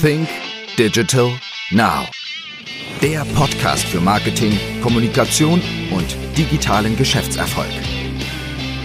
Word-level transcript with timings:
Think 0.00 0.28
Digital 0.76 1.30
Now. 1.70 2.04
Der 3.00 3.24
Podcast 3.34 3.84
für 3.84 3.98
Marketing, 4.00 4.52
Kommunikation 4.82 5.62
und 5.90 6.16
digitalen 6.36 6.96
Geschäftserfolg. 6.96 7.70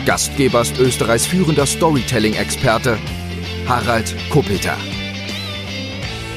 Gastgeber 0.05 0.61
ist 0.61 0.79
Österreichs 0.79 1.25
führender 1.25 1.65
Storytelling-Experte 1.65 2.97
Harald 3.67 4.15
Kopeter. 4.29 4.77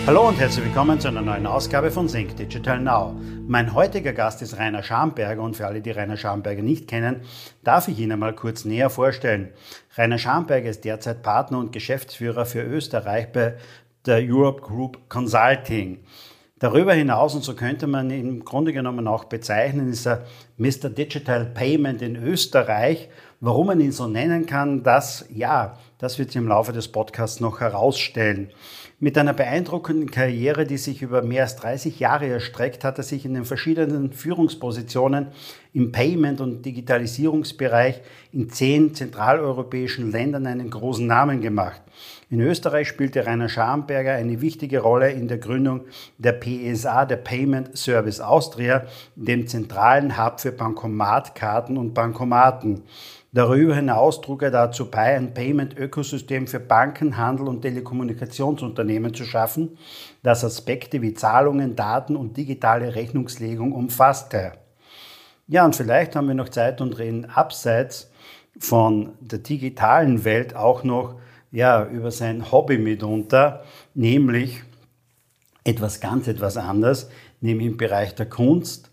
Hallo 0.07 0.29
und 0.29 0.39
herzlich 0.39 0.67
willkommen 0.67 1.01
zu 1.01 1.09
einer 1.09 1.23
neuen 1.23 1.47
Ausgabe 1.47 1.91
von 1.91 2.09
Think 2.09 2.37
Digital 2.37 2.79
Now. 2.79 3.15
Mein 3.47 3.73
heutiger 3.73 4.13
Gast 4.13 4.43
ist 4.43 4.59
Rainer 4.59 4.83
Schamberger 4.83 5.41
und 5.41 5.57
für 5.57 5.67
alle, 5.67 5.81
die 5.81 5.93
Rainer 5.93 6.19
Schamberger 6.19 6.63
nicht 6.63 6.89
kennen, 6.89 7.23
darf 7.63 7.89
ich 7.89 7.99
ihn 7.99 8.13
einmal 8.13 8.35
kurz 8.35 8.67
näher 8.67 8.91
vorstellen. 8.91 9.53
Rainer 9.97 10.19
Schamberger 10.19 10.69
ist 10.69 10.85
derzeit 10.85 11.23
Partner 11.23 11.59
und 11.59 11.73
Geschäftsführer 11.73 12.45
für 12.45 12.63
Österreich 12.63 13.33
bei 13.33 13.55
der 14.07 14.19
Europe 14.23 14.61
Group 14.61 15.09
Consulting. 15.09 16.01
Darüber 16.59 16.95
hinaus, 16.95 17.35
und 17.35 17.43
so 17.43 17.55
könnte 17.55 17.87
man 17.87 18.11
ihn 18.11 18.29
im 18.29 18.45
Grunde 18.45 18.73
genommen 18.73 19.09
auch 19.09 19.25
bezeichnen, 19.25 19.91
ist 19.91 20.07
er 20.07 20.25
Mr. 20.57 20.89
Digital 20.89 21.47
Payment 21.47 22.01
in 22.01 22.17
Österreich. 22.17 23.09
Warum 23.41 23.67
man 23.67 23.81
ihn 23.81 23.93
so 23.93 24.07
nennen 24.07 24.47
kann, 24.47 24.83
das, 24.83 25.27
ja, 25.31 25.79
das 25.99 26.19
wird 26.19 26.31
sich 26.31 26.41
im 26.41 26.49
Laufe 26.49 26.73
des 26.73 26.89
Podcasts 26.89 27.41
noch 27.41 27.61
herausstellen. 27.61 28.51
Mit 29.01 29.19
einer 29.19 29.35
beeindruckenden 29.35 30.11
Karriere, 30.11 30.65
die 30.65 30.79
sich 30.79 31.03
über 31.03 31.21
mehr 31.21 31.43
als 31.43 31.57
30 31.57 31.99
Jahre 31.99 32.29
erstreckt, 32.29 32.85
hat 32.85 32.97
er 32.97 33.05
sich 33.05 33.27
in 33.27 33.35
den 33.35 33.45
verschiedenen 33.45 34.13
Führungspositionen 34.13 35.29
im 35.73 35.93
Payment- 35.93 36.41
und 36.41 36.65
Digitalisierungsbereich 36.65 38.01
in 38.33 38.49
zehn 38.49 38.95
zentraleuropäischen 38.95 40.13
Ländern 40.13 40.47
einen 40.47 40.71
großen 40.71 41.07
Namen 41.07 41.41
gemacht. 41.41 41.83
In 42.31 42.41
Österreich 42.41 42.89
spielte 42.89 43.27
Rainer 43.27 43.49
Schamberger 43.49 44.15
eine 44.15 44.41
wichtige 44.41 44.81
Rolle 44.81 45.11
in 45.11 45.29
der 45.29 45.39
Gründung 45.39 45.83
der 46.19 46.33
PSA, 46.33 47.05
der 47.05 47.17
Payment 47.17 47.77
Service 47.77 48.21
Austria, 48.21 48.85
dem 49.15 49.47
zentralen 49.47 50.19
Hub 50.19 50.41
für 50.41 50.53
Bankomatkarten 50.53 51.77
und 51.77 51.93
Bankomaten. 51.93 52.83
Darüber 53.33 53.75
hinaus 53.75 54.21
trug 54.21 54.43
er 54.43 54.53
dazu 54.53 54.91
bei, 54.91 55.17
ein 55.17 55.35
Payment-Ökosystem 55.35 56.47
für 56.47 56.61
Banken, 56.61 57.17
Handel 57.17 57.49
und 57.49 57.63
Telekommunikationsunternehmen 57.63 59.13
zu 59.13 59.25
schaffen, 59.25 59.77
das 60.23 60.45
Aspekte 60.45 61.03
wie 61.03 61.15
Zahlungen, 61.15 61.75
Daten 61.75 62.15
und 62.15 62.37
digitale 62.37 62.95
Rechnungslegung 62.95 63.73
umfasste. 63.73 64.53
Ja, 65.47 65.65
und 65.65 65.75
vielleicht 65.77 66.17
haben 66.17 66.29
wir 66.29 66.35
noch 66.35 66.49
Zeit 66.49 66.81
und 66.81 66.97
reden 66.97 67.27
abseits 67.27 68.11
von 68.59 69.15
der 69.21 69.41
digitalen 69.41 70.25
Welt 70.25 70.55
auch 70.55 70.85
noch 70.85 71.17
ja, 71.55 71.87
über 71.87 72.11
sein 72.11 72.51
Hobby 72.51 72.79
mitunter, 72.79 73.63
nämlich 73.95 74.63
etwas 75.63 76.01
ganz 76.01 76.27
etwas 76.27 76.57
anderes, 76.57 77.09
nämlich 77.41 77.69
im 77.69 77.77
Bereich 77.77 78.15
der 78.15 78.27
Kunst 78.27 78.91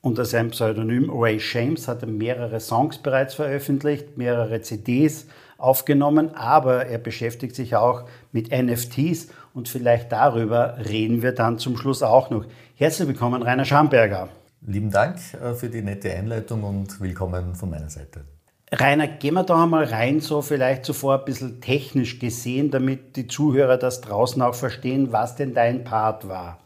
unter 0.00 0.24
seinem 0.24 0.50
Pseudonym 0.50 1.08
Ray 1.10 1.38
James 1.38 1.86
hat 1.86 2.02
er 2.02 2.08
mehrere 2.08 2.58
Songs 2.58 2.98
bereits 2.98 3.34
veröffentlicht, 3.34 4.16
mehrere 4.16 4.60
CDs 4.60 5.26
aufgenommen, 5.56 6.34
aber 6.34 6.86
er 6.86 6.98
beschäftigt 6.98 7.54
sich 7.54 7.76
auch 7.76 8.08
mit 8.32 8.50
NFTs 8.50 9.28
und 9.54 9.68
vielleicht 9.68 10.10
darüber 10.10 10.78
reden 10.78 11.22
wir 11.22 11.32
dann 11.32 11.58
zum 11.58 11.76
Schluss 11.76 12.02
auch 12.02 12.30
noch. 12.30 12.44
Herzlich 12.74 13.06
willkommen, 13.06 13.42
Rainer 13.42 13.64
Schamberger. 13.64 14.30
Lieben 14.62 14.90
Dank 14.90 15.18
äh, 15.34 15.54
für 15.54 15.68
die 15.68 15.82
nette 15.82 16.12
Einleitung 16.12 16.64
und 16.64 17.00
willkommen 17.00 17.54
von 17.54 17.70
meiner 17.70 17.90
Seite. 17.90 18.24
Rainer, 18.72 19.08
gehen 19.08 19.34
wir 19.34 19.42
da 19.42 19.64
einmal 19.64 19.82
rein, 19.82 20.20
so 20.20 20.42
vielleicht 20.42 20.84
zuvor 20.84 21.18
ein 21.18 21.24
bisschen 21.24 21.60
technisch 21.60 22.20
gesehen, 22.20 22.70
damit 22.70 23.16
die 23.16 23.26
Zuhörer 23.26 23.76
das 23.78 24.00
draußen 24.00 24.40
auch 24.42 24.54
verstehen, 24.54 25.10
was 25.10 25.34
denn 25.34 25.54
dein 25.54 25.82
Part 25.82 26.28
war. 26.28 26.60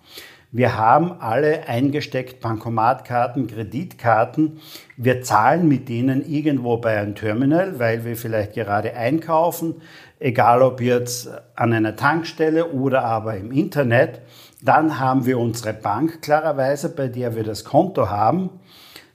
Wir 0.52 0.76
haben 0.76 1.12
alle 1.20 1.66
eingesteckt 1.66 2.40
Bankomatkarten, 2.40 3.46
Kreditkarten. 3.46 4.60
Wir 4.98 5.22
zahlen 5.22 5.66
mit 5.66 5.88
denen 5.88 6.24
irgendwo 6.30 6.76
bei 6.76 6.98
einem 6.98 7.14
Terminal, 7.14 7.78
weil 7.78 8.04
wir 8.04 8.16
vielleicht 8.16 8.52
gerade 8.52 8.94
einkaufen, 8.94 9.76
egal 10.20 10.60
ob 10.60 10.82
jetzt 10.82 11.30
an 11.56 11.72
einer 11.72 11.96
Tankstelle 11.96 12.70
oder 12.70 13.02
aber 13.02 13.36
im 13.38 13.50
Internet. 13.50 14.20
Dann 14.62 15.00
haben 15.00 15.24
wir 15.24 15.38
unsere 15.38 15.72
Bank 15.72 16.20
klarerweise, 16.20 16.94
bei 16.94 17.08
der 17.08 17.34
wir 17.34 17.44
das 17.44 17.64
Konto 17.64 18.10
haben. 18.10 18.50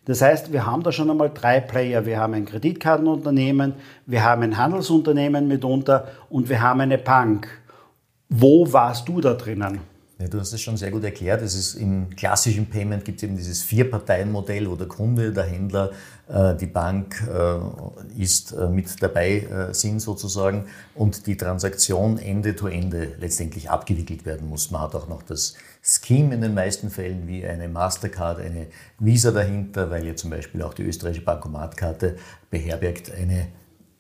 Das 0.10 0.24
heißt, 0.24 0.52
wir 0.52 0.66
haben 0.66 0.82
da 0.82 0.92
schon 0.92 1.12
einmal 1.12 1.30
drei 1.32 1.60
Player. 1.60 2.04
Wir 2.04 2.20
haben 2.20 2.34
ein 2.34 2.46
Kreditkartenunternehmen, 2.46 3.76
wir 4.08 4.24
haben 4.24 4.42
ein 4.42 4.58
Handelsunternehmen 4.58 5.48
mitunter 5.48 6.08
und 6.32 6.50
wir 6.50 6.64
haben 6.64 6.82
eine 6.82 6.98
Bank. 6.98 7.48
Wo 8.28 8.74
warst 8.74 9.08
du 9.08 9.22
da 9.22 9.36
drinnen? 9.36 9.82
Ja, 10.18 10.28
du 10.28 10.40
hast 10.40 10.52
es 10.52 10.62
schon 10.62 10.78
sehr 10.78 10.90
gut 10.90 11.04
erklärt. 11.04 11.44
Es 11.44 11.54
ist 11.54 11.76
im 11.76 12.10
klassischen 12.16 12.66
Payment 12.66 13.06
gibt 13.06 13.20
es 13.20 13.24
eben 13.24 13.38
dieses 13.38 13.62
Vier-Parteien-Modell, 13.62 14.68
wo 14.68 14.76
der 14.76 14.88
Kunde, 14.88 15.32
der 15.32 15.44
Händler, 15.44 15.92
äh, 16.28 16.56
die 16.56 16.66
Bank 16.66 17.24
äh, 17.32 18.20
ist 18.20 18.52
äh, 18.52 18.68
mit 18.68 18.88
dabei 19.04 19.70
sind 19.74 20.00
sozusagen 20.00 20.66
und 20.96 21.28
die 21.28 21.38
Transaktion 21.38 22.18
Ende 22.18 22.56
zu 22.56 22.66
Ende 22.66 23.14
letztendlich 23.20 23.70
abgewickelt 23.70 24.26
werden 24.26 24.50
muss. 24.50 24.72
Man 24.72 24.82
hat 24.82 24.96
auch 24.96 25.08
noch 25.08 25.22
das 25.22 25.54
Scheme 25.92 26.36
in 26.36 26.42
den 26.42 26.54
meisten 26.54 26.92
Fällen 26.92 27.28
wie 27.28 27.44
eine 27.44 27.68
Mastercard, 27.68 28.40
eine 28.40 28.68
Visa 29.00 29.32
dahinter, 29.32 29.90
weil 29.90 30.06
ja 30.06 30.16
zum 30.16 30.30
Beispiel 30.30 30.62
auch 30.62 30.76
die 30.76 30.84
österreichische 30.84 31.26
Bankomatkarte 31.26 32.18
beherbergt 32.52 33.12
eine 33.12 33.48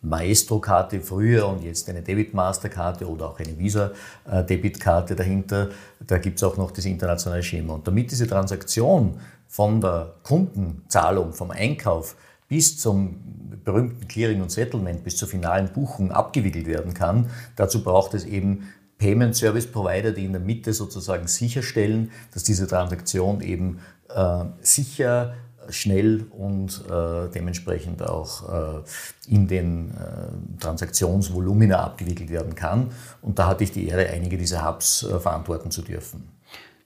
Maestro-Karte 0.01 1.01
früher 1.01 1.47
und 1.47 1.63
jetzt 1.63 1.89
eine 1.89 2.03
Debit-Master-Karte 2.03 3.09
oder 3.09 3.29
auch 3.29 3.39
eine 3.39 3.57
Visa-Debit-Karte 3.57 5.15
dahinter. 5.15 5.69
Da 6.05 6.19
gibt 6.19 6.37
es 6.37 6.43
auch 6.43 6.57
noch 6.57 6.71
das 6.71 6.85
internationale 6.85 7.43
Schema. 7.43 7.73
Und 7.73 7.87
damit 7.87 8.11
diese 8.11 8.27
Transaktion 8.27 9.19
von 9.47 9.81
der 9.81 10.13
Kundenzahlung, 10.23 11.33
vom 11.33 11.49
Einkauf 11.49 12.15
bis 12.47 12.77
zum 12.77 13.19
berühmten 13.65 14.07
Clearing 14.07 14.41
und 14.41 14.51
Settlement, 14.51 15.03
bis 15.03 15.17
zur 15.17 15.27
finalen 15.27 15.73
Buchung 15.73 16.11
abgewickelt 16.11 16.67
werden 16.67 16.93
kann, 16.93 17.29
dazu 17.55 17.83
braucht 17.83 18.13
es 18.13 18.25
eben 18.25 18.69
Payment 18.99 19.35
Service 19.35 19.65
Provider, 19.65 20.11
die 20.11 20.25
in 20.25 20.33
der 20.33 20.41
Mitte 20.41 20.73
sozusagen 20.73 21.27
sicherstellen, 21.27 22.11
dass 22.33 22.43
diese 22.43 22.67
Transaktion 22.67 23.41
eben 23.41 23.79
äh, 24.13 24.45
sicher 24.61 25.33
schnell 25.69 26.25
und 26.31 26.83
äh, 26.89 27.29
dementsprechend 27.33 28.01
auch 28.03 28.49
äh, 28.49 29.33
in 29.33 29.47
den 29.47 29.91
äh, 29.91 30.59
Transaktionsvolumina 30.59 31.79
abgewickelt 31.79 32.29
werden 32.29 32.55
kann. 32.55 32.91
Und 33.21 33.39
da 33.39 33.47
hatte 33.47 33.63
ich 33.63 33.71
die 33.71 33.87
Ehre, 33.87 34.07
einige 34.09 34.37
dieser 34.37 34.67
Hubs 34.67 35.03
äh, 35.03 35.19
verantworten 35.19 35.71
zu 35.71 35.81
dürfen. 35.81 36.29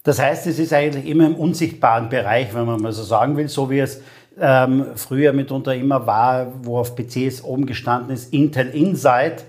Das 0.03 0.19
heißt, 0.19 0.47
es 0.47 0.59
ist 0.59 0.73
eigentlich 0.73 1.05
immer 1.05 1.27
im 1.27 1.35
unsichtbaren 1.35 2.09
Bereich, 2.09 2.53
wenn 2.53 2.65
man 2.65 2.81
mal 2.81 2.91
so 2.91 3.03
sagen 3.03 3.37
will, 3.37 3.47
so 3.47 3.69
wie 3.69 3.79
es 3.79 4.01
ähm, 4.39 4.87
früher 4.95 5.31
mitunter 5.31 5.75
immer 5.75 6.05
war, 6.05 6.47
wo 6.63 6.77
auf 6.77 6.95
PCs 6.95 7.43
oben 7.43 7.65
gestanden 7.65 8.13
ist, 8.13 8.33
Intel 8.33 8.67
Insight. 8.69 9.45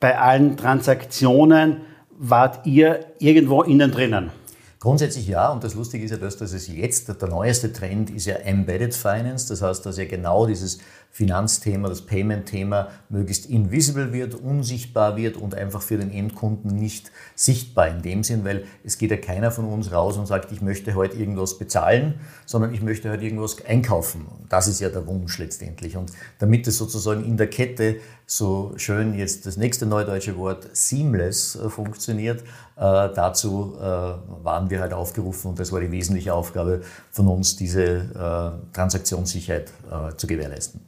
Bei 0.00 0.16
allen 0.18 0.56
Transaktionen 0.56 1.82
wart 2.16 2.66
ihr 2.66 3.06
irgendwo 3.18 3.62
innen 3.62 3.90
drinnen. 3.90 4.30
Grundsätzlich 4.80 5.26
ja, 5.26 5.50
und 5.50 5.64
das 5.64 5.74
Lustige 5.74 6.04
ist 6.04 6.12
ja 6.12 6.18
das, 6.18 6.36
dass 6.36 6.52
es 6.52 6.68
jetzt, 6.68 7.08
der 7.08 7.28
neueste 7.28 7.72
Trend 7.72 8.10
ist 8.10 8.26
ja 8.26 8.36
Embedded 8.36 8.94
Finance, 8.94 9.48
das 9.48 9.60
heißt, 9.60 9.84
dass 9.84 9.98
ja 9.98 10.04
genau 10.04 10.46
dieses 10.46 10.78
Finanzthema, 11.10 11.88
das 11.88 12.02
Payment-Thema 12.02 12.88
möglichst 13.08 13.46
invisible 13.46 14.12
wird, 14.12 14.36
unsichtbar 14.36 15.16
wird 15.16 15.36
und 15.36 15.56
einfach 15.56 15.82
für 15.82 15.96
den 15.96 16.12
Endkunden 16.12 16.76
nicht 16.76 17.10
sichtbar 17.34 17.88
in 17.88 18.02
dem 18.02 18.22
Sinn, 18.22 18.44
weil 18.44 18.66
es 18.84 18.98
geht 18.98 19.10
ja 19.10 19.16
keiner 19.16 19.50
von 19.50 19.64
uns 19.64 19.90
raus 19.90 20.16
und 20.16 20.26
sagt, 20.26 20.52
ich 20.52 20.62
möchte 20.62 20.94
heute 20.94 21.16
irgendwas 21.16 21.58
bezahlen, 21.58 22.14
sondern 22.46 22.72
ich 22.72 22.80
möchte 22.80 23.10
heute 23.10 23.24
irgendwas 23.24 23.56
einkaufen. 23.64 24.26
Das 24.48 24.68
ist 24.68 24.78
ja 24.80 24.90
der 24.90 25.08
Wunsch 25.08 25.38
letztendlich. 25.38 25.96
Und 25.96 26.12
damit 26.38 26.68
es 26.68 26.78
sozusagen 26.78 27.24
in 27.24 27.36
der 27.36 27.48
Kette 27.48 27.96
so 28.30 28.74
schön 28.76 29.14
jetzt 29.14 29.46
das 29.46 29.56
nächste 29.56 29.86
neudeutsche 29.86 30.36
Wort 30.36 30.68
seamless 30.72 31.56
äh, 31.56 31.70
funktioniert, 31.70 32.42
äh, 32.42 32.44
dazu 32.76 33.74
äh, 33.80 33.82
waren 33.82 34.68
wir 34.68 34.80
halt 34.80 34.92
aufgerufen 34.92 35.48
und 35.48 35.58
das 35.58 35.72
war 35.72 35.80
die 35.80 35.90
wesentliche 35.90 36.34
Aufgabe 36.34 36.82
von 37.10 37.26
uns, 37.26 37.56
diese 37.56 37.82
äh, 37.82 38.74
Transaktionssicherheit 38.74 39.72
äh, 39.90 40.14
zu 40.14 40.26
gewährleisten. 40.26 40.82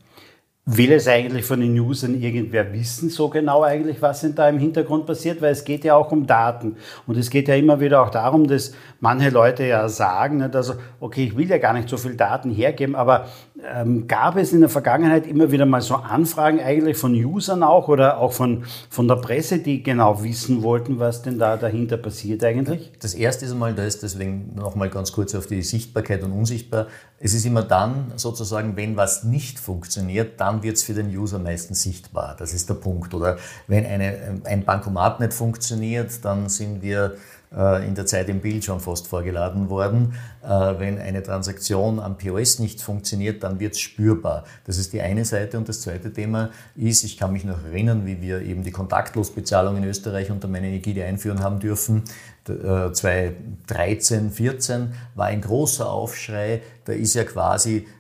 Will 0.67 0.93
es 0.93 1.09
eigentlich 1.09 1.47
von 1.47 1.61
den 1.61 1.81
Usern 1.81 2.21
irgendwer 2.21 2.71
wissen, 2.75 3.09
so 3.09 3.31
genau 3.31 3.63
eigentlich, 3.63 4.01
was 4.03 4.21
denn 4.21 4.35
da 4.35 4.47
im 4.49 4.59
Hintergrund 4.59 5.07
passiert? 5.07 5.41
Weil 5.41 5.53
es 5.53 5.65
geht 5.65 5.85
ja 5.85 5.97
auch 5.97 6.13
um 6.13 6.27
Daten. 6.27 6.77
Und 7.07 7.17
es 7.17 7.31
geht 7.31 7.49
ja 7.49 7.55
immer 7.55 7.81
wieder 7.81 8.03
auch 8.03 8.11
darum, 8.11 8.47
dass 8.47 8.73
manche 9.01 9.31
Leute 9.31 9.65
ja 9.65 9.89
sagen, 9.89 10.37
nicht? 10.37 10.55
also, 10.55 10.75
okay, 11.01 11.25
ich 11.25 11.37
will 11.37 11.49
ja 11.49 11.57
gar 11.57 11.73
nicht 11.73 11.89
so 11.89 11.97
viel 11.97 12.15
Daten 12.15 12.51
hergeben, 12.51 12.95
aber 12.95 13.27
ähm, 13.67 14.07
gab 14.07 14.37
es 14.37 14.53
in 14.53 14.61
der 14.61 14.69
Vergangenheit 14.69 15.27
immer 15.27 15.51
wieder 15.51 15.67
mal 15.67 15.81
so 15.81 15.97
Anfragen 15.97 16.61
eigentlich 16.61 16.97
von 16.97 17.15
Usern 17.15 17.63
auch 17.63 17.89
oder 17.89 18.19
auch 18.19 18.33
von, 18.33 18.65
von 18.89 19.09
der 19.09 19.17
Presse, 19.17 19.59
die 19.59 19.83
genau 19.83 20.23
wissen 20.23 20.63
wollten, 20.63 20.99
was 20.99 21.23
denn 21.23 21.39
da 21.39 21.57
dahinter 21.57 21.97
passiert 21.97 22.45
eigentlich? 22.45 22.93
Das 23.01 23.15
erste 23.15 23.45
ist 23.45 23.53
einmal 23.53 23.75
das, 23.75 24.01
deswegen 24.01 24.55
nochmal 24.55 24.91
ganz 24.91 25.13
kurz 25.13 25.35
auf 25.35 25.47
die 25.47 25.63
Sichtbarkeit 25.63 26.23
und 26.23 26.33
Unsichtbar. 26.33 26.87
Es 27.19 27.35
ist 27.35 27.45
immer 27.45 27.63
dann 27.63 28.13
sozusagen, 28.17 28.77
wenn 28.77 28.97
was 28.97 29.25
nicht 29.25 29.59
funktioniert, 29.59 30.41
dann 30.41 30.63
wird 30.63 30.77
es 30.77 30.83
für 30.83 30.95
den 30.95 31.09
User 31.15 31.39
meistens 31.39 31.83
sichtbar. 31.83 32.35
Das 32.39 32.55
ist 32.55 32.69
der 32.69 32.75
Punkt. 32.75 33.13
Oder 33.13 33.37
wenn 33.67 33.85
eine, 33.85 34.41
ein 34.45 34.65
Bankomat 34.65 35.21
nicht 35.21 35.35
funktioniert, 35.35 36.25
dann 36.25 36.49
sind 36.49 36.83
wir 36.83 37.17
in 37.53 37.97
der 37.97 38.07
Zeit 38.07 38.29
im 38.29 38.41
Bild 38.41 38.65
schon 38.65 38.79
fast 38.79 39.09
vorgeladen 39.09 39.69
worden. 39.71 40.15
Äh, 40.43 40.49
wenn 40.79 40.99
eine 40.99 41.21
Transaktion 41.21 41.99
am 41.99 42.17
POS 42.17 42.61
nicht 42.61 42.81
funktioniert, 42.81 43.43
dann 43.43 43.59
wird 43.59 43.73
es 43.75 43.81
spürbar. 43.81 44.45
Das 44.67 44.79
ist 44.79 44.93
die 44.93 45.01
eine 45.01 45.25
Seite. 45.25 45.59
Und 45.59 45.69
das 45.69 45.81
zweite 45.81 46.13
Thema 46.13 46.51
ist, 46.77 47.03
ich 47.03 47.19
kann 47.19 47.33
mich 47.33 47.45
noch 47.45 47.65
erinnern, 47.65 48.07
wie 48.07 48.23
wir 48.23 48.43
eben 48.43 48.63
die 48.63 48.71
Kontaktlosbezahlung 48.71 49.79
in 49.79 49.85
Österreich 49.85 50.31
unter 50.31 50.47
meiner 50.47 50.69
Ägide 50.69 51.05
einführen 51.05 51.43
haben 51.43 51.59
dürfen. 51.59 52.05
2013, 52.45 54.31
14 54.31 54.93
war 55.15 55.27
ein 55.27 55.41
großer 55.41 55.91
Aufschrei. 55.91 56.63
Da 56.85 56.93
ist 56.93 57.15
ja 57.15 57.25
quasi 57.25 57.77
äh, 57.77 58.00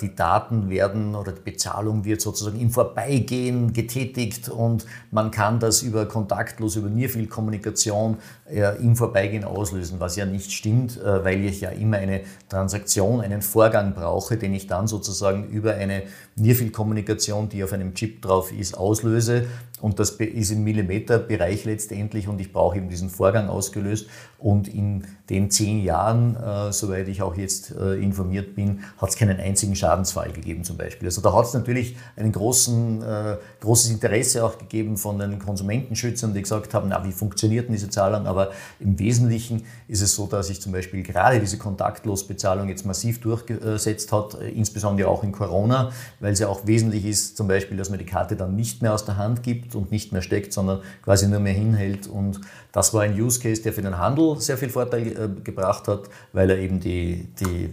die 0.00 0.14
Daten 0.14 0.70
werden 0.70 1.16
oder 1.16 1.32
die 1.32 1.40
Bezahlung 1.40 2.04
wird 2.04 2.20
sozusagen 2.20 2.60
im 2.60 2.70
Vorbeigehen 2.70 3.72
getätigt 3.72 4.48
und 4.48 4.86
man 5.10 5.30
kann 5.32 5.58
das 5.58 5.82
über 5.82 6.06
kontaktlos, 6.06 6.76
über 6.76 6.88
nie 6.88 7.08
viel 7.08 7.26
Kommunikation 7.26 8.18
äh, 8.50 8.76
im 8.82 8.96
Vorbeigehen 8.96 9.44
auslösen, 9.44 10.00
was 10.00 10.16
ja 10.16 10.26
nicht 10.26 10.52
stimmt, 10.52 10.96
äh, 10.96 11.24
weil 11.24 11.44
ich 11.44 11.60
ja 11.60 11.70
immer 11.70 11.98
eine 11.98 12.22
Transaktion, 12.48 13.20
einen 13.20 13.42
Vorgang 13.42 13.94
brauche, 13.94 14.36
den 14.36 14.54
ich 14.54 14.66
dann 14.66 14.86
sozusagen 14.86 15.48
über 15.48 15.74
eine 15.74 16.04
nie 16.36 16.54
viel 16.54 16.70
Kommunikation, 16.70 17.48
die 17.48 17.62
auf 17.64 17.72
einem 17.72 17.94
Chip 17.94 18.22
drauf 18.22 18.52
ist, 18.52 18.76
auslöse. 18.76 19.46
Und 19.80 19.98
das 19.98 20.10
ist 20.10 20.50
im 20.50 20.64
Millimeterbereich 20.64 21.64
letztendlich 21.64 22.28
und 22.28 22.40
ich 22.40 22.52
brauche 22.52 22.76
eben 22.76 22.88
diesen 22.88 23.10
Vorgang 23.10 23.48
ausgelöst. 23.48 24.06
Und 24.38 24.68
in 24.68 25.04
den 25.30 25.50
zehn 25.50 25.82
Jahren, 25.82 26.36
äh, 26.36 26.72
soweit 26.72 27.08
ich 27.08 27.22
auch 27.22 27.36
jetzt 27.36 27.72
äh, 27.72 27.94
informiert 27.94 28.54
bin, 28.54 28.84
hat 28.96 29.08
es 29.08 29.16
keinen 29.16 29.40
einzigen 29.40 29.74
Schadensfall 29.74 30.30
gegeben 30.30 30.62
zum 30.62 30.76
Beispiel. 30.76 31.08
Also 31.08 31.20
da 31.20 31.34
hat 31.34 31.46
es 31.46 31.54
natürlich 31.54 31.96
ein 32.16 32.28
äh, 32.28 33.36
großes 33.60 33.90
Interesse 33.90 34.44
auch 34.44 34.58
gegeben 34.58 34.96
von 34.96 35.18
den 35.18 35.40
Konsumentenschützern, 35.40 36.34
die 36.34 36.42
gesagt 36.42 36.72
haben, 36.72 36.88
na, 36.88 37.04
wie 37.04 37.10
funktioniert 37.10 37.66
denn 37.66 37.72
diese 37.72 37.90
Zahlung? 37.90 38.26
Aber 38.26 38.52
im 38.78 38.96
Wesentlichen 38.98 39.64
ist 39.88 40.02
es 40.02 40.14
so, 40.14 40.26
dass 40.26 40.46
sich 40.46 40.60
zum 40.60 40.70
Beispiel 40.70 41.02
gerade 41.02 41.40
diese 41.40 41.58
Kontaktlosbezahlung 41.58 42.68
jetzt 42.68 42.86
massiv 42.86 43.20
durchgesetzt 43.20 44.12
hat, 44.12 44.40
äh, 44.40 44.50
insbesondere 44.50 45.08
auch 45.08 45.24
in 45.24 45.32
Corona, 45.32 45.90
weil 46.20 46.32
es 46.32 46.38
ja 46.38 46.46
auch 46.48 46.64
wesentlich 46.64 47.04
ist, 47.04 47.36
zum 47.36 47.48
Beispiel, 47.48 47.76
dass 47.76 47.90
man 47.90 47.98
die 47.98 48.06
Karte 48.06 48.36
dann 48.36 48.54
nicht 48.54 48.82
mehr 48.82 48.94
aus 48.94 49.04
der 49.04 49.16
Hand 49.16 49.42
gibt 49.42 49.67
und 49.74 49.90
nicht 49.90 50.12
mehr 50.12 50.22
steckt, 50.22 50.52
sondern 50.52 50.80
quasi 51.02 51.28
nur 51.28 51.40
mehr 51.40 51.52
hinhält. 51.52 52.06
Und 52.06 52.40
das 52.72 52.92
war 52.94 53.02
ein 53.02 53.18
Use 53.20 53.40
Case, 53.40 53.62
der 53.62 53.72
für 53.72 53.82
den 53.82 53.98
Handel 53.98 54.40
sehr 54.40 54.58
viel 54.58 54.68
Vorteil 54.68 55.06
äh, 55.06 55.28
gebracht 55.42 55.88
hat, 55.88 56.02
weil 56.32 56.50
er 56.50 56.58
eben 56.58 56.80
die, 56.80 57.28
die, 57.40 57.68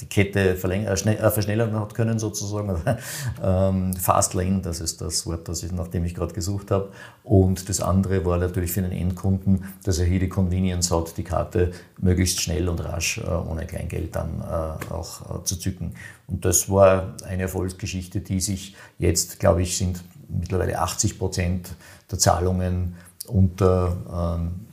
die 0.00 0.06
Kette 0.06 0.50
äh, 0.50 0.56
verschnellern 0.56 1.78
hat 1.78 1.94
können 1.94 2.18
sozusagen. 2.18 2.76
ähm, 3.42 3.94
Fast 3.94 4.34
Lane, 4.34 4.60
das 4.62 4.80
ist 4.80 5.00
das 5.00 5.26
Wort, 5.26 5.48
das 5.48 5.62
ich, 5.62 5.72
nach 5.72 5.88
dem 5.88 6.04
ich 6.04 6.14
gerade 6.14 6.34
gesucht 6.34 6.70
habe. 6.70 6.90
Und 7.22 7.68
das 7.68 7.80
andere 7.80 8.24
war 8.24 8.38
natürlich 8.38 8.72
für 8.72 8.82
den 8.82 8.92
Endkunden, 8.92 9.64
dass 9.84 9.98
er 9.98 10.06
hier 10.06 10.20
die 10.20 10.28
Convenience 10.28 10.90
hat, 10.90 11.16
die 11.16 11.24
Karte 11.24 11.72
möglichst 11.98 12.40
schnell 12.40 12.68
und 12.68 12.84
rasch 12.84 13.18
äh, 13.18 13.28
ohne 13.28 13.66
Kleingeld 13.66 14.14
dann 14.14 14.40
äh, 14.40 14.92
auch 14.92 15.40
äh, 15.40 15.44
zu 15.44 15.58
zücken. 15.58 15.94
Und 16.26 16.44
das 16.44 16.70
war 16.70 17.14
eine 17.26 17.42
Erfolgsgeschichte, 17.42 18.20
die 18.20 18.40
sich 18.40 18.74
jetzt, 18.98 19.40
glaube 19.40 19.62
ich, 19.62 19.76
sind 19.76 20.02
mittlerweile 20.28 20.78
80 20.78 21.18
Prozent 21.18 21.70
der 22.10 22.18
Zahlungen 22.18 22.96
unter 23.26 24.38
ähm, 24.38 24.66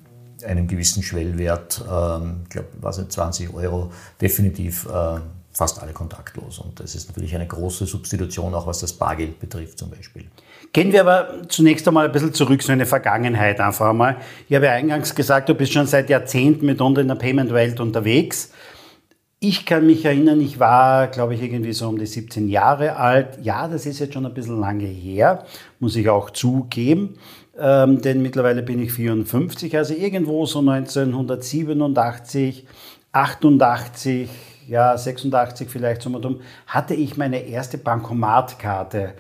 einem 0.45 0.67
gewissen 0.67 1.03
Schwellwert, 1.03 1.83
ähm, 1.89 2.41
ich 2.43 2.49
glaube, 2.49 2.69
was 2.79 2.97
nicht, 2.97 3.11
20 3.11 3.53
Euro, 3.53 3.91
definitiv 4.19 4.87
äh, 4.87 5.19
fast 5.53 5.81
alle 5.81 5.93
kontaktlos. 5.93 6.59
Und 6.59 6.79
das 6.79 6.95
ist 6.95 7.09
natürlich 7.09 7.35
eine 7.35 7.47
große 7.47 7.85
Substitution, 7.85 8.53
auch 8.53 8.67
was 8.67 8.79
das 8.79 8.93
Bargeld 8.93 9.39
betrifft 9.39 9.77
zum 9.77 9.89
Beispiel. 9.89 10.25
Gehen 10.73 10.93
wir 10.93 11.01
aber 11.01 11.47
zunächst 11.49 11.87
einmal 11.87 12.05
ein 12.05 12.11
bisschen 12.11 12.33
zurück, 12.33 12.63
so 12.63 12.71
in 12.71 12.79
die 12.79 12.85
Vergangenheit 12.85 13.59
einfach 13.59 13.89
einmal. 13.89 14.17
Ich 14.47 14.55
habe 14.55 14.67
ja 14.67 14.71
eingangs 14.71 15.13
gesagt, 15.13 15.49
du 15.49 15.53
bist 15.53 15.73
schon 15.73 15.87
seit 15.87 16.09
Jahrzehnten 16.09 16.65
mitunter 16.65 17.01
in 17.01 17.09
der 17.09 17.15
Payment-Welt 17.15 17.79
unterwegs. 17.81 18.51
Ich 19.43 19.65
kann 19.65 19.87
mich 19.87 20.05
erinnern, 20.05 20.39
ich 20.39 20.59
war, 20.59 21.07
glaube 21.07 21.33
ich, 21.33 21.41
irgendwie 21.41 21.73
so 21.73 21.89
um 21.89 21.97
die 21.97 22.05
17 22.05 22.47
Jahre 22.47 22.95
alt. 22.95 23.39
Ja, 23.41 23.67
das 23.67 23.87
ist 23.87 23.97
jetzt 23.97 24.13
schon 24.13 24.27
ein 24.27 24.35
bisschen 24.35 24.59
lange 24.59 24.85
her, 24.85 25.45
muss 25.79 25.95
ich 25.95 26.09
auch 26.09 26.29
zugeben 26.29 27.15
ähm, 27.61 28.01
denn 28.01 28.21
mittlerweile 28.21 28.63
bin 28.63 28.81
ich 28.81 28.93
54, 28.93 29.77
also 29.77 29.93
irgendwo 29.93 30.45
so 30.45 30.59
1987, 30.59 32.65
88, 33.11 34.29
ja 34.67 34.97
86 34.97 35.69
vielleicht 35.69 36.01
so 36.01 36.09
mal 36.09 36.21
dumm, 36.21 36.41
hatte 36.65 36.93
ich 36.93 37.17
meine 37.17 37.45
erste 37.45 37.77
Bankomatkarte. 37.77 39.13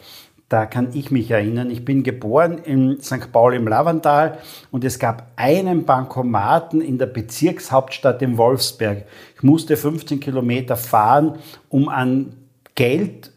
Da 0.51 0.65
kann 0.65 0.89
ich 0.91 1.11
mich 1.11 1.31
erinnern. 1.31 1.71
Ich 1.71 1.85
bin 1.85 2.03
geboren 2.03 2.57
in 2.57 3.01
St. 3.01 3.31
Paul 3.31 3.53
im 3.53 3.69
Lavantal 3.69 4.37
und 4.69 4.83
es 4.83 4.99
gab 4.99 5.31
einen 5.37 5.85
Bankomaten 5.85 6.81
in 6.81 6.97
der 6.97 7.05
Bezirkshauptstadt 7.05 8.21
in 8.21 8.37
Wolfsberg. 8.37 9.05
Ich 9.37 9.43
musste 9.43 9.77
15 9.77 10.19
Kilometer 10.19 10.75
fahren, 10.75 11.39
um 11.69 11.87
an 11.87 12.33
Geld 12.75 13.31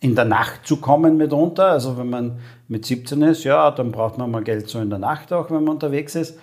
in 0.00 0.14
der 0.14 0.26
Nacht 0.26 0.66
zu 0.66 0.76
kommen 0.76 1.16
mitunter. 1.16 1.70
Also 1.70 1.96
wenn 1.96 2.10
man 2.10 2.40
mit 2.68 2.84
17 2.84 3.22
ist, 3.22 3.44
ja, 3.44 3.70
dann 3.70 3.90
braucht 3.90 4.18
man 4.18 4.30
mal 4.30 4.42
Geld 4.42 4.68
so 4.68 4.80
in 4.80 4.90
der 4.90 4.98
Nacht 4.98 5.32
auch, 5.32 5.50
wenn 5.50 5.64
man 5.64 5.76
unterwegs 5.76 6.14
ist. 6.14 6.38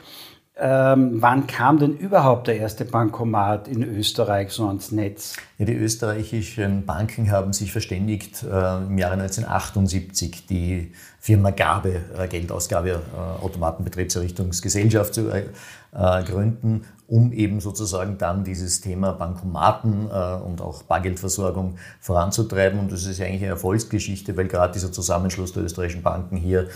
Ähm, 0.60 1.22
wann 1.22 1.46
kam 1.46 1.78
denn 1.78 1.96
überhaupt 1.96 2.48
der 2.48 2.58
erste 2.58 2.84
Bankomat 2.84 3.68
in 3.68 3.84
Österreich 3.84 4.52
so 4.52 4.68
ans 4.68 4.92
Netz? 4.92 5.36
Ja, 5.60 5.66
die 5.66 5.76
österreichischen 5.76 6.84
Banken 6.86 7.30
haben 7.30 7.54
sich 7.54 7.72
verständigt, 7.72 8.44
äh, 8.44 8.78
im 8.78 8.98
Jahre 8.98 9.14
1978 9.14 10.48
die 10.48 10.92
Firma 11.20 11.52
Gabe, 11.52 12.02
äh, 12.18 12.28
Geldausgabe, 12.28 12.90
äh, 12.90 13.44
Automatenbetriebserrichtungsgesellschaft 13.44 15.14
zu 15.14 15.30
äh, 15.30 15.44
gründen 16.24 16.86
um 17.08 17.32
eben 17.32 17.62
sozusagen 17.62 18.18
dann 18.18 18.44
dieses 18.44 18.82
Thema 18.82 19.14
Bankomaten 19.14 20.10
äh, 20.12 20.36
und 20.46 20.62
auch 20.62 20.84
Bargeldversorgung 20.84 21.78
voranzutreiben. 22.02 22.80
Und 22.80 22.92
das 22.92 23.06
ist 23.06 23.22
eigentlich 23.22 23.44
eine 23.44 23.52
Erfolgsgeschichte, 23.52 24.36
weil 24.36 24.48
gerade 24.48 24.74
dieser 24.74 24.92
Zusammenschluss 24.92 25.54
der 25.54 25.64
österreichischen 25.64 26.04
Banken 26.04 26.36
hier 26.36 26.64
äh, 26.64 26.68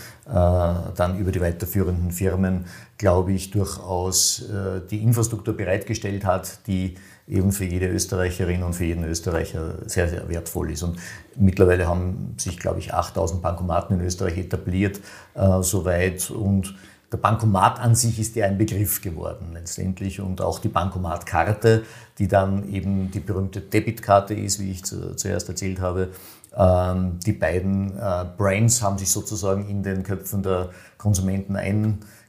dann 0.96 1.18
über 1.18 1.32
die 1.32 1.40
weiterführenden 1.40 2.12
Firmen, 2.12 2.64
glaube 3.02 3.32
ich, 3.32 3.50
durchaus 3.50 4.42
äh, 4.42 4.80
die 4.88 5.02
Infrastruktur 5.02 5.56
bereitgestellt 5.56 6.24
hat, 6.24 6.68
die 6.68 6.94
eben 7.26 7.50
für 7.50 7.64
jede 7.64 7.88
Österreicherin 7.88 8.62
und 8.62 8.74
für 8.74 8.84
jeden 8.84 9.02
Österreicher 9.02 9.74
sehr, 9.86 10.08
sehr 10.08 10.28
wertvoll 10.28 10.70
ist. 10.70 10.84
Und 10.84 11.00
mittlerweile 11.34 11.88
haben 11.88 12.36
sich, 12.36 12.60
glaube 12.60 12.78
ich, 12.78 12.94
8000 12.94 13.42
Bankomaten 13.42 13.98
in 13.98 14.06
Österreich 14.06 14.38
etabliert, 14.38 15.00
äh, 15.34 15.62
soweit. 15.62 16.30
Und 16.30 16.76
der 17.10 17.16
Bankomat 17.16 17.80
an 17.80 17.96
sich 17.96 18.20
ist 18.20 18.36
ja 18.36 18.46
ein 18.46 18.56
Begriff 18.56 19.00
geworden 19.00 19.48
letztendlich 19.52 20.20
und 20.20 20.40
auch 20.40 20.60
die 20.60 20.68
Bankomatkarte, 20.68 21.82
die 22.18 22.28
dann 22.28 22.72
eben 22.72 23.10
die 23.10 23.18
berühmte 23.18 23.62
Debitkarte 23.62 24.34
ist, 24.34 24.60
wie 24.60 24.70
ich 24.70 24.84
zu, 24.84 25.16
zuerst 25.16 25.48
erzählt 25.48 25.80
habe. 25.80 26.10
Ähm, 26.56 27.18
die 27.26 27.32
beiden 27.32 27.98
äh, 27.98 28.26
Brains 28.38 28.80
haben 28.80 28.96
sich 28.96 29.10
sozusagen 29.10 29.68
in 29.68 29.82
den 29.82 30.04
Köpfen 30.04 30.44
der 30.44 30.70
Konsumenten 30.98 31.56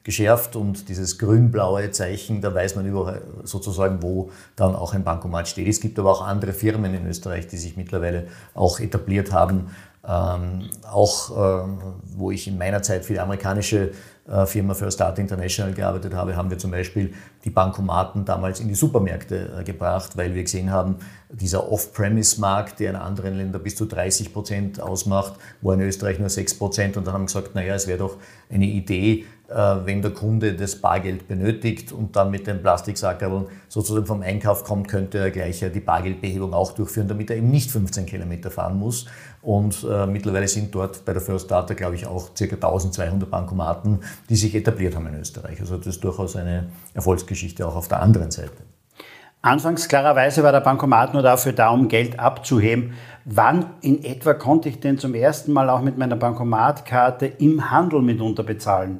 eingeschärft 0.03 0.55
und 0.55 0.89
dieses 0.89 1.17
grün-blaue 1.17 1.91
Zeichen, 1.91 2.41
da 2.41 2.53
weiß 2.53 2.75
man 2.75 2.85
überall 2.85 3.21
sozusagen, 3.43 4.03
wo 4.03 4.31
dann 4.55 4.75
auch 4.75 4.93
ein 4.93 5.03
Bankomat 5.03 5.47
steht. 5.47 5.67
Es 5.67 5.79
gibt 5.79 5.97
aber 5.97 6.11
auch 6.11 6.21
andere 6.21 6.51
Firmen 6.51 6.93
in 6.93 7.07
Österreich, 7.07 7.47
die 7.47 7.57
sich 7.57 7.77
mittlerweile 7.77 8.27
auch 8.53 8.79
etabliert 8.81 9.31
haben, 9.31 9.67
ähm, 10.05 10.69
auch 10.91 11.63
ähm, 11.63 11.77
wo 12.03 12.31
ich 12.31 12.47
in 12.47 12.57
meiner 12.57 12.81
Zeit 12.81 13.05
für 13.05 13.13
die 13.13 13.19
amerikanische 13.21 13.91
äh, 14.27 14.45
Firma 14.45 14.73
First 14.73 14.97
Start 14.97 15.19
International 15.19 15.73
gearbeitet 15.73 16.13
habe, 16.13 16.35
haben 16.35 16.49
wir 16.49 16.57
zum 16.57 16.71
Beispiel 16.71 17.13
die 17.45 17.49
Bankomaten 17.49 18.25
damals 18.25 18.59
in 18.59 18.67
die 18.67 18.75
Supermärkte 18.75 19.59
äh, 19.59 19.63
gebracht, 19.63 20.17
weil 20.17 20.35
wir 20.35 20.43
gesehen 20.43 20.71
haben, 20.71 20.97
dieser 21.29 21.71
Off-Premise-Markt, 21.71 22.79
der 22.79 22.91
in 22.91 22.95
anderen 22.95 23.35
Ländern 23.35 23.63
bis 23.63 23.75
zu 23.75 23.85
30 23.85 24.33
Prozent 24.33 24.81
ausmacht, 24.81 25.33
war 25.61 25.73
in 25.73 25.81
Österreich 25.81 26.19
nur 26.19 26.29
6 26.29 26.53
Prozent. 26.55 26.97
Und 26.97 27.07
dann 27.07 27.13
haben 27.13 27.21
wir 27.21 27.27
gesagt, 27.27 27.55
naja, 27.55 27.75
es 27.75 27.87
wäre 27.87 27.99
doch 27.99 28.17
eine 28.49 28.65
Idee, 28.65 29.25
wenn 29.49 30.01
der 30.01 30.11
Kunde 30.11 30.53
das 30.53 30.77
Bargeld 30.77 31.27
benötigt 31.27 31.91
und 31.91 32.15
dann 32.15 32.31
mit 32.31 32.47
dem 32.47 32.61
Plastiksackerl 32.61 33.47
sozusagen 33.67 34.05
vom 34.05 34.21
Einkauf 34.21 34.63
kommt, 34.63 34.87
könnte 34.87 35.19
er 35.19 35.31
gleich 35.31 35.59
die 35.59 35.79
Bargeldbehebung 35.79 36.53
auch 36.53 36.71
durchführen, 36.71 37.07
damit 37.07 37.29
er 37.29 37.37
eben 37.37 37.51
nicht 37.51 37.69
15 37.69 38.05
Kilometer 38.05 38.49
fahren 38.49 38.79
muss. 38.79 39.05
Und 39.41 39.85
äh, 39.89 40.07
mittlerweile 40.07 40.47
sind 40.47 40.73
dort 40.73 41.03
bei 41.03 41.13
der 41.13 41.21
First 41.21 41.51
Data, 41.51 41.73
glaube 41.73 41.95
ich, 41.95 42.07
auch 42.07 42.29
ca. 42.33 42.43
1200 42.43 43.29
Bankomaten, 43.29 43.99
die 44.29 44.35
sich 44.35 44.55
etabliert 44.55 44.95
haben 44.95 45.07
in 45.07 45.19
Österreich. 45.19 45.59
Also 45.59 45.77
das 45.77 45.87
ist 45.87 46.03
durchaus 46.03 46.35
eine 46.35 46.69
Erfolgsgeschichte 46.93 47.67
auch 47.67 47.75
auf 47.75 47.89
der 47.89 48.01
anderen 48.01 48.31
Seite. 48.31 48.63
Anfangs 49.41 49.89
klarerweise 49.89 50.41
war 50.41 50.53
der 50.53 50.61
Bankomat 50.61 51.13
nur 51.13 51.21
dafür 51.21 51.51
da, 51.51 51.69
um 51.69 51.89
Geld 51.89 52.17
abzuheben. 52.17 52.93
Wann 53.25 53.65
in 53.81 54.01
etwa 54.05 54.33
konnte 54.33 54.69
ich 54.69 54.79
denn 54.79 54.97
zum 54.97 55.13
ersten 55.13 55.51
Mal 55.51 55.69
auch 55.69 55.81
mit 55.81 55.97
meiner 55.97 56.15
Bankomatkarte 56.15 57.25
im 57.25 57.69
Handel 57.69 58.01
mitunter 58.01 58.43
bezahlen? 58.43 58.99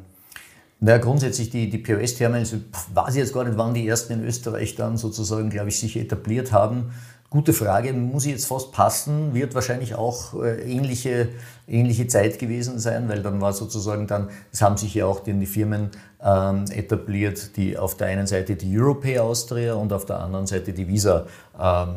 Naja, 0.84 0.98
grundsätzlich 0.98 1.50
die, 1.50 1.70
die 1.70 1.78
POS-Terminals, 1.78 2.58
weiß 2.94 3.16
ich 3.16 3.22
jetzt 3.22 3.34
gar 3.34 3.46
nicht, 3.46 3.58
wann 3.58 3.74
die 3.74 3.88
ersten 3.88 4.12
in 4.12 4.26
Österreich 4.26 4.76
dann 4.76 4.98
sozusagen, 4.98 5.50
glaube 5.50 5.70
ich, 5.70 5.80
sich 5.80 5.96
etabliert 5.96 6.52
haben. 6.52 6.92
Gute 7.30 7.54
Frage, 7.54 7.94
muss 7.94 8.26
ich 8.26 8.34
jetzt 8.34 8.48
fast 8.48 8.74
passen, 8.74 9.34
wird 9.34 9.56
wahrscheinlich 9.56 9.96
auch 9.96 10.44
äh, 10.44 10.62
ähnliche, 10.70 11.30
ähnliche 11.70 12.08
Zeit 12.08 12.38
gewesen 12.38 12.80
sein, 12.80 13.08
weil 13.08 13.24
dann 13.24 13.40
war 13.40 13.54
sozusagen 13.54 14.08
dann, 14.08 14.28
es 14.52 14.62
haben 14.62 14.76
sich 14.76 14.94
ja 14.94 15.06
auch 15.06 15.22
die, 15.22 15.32
die 15.32 15.46
Firmen 15.46 15.90
ähm, 16.22 16.66
etabliert, 16.70 17.56
die 17.56 17.78
auf 17.78 17.96
der 17.96 18.08
einen 18.08 18.28
Seite 18.28 18.58
die 18.58 18.78
Europay 18.78 19.20
Austria 19.20 19.76
und 19.76 19.94
auf 19.94 20.06
der 20.06 20.20
anderen 20.20 20.48
Seite 20.48 20.74
die 20.74 20.90
Visa 20.90 21.28
ähm, 21.58 21.96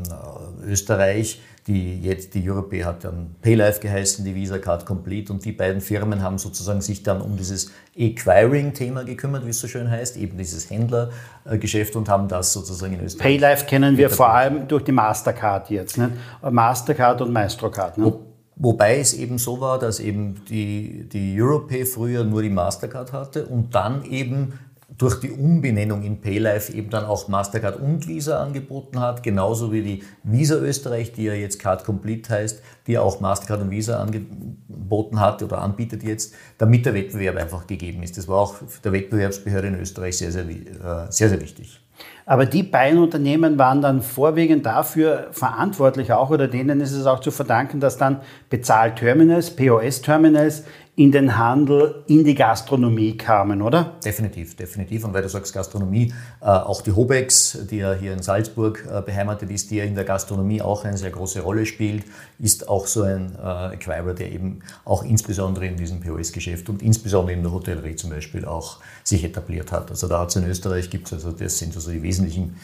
Österreich 0.64 1.40
die 1.66 2.00
jetzt, 2.00 2.34
die 2.34 2.48
Europay 2.48 2.80
hat 2.80 3.04
dann 3.04 3.34
Paylife 3.42 3.80
geheißen, 3.80 4.24
die 4.24 4.34
Visa 4.34 4.58
Card 4.58 4.86
Complete 4.86 5.32
und 5.32 5.44
die 5.44 5.52
beiden 5.52 5.80
Firmen 5.80 6.22
haben 6.22 6.38
sozusagen 6.38 6.80
sich 6.80 7.02
dann 7.02 7.20
um 7.20 7.36
dieses 7.36 7.72
Acquiring-Thema 7.98 9.04
gekümmert, 9.04 9.44
wie 9.44 9.50
es 9.50 9.60
so 9.60 9.66
schön 9.66 9.90
heißt, 9.90 10.16
eben 10.16 10.38
dieses 10.38 10.70
Händlergeschäft 10.70 11.96
und 11.96 12.08
haben 12.08 12.28
das 12.28 12.52
sozusagen 12.52 12.94
in 12.94 13.04
Österreich. 13.04 13.40
Paylife 13.40 13.66
kennen 13.66 13.96
wir 13.96 14.10
vor 14.10 14.32
allem 14.32 14.68
durch 14.68 14.84
die 14.84 14.92
Mastercard 14.92 15.70
jetzt, 15.70 15.98
ne? 15.98 16.12
Mastercard 16.48 17.20
und 17.22 17.32
Maestrocard. 17.32 17.98
Ne? 17.98 18.12
Wobei 18.58 19.00
es 19.00 19.12
eben 19.12 19.36
so 19.36 19.60
war, 19.60 19.78
dass 19.78 20.00
eben 20.00 20.42
die, 20.48 21.08
die 21.08 21.36
Europay 21.40 21.84
früher 21.84 22.24
nur 22.24 22.42
die 22.42 22.48
Mastercard 22.48 23.12
hatte 23.12 23.46
und 23.46 23.74
dann 23.74 24.04
eben 24.04 24.54
durch 24.88 25.18
die 25.20 25.32
Umbenennung 25.32 26.02
in 26.04 26.20
PayLife 26.20 26.72
eben 26.72 26.90
dann 26.90 27.04
auch 27.04 27.26
Mastercard 27.26 27.80
und 27.80 28.06
Visa 28.06 28.42
angeboten 28.42 29.00
hat, 29.00 29.22
genauso 29.22 29.72
wie 29.72 29.82
die 29.82 30.02
Visa 30.22 30.56
Österreich, 30.56 31.12
die 31.12 31.24
ja 31.24 31.34
jetzt 31.34 31.58
Card 31.58 31.84
Complete 31.84 32.32
heißt, 32.32 32.62
die 32.86 32.92
ja 32.92 33.00
auch 33.00 33.20
Mastercard 33.20 33.62
und 33.62 33.70
Visa 33.70 34.00
angeboten 34.00 35.20
hat 35.20 35.42
oder 35.42 35.58
anbietet 35.58 36.04
jetzt, 36.04 36.34
damit 36.58 36.86
der 36.86 36.94
Wettbewerb 36.94 37.36
einfach 37.36 37.66
gegeben 37.66 38.02
ist. 38.04 38.16
Das 38.16 38.28
war 38.28 38.38
auch 38.38 38.54
der 38.84 38.92
Wettbewerbsbehörde 38.92 39.68
in 39.68 39.80
Österreich 39.80 40.18
sehr, 40.18 40.30
sehr, 40.30 40.48
äh, 40.48 41.10
sehr, 41.10 41.28
sehr 41.28 41.40
wichtig. 41.40 41.80
Aber 42.24 42.44
die 42.44 42.62
beiden 42.62 42.98
Unternehmen 42.98 43.58
waren 43.58 43.80
dann 43.80 44.02
vorwiegend 44.02 44.66
dafür 44.66 45.28
verantwortlich 45.30 46.12
auch 46.12 46.30
oder 46.30 46.48
denen 46.48 46.80
ist 46.80 46.92
es 46.92 47.06
auch 47.06 47.20
zu 47.20 47.30
verdanken, 47.30 47.80
dass 47.80 47.98
dann 47.98 48.20
Bezahlterminals, 48.50 49.54
POS-Terminals 49.54 50.64
in 50.98 51.12
den 51.12 51.36
Handel, 51.36 52.02
in 52.06 52.24
die 52.24 52.34
Gastronomie 52.34 53.18
kamen, 53.18 53.60
oder? 53.60 53.96
Definitiv, 54.02 54.56
definitiv. 54.56 55.04
Und 55.04 55.12
weil 55.12 55.20
du 55.20 55.28
sagst 55.28 55.52
Gastronomie, 55.52 56.10
äh, 56.40 56.46
auch 56.46 56.80
die 56.80 56.90
Hobex, 56.90 57.66
die 57.70 57.76
ja 57.76 57.92
hier 57.92 58.14
in 58.14 58.22
Salzburg 58.22 58.82
äh, 58.90 59.02
beheimatet 59.02 59.50
ist, 59.50 59.70
die 59.70 59.76
ja 59.76 59.84
in 59.84 59.94
der 59.94 60.04
Gastronomie 60.04 60.62
auch 60.62 60.86
eine 60.86 60.96
sehr 60.96 61.10
große 61.10 61.42
Rolle 61.42 61.66
spielt, 61.66 62.04
ist 62.38 62.70
auch 62.70 62.86
so 62.86 63.02
ein 63.02 63.34
äh, 63.36 63.74
Acquirer, 63.74 64.14
der 64.14 64.32
eben 64.32 64.60
auch 64.86 65.04
insbesondere 65.04 65.66
in 65.66 65.76
diesem 65.76 66.00
POS-Geschäft 66.00 66.70
und 66.70 66.80
insbesondere 66.80 67.36
in 67.36 67.42
der 67.42 67.52
Hotellerie 67.52 67.96
zum 67.96 68.08
Beispiel 68.08 68.46
auch 68.46 68.78
sich 69.04 69.22
etabliert 69.22 69.72
hat. 69.72 69.90
Also 69.90 70.08
da 70.08 70.20
hat 70.20 70.30
es 70.30 70.36
in 70.36 70.46
Österreich, 70.48 70.88
gibt 70.88 71.12
also 71.12 71.30
das 71.30 71.58
sind 71.58 71.76
also 71.76 71.90
die 71.90 72.02
wesentlichen 72.02 72.56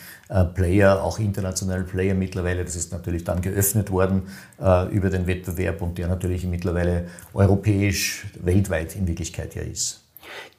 Player, 0.54 1.02
auch 1.02 1.18
internationale 1.18 1.84
Player 1.84 2.14
mittlerweile. 2.14 2.64
Das 2.64 2.76
ist 2.76 2.92
natürlich 2.92 3.24
dann 3.24 3.42
geöffnet 3.42 3.90
worden 3.90 4.22
äh, 4.60 4.88
über 4.88 5.10
den 5.10 5.26
Wettbewerb 5.26 5.82
und 5.82 5.98
der 5.98 6.08
natürlich 6.08 6.44
mittlerweile 6.46 7.06
europäisch, 7.34 8.26
weltweit 8.42 8.96
in 8.96 9.06
Wirklichkeit 9.06 9.54
ja 9.54 9.62
ist. 9.62 10.02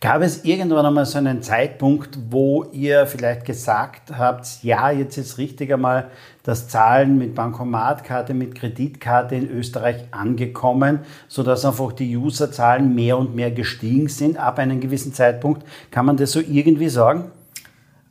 Gab 0.02 0.22
es 0.22 0.44
irgendwann 0.44 0.86
einmal 0.86 1.06
so 1.06 1.18
einen 1.18 1.42
Zeitpunkt, 1.42 2.20
wo 2.30 2.66
ihr 2.74 3.08
vielleicht 3.08 3.46
gesagt 3.46 4.12
habt, 4.18 4.62
ja, 4.62 4.92
jetzt 4.92 5.18
ist 5.18 5.38
richtig 5.38 5.72
einmal 5.74 6.10
das 6.44 6.68
Zahlen 6.68 7.18
mit 7.18 7.36
Bankomatkarte, 7.36 8.34
mit 8.34 8.56
Kreditkarte 8.56 9.36
in 9.36 9.50
Österreich 9.50 10.04
angekommen, 10.12 11.00
sodass 11.30 11.64
einfach 11.64 11.94
die 11.94 12.18
Userzahlen 12.18 12.94
mehr 12.94 13.18
und 13.18 13.34
mehr 13.34 13.52
gestiegen 13.52 14.10
sind 14.10 14.38
ab 14.38 14.60
einem 14.60 14.82
gewissen 14.82 15.14
Zeitpunkt? 15.14 15.66
Kann 15.90 16.06
man 16.06 16.18
das 16.18 16.34
so 16.34 16.42
irgendwie 16.42 16.90
sagen? 16.90 17.32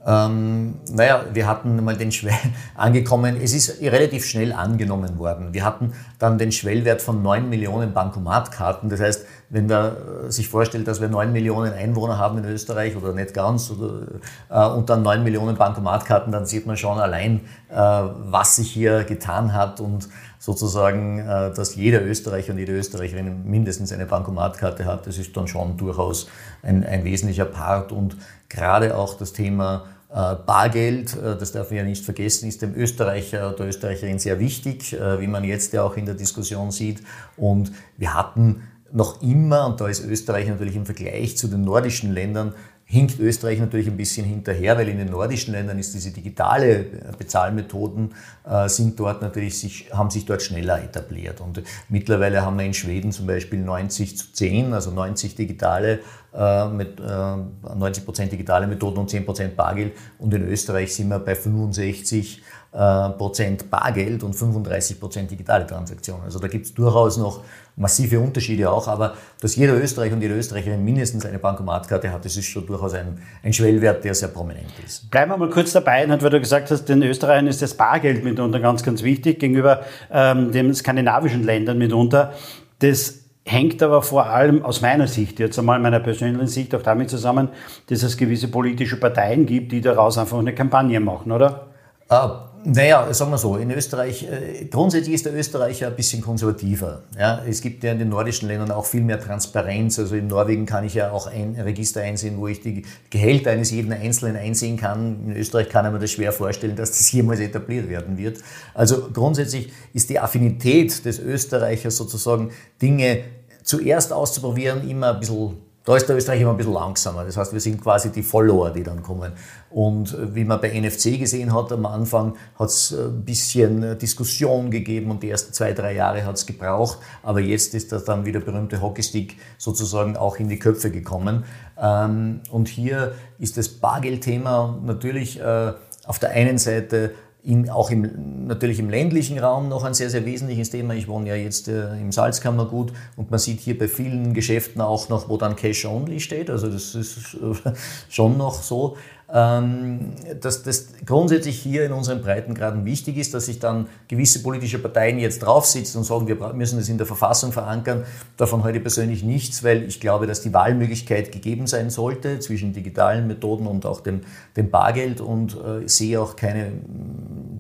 Ähm, 0.05 0.81
naja, 0.91 1.25
wir 1.33 1.47
hatten 1.47 1.83
mal 1.85 1.97
den 1.97 2.11
Schwell 2.11 2.35
angekommen, 2.75 3.37
es 3.41 3.55
ist 3.55 3.81
relativ 3.81 4.25
schnell 4.25 4.53
angenommen 4.53 5.19
worden. 5.19 5.53
Wir 5.53 5.65
hatten 5.65 5.93
dann 6.19 6.39
den 6.39 6.51
Schwellwert 6.51 7.03
von 7.03 7.23
9 7.23 7.49
Millionen 7.49 7.93
Bankomatkarten. 7.93 8.89
Das 8.89 9.01
heißt, 9.01 9.27
wenn 9.51 9.67
man 9.67 9.93
sich 10.29 10.49
vorstellt, 10.49 10.89
dass 10.89 11.01
wir 11.01 11.09
9 11.09 11.33
Millionen 11.33 11.73
Einwohner 11.73 12.19
haben 12.19 12.39
in 12.39 12.45
Österreich 12.47 12.97
oder 12.97 13.13
nicht 13.13 13.33
ganz 13.33 13.71
oder, 13.71 14.07
äh, 14.49 14.75
und 14.75 14.91
dann 14.91 15.03
9 15.03 15.23
Millionen 15.23 15.57
Bankomatkarten, 15.57 16.33
dann 16.33 16.47
sieht 16.47 16.67
man 16.67 16.77
schon 16.77 16.99
allein, 16.99 17.41
äh, 17.69 17.77
was 17.77 18.57
sich 18.57 18.71
hier 18.73 19.05
getan 19.05 19.53
hat 19.53 19.79
und 19.79 20.09
sozusagen, 20.43 21.21
äh, 21.21 21.55
dass 21.55 21.77
jeder 21.77 22.05
Österreicher 22.05 22.53
und 22.53 22.59
jede 22.59 22.73
Österreicherin 22.73 23.45
mindestens 23.45 23.93
eine 23.93 24.07
Bankomatkarte 24.07 24.87
hat. 24.87 25.07
Das 25.07 25.17
ist 25.17 25.37
dann 25.37 25.47
schon 25.47 25.77
durchaus 25.77 26.27
ein, 26.63 26.85
ein 26.85 27.05
wesentlicher 27.05 27.45
Part 27.45 27.93
und 27.93 28.17
gerade 28.49 28.97
auch 28.97 29.17
das 29.17 29.33
Thema 29.33 29.85
äh, 30.11 30.35
Bargeld, 30.45 31.17
äh, 31.17 31.39
das 31.39 31.53
darf 31.53 31.71
man 31.71 31.77
ja 31.77 31.85
nicht 31.85 32.05
vergessen, 32.05 32.49
ist 32.49 32.61
dem 32.61 32.75
Österreicher 32.75 33.55
oder 33.55 33.69
Österreicherin 33.69 34.19
sehr 34.19 34.41
wichtig, 34.41 34.95
äh, 34.95 35.21
wie 35.21 35.29
man 35.29 35.45
jetzt 35.45 35.73
ja 35.75 35.85
auch 35.85 35.97
in 35.97 36.07
der 36.07 36.17
Diskussion 36.17 36.73
sieht. 36.73 37.03
Und 37.37 37.71
wir 37.97 38.13
hatten 38.13 38.65
noch 38.91 39.23
immer, 39.23 39.67
und 39.67 39.81
da 39.81 39.87
ist 39.87 40.05
Österreich 40.05 40.49
natürlich 40.49 40.75
im 40.75 40.87
Vergleich 40.87 41.37
zu 41.37 41.47
den 41.47 41.63
nordischen 41.63 42.13
Ländern 42.13 42.53
hinkt 42.93 43.19
Österreich 43.19 43.59
natürlich 43.59 43.87
ein 43.87 43.97
bisschen 43.97 44.27
hinterher, 44.27 44.77
weil 44.77 44.87
in 44.87 44.99
den 44.99 45.09
nordischen 45.09 45.55
Ländern 45.55 45.79
ist 45.79 45.95
diese 45.95 46.11
digitale 46.11 46.85
Bezahlmethoden 47.17 48.13
äh, 48.45 48.69
sind 48.69 49.01
dort 49.01 49.23
natürlich 49.23 49.59
sich, 49.59 49.87
haben 49.95 50.11
sich 50.11 50.27
dort 50.27 50.43
schneller 50.43 50.79
etabliert. 50.85 51.41
Und 51.41 51.63
mittlerweile 51.89 52.43
haben 52.43 52.59
wir 52.59 52.67
in 52.67 52.75
Schweden 52.75 53.11
zum 53.11 53.27
Beispiel 53.27 53.61
90 53.61 54.19
zu 54.19 54.33
10, 54.35 54.75
also 54.75 54.91
90 54.91 55.35
digitale 55.35 56.01
äh, 56.35 56.69
mit 56.69 57.01
äh, 57.01 57.75
90 57.75 58.05
Prozent 58.05 58.31
digitale 58.31 58.67
Methoden 58.67 58.99
und 58.99 59.09
10 59.09 59.25
Prozent 59.25 59.57
Bargeld. 59.57 59.95
Und 60.19 60.35
in 60.35 60.47
Österreich 60.47 60.95
sind 60.95 61.09
wir 61.09 61.19
bei 61.19 61.35
65 61.35 62.43
äh, 62.73 63.09
Prozent 63.11 63.71
Bargeld 63.71 64.23
und 64.23 64.35
35 64.35 65.01
Prozent 65.01 65.31
digitale 65.31 65.67
Transaktionen. 65.67 66.25
Also 66.25 66.39
da 66.39 66.49
gibt 66.49 66.67
es 66.67 66.75
durchaus 66.75 67.17
noch 67.17 67.43
massive 67.77 68.21
Unterschiede 68.21 68.71
auch, 68.71 68.87
aber 68.87 69.15
dass 69.41 69.57
jeder 69.57 69.75
Österreicher 69.75 70.15
und 70.15 70.23
jede 70.23 70.35
Österreicherin 70.35 70.85
mindestens 70.85 71.25
eine 71.25 71.39
Bankomatkarte 71.39 72.13
hat, 72.13 72.25
das 72.25 72.37
ist 72.37 72.47
schon 72.47 72.67
durchaus 72.67 72.95
ein, 72.95 73.19
ein 73.43 73.53
Schwellwert, 73.53 74.05
der 74.05 74.15
sehr 74.15 74.29
prominent 74.29 74.73
ist. 74.85 75.11
Bleiben 75.11 75.31
wir 75.31 75.39
mal 75.39 75.51
kurz 75.51 75.73
dabei, 75.73 76.07
weil 76.09 76.31
du 76.31 76.41
gesagt 76.41 76.71
hast, 76.71 76.85
den 76.85 77.03
Österreichern 77.03 77.47
ist 77.47 77.63
das 77.63 77.75
Bargeld 77.75 78.25
mitunter 78.25 78.61
ganz, 78.61 78.83
ganz 78.83 79.03
wichtig 79.03 79.41
gegenüber 79.41 79.83
ähm, 80.11 80.53
den 80.53 80.75
skandinavischen 80.75 81.45
Ländern 81.45 81.79
mitunter. 81.79 82.35
Das 82.81 83.21
hängt 83.45 83.83
aber 83.83 84.03
vor 84.03 84.27
allem 84.27 84.65
aus 84.65 84.83
meiner 84.83 85.09
Sicht, 85.09 85.41
jetzt 85.41 85.59
einmal 85.59 85.81
meiner 85.81 86.01
persönlichen 86.01 86.47
Sicht, 86.47 86.75
auch 86.75 86.83
damit 86.83 87.11
zusammen, 87.11 87.49
dass 87.89 88.03
es 88.03 88.17
gewisse 88.17 88.49
politische 88.49 89.01
Parteien 89.01 89.47
gibt, 89.47 89.73
die 89.73 89.81
daraus 89.81 90.19
einfach 90.19 90.39
eine 90.39 90.55
Kampagne 90.55 91.01
machen, 91.01 91.33
oder? 91.33 91.69
Ah 92.09 92.52
naja, 92.65 93.13
sagen 93.13 93.31
wir 93.31 93.39
so, 93.39 93.57
in 93.57 93.71
Österreich, 93.71 94.23
äh, 94.25 94.67
grundsätzlich 94.67 95.15
ist 95.15 95.27
der 95.27 95.35
Österreicher 95.35 95.89
ein 95.89 95.97
bisschen 95.97 96.23
konservativer. 96.23 97.03
Ja, 97.19 97.43
es 97.49 97.61
gibt 97.61 97.83
ja 97.83 97.93
in 97.93 97.99
den 97.99 98.09
nordischen 98.09 98.49
Ländern 98.49 98.71
auch 98.71 98.87
viel 98.87 99.03
mehr 99.03 99.21
Transparenz. 99.21 99.99
Also 99.99 100.15
in 100.15 100.29
Norwegen 100.29 100.67
kann 100.67 100.85
ich 100.85 100.95
ja 100.95 101.11
auch 101.11 101.27
ein 101.27 101.57
Register 101.59 102.03
einsehen, 102.03 102.39
wo 102.39 102.49
ich 102.49 102.61
die 102.61 102.85
Gehälter 103.11 103.51
eines 103.51 103.71
jeden 103.71 103.93
Einzelnen 103.93 104.37
einsehen 104.37 104.77
kann. 104.77 105.27
In 105.27 105.37
Österreich 105.37 105.69
kann 105.69 105.87
ich 105.87 105.93
mir 105.93 105.99
das 105.99 106.13
schwer 106.13 106.33
vorstellen, 106.33 106.77
dass 106.77 106.91
das 106.91 107.11
jemals 107.11 107.41
etabliert 107.41 107.89
werden 107.89 108.17
wird. 108.17 108.39
Also 108.75 109.09
grundsätzlich 109.13 109.73
ist 109.93 110.11
die 110.11 110.21
Affinität 110.21 111.05
des 111.05 111.19
Österreichers 111.19 111.97
sozusagen 111.97 112.51
Dinge 112.81 113.25
zuerst 113.63 114.13
auszuprobieren 114.13 114.89
immer 114.89 115.15
ein 115.15 115.21
bisschen 115.21 115.57
da 115.85 115.97
ist 115.97 116.09
der 116.09 116.17
Österreich 116.17 116.41
immer 116.41 116.53
ein 116.53 116.57
bisschen 116.57 116.75
langsamer. 116.75 117.25
Das 117.25 117.37
heißt, 117.37 117.53
wir 117.53 117.61
sind 117.61 117.83
quasi 117.83 118.11
die 118.11 118.23
Follower, 118.23 118.71
die 118.71 118.85
dann 118.85 119.03
kommen. 119.03 119.33
Und 119.71 120.15
äh, 120.15 120.35
wie 120.35 120.45
man 120.45 120.61
bei 120.61 120.69
NFC 120.69 121.19
gesehen 121.19 121.53
hat, 121.53 121.73
am 121.73 121.87
Anfang 121.87 122.37
hat 122.59 122.69
es 122.69 122.93
äh, 122.93 123.05
ein 123.05 123.25
bisschen 123.25 123.83
äh, 123.83 123.97
Diskussion 123.97 124.71
gegeben 124.71 125.11
und 125.11 125.23
die 125.23 125.31
ersten 125.31 125.53
zwei, 125.53 125.73
drei 125.73 125.95
Jahre 125.95 126.25
hat 126.25 126.37
es 126.37 126.47
gebraucht. 126.47 126.99
Aber 127.23 127.41
jetzt 127.41 127.75
ist 127.75 127.91
das 127.91 128.05
dann 128.05 128.25
wieder 128.25 128.41
berühmte 128.41 128.81
Hockeystick 128.81 129.37
sozusagen 129.59 130.17
auch 130.17 130.37
in 130.37 130.49
die 130.49 130.59
Köpfe 130.59 130.91
gekommen. 130.91 131.45
Ähm, 131.77 132.41
und 132.51 132.69
hier 132.69 133.15
ist 133.39 133.57
das 133.57 133.69
Bargeldthema 133.69 134.79
natürlich 134.85 135.43
auf 135.43 136.19
der 136.21 136.31
einen 136.31 136.59
Seite 136.59 137.13
in, 137.45 137.69
auch 137.69 137.91
im, 137.91 138.47
natürlich 138.47 138.79
im 138.79 138.89
ländlichen 138.89 139.39
Raum 139.39 139.69
noch 139.69 139.83
ein 139.83 139.95
sehr, 139.95 140.11
sehr 140.11 140.25
wesentliches 140.25 140.71
Thema. 140.71 140.95
Ich 140.95 141.09
wohne 141.09 141.29
ja 141.29 141.35
jetzt 141.35 141.67
äh, 141.67 141.97
im 141.97 142.13
Salzkammergut 142.13 142.93
und 143.17 143.31
man 143.31 143.41
sieht 143.41 143.59
hier 143.59 143.77
bei 143.77 143.89
vielen 143.89 144.33
Geschäften 144.33 144.81
auch 144.81 145.09
noch, 145.09 145.29
wo 145.29 145.37
dann 145.37 145.57
Cash 145.57 145.85
Only 145.85 146.21
steht. 146.21 146.51
Also 146.51 146.69
das 146.69 146.95
ist 146.95 147.35
äh, 147.35 147.73
schon 148.09 148.37
noch 148.37 148.63
so. 148.63 148.97
Ähm, 149.35 150.11
dass 150.43 150.63
das 150.63 150.89
grundsätzlich 151.07 151.59
hier 151.59 151.87
in 151.87 151.93
unseren 151.93 152.21
Breitengraden 152.21 152.85
wichtig 152.85 153.17
ist, 153.17 153.33
dass 153.33 153.47
sich 153.47 153.59
dann 153.59 153.87
gewisse 154.07 154.43
politische 154.43 154.79
Parteien 154.79 155.19
jetzt 155.19 155.39
draufsitzen 155.39 155.99
und 156.01 156.05
sagen, 156.05 156.29
wir 156.29 156.53
müssen 156.53 156.79
das 156.79 156.91
in 156.91 156.99
der 156.99 157.07
Verfassung 157.07 157.51
verankern. 157.51 158.05
Davon 158.37 158.63
heute 158.63 158.79
persönlich 158.81 159.23
nichts, 159.23 159.65
weil 159.65 159.85
ich 159.85 160.01
glaube, 160.01 160.27
dass 160.27 160.43
die 160.43 160.53
Wahlmöglichkeit 160.53 161.33
gegeben 161.33 161.67
sein 161.67 161.89
sollte 161.89 162.41
zwischen 162.41 162.75
digitalen 162.75 163.27
Methoden 163.27 163.67
und 163.67 163.87
auch 163.87 164.01
dem, 164.01 164.21
dem 164.55 164.71
Bargeld 164.71 165.23
und 165.23 165.55
äh, 165.55 165.89
sehe 165.89 166.21
auch 166.21 166.37
keine 166.37 166.73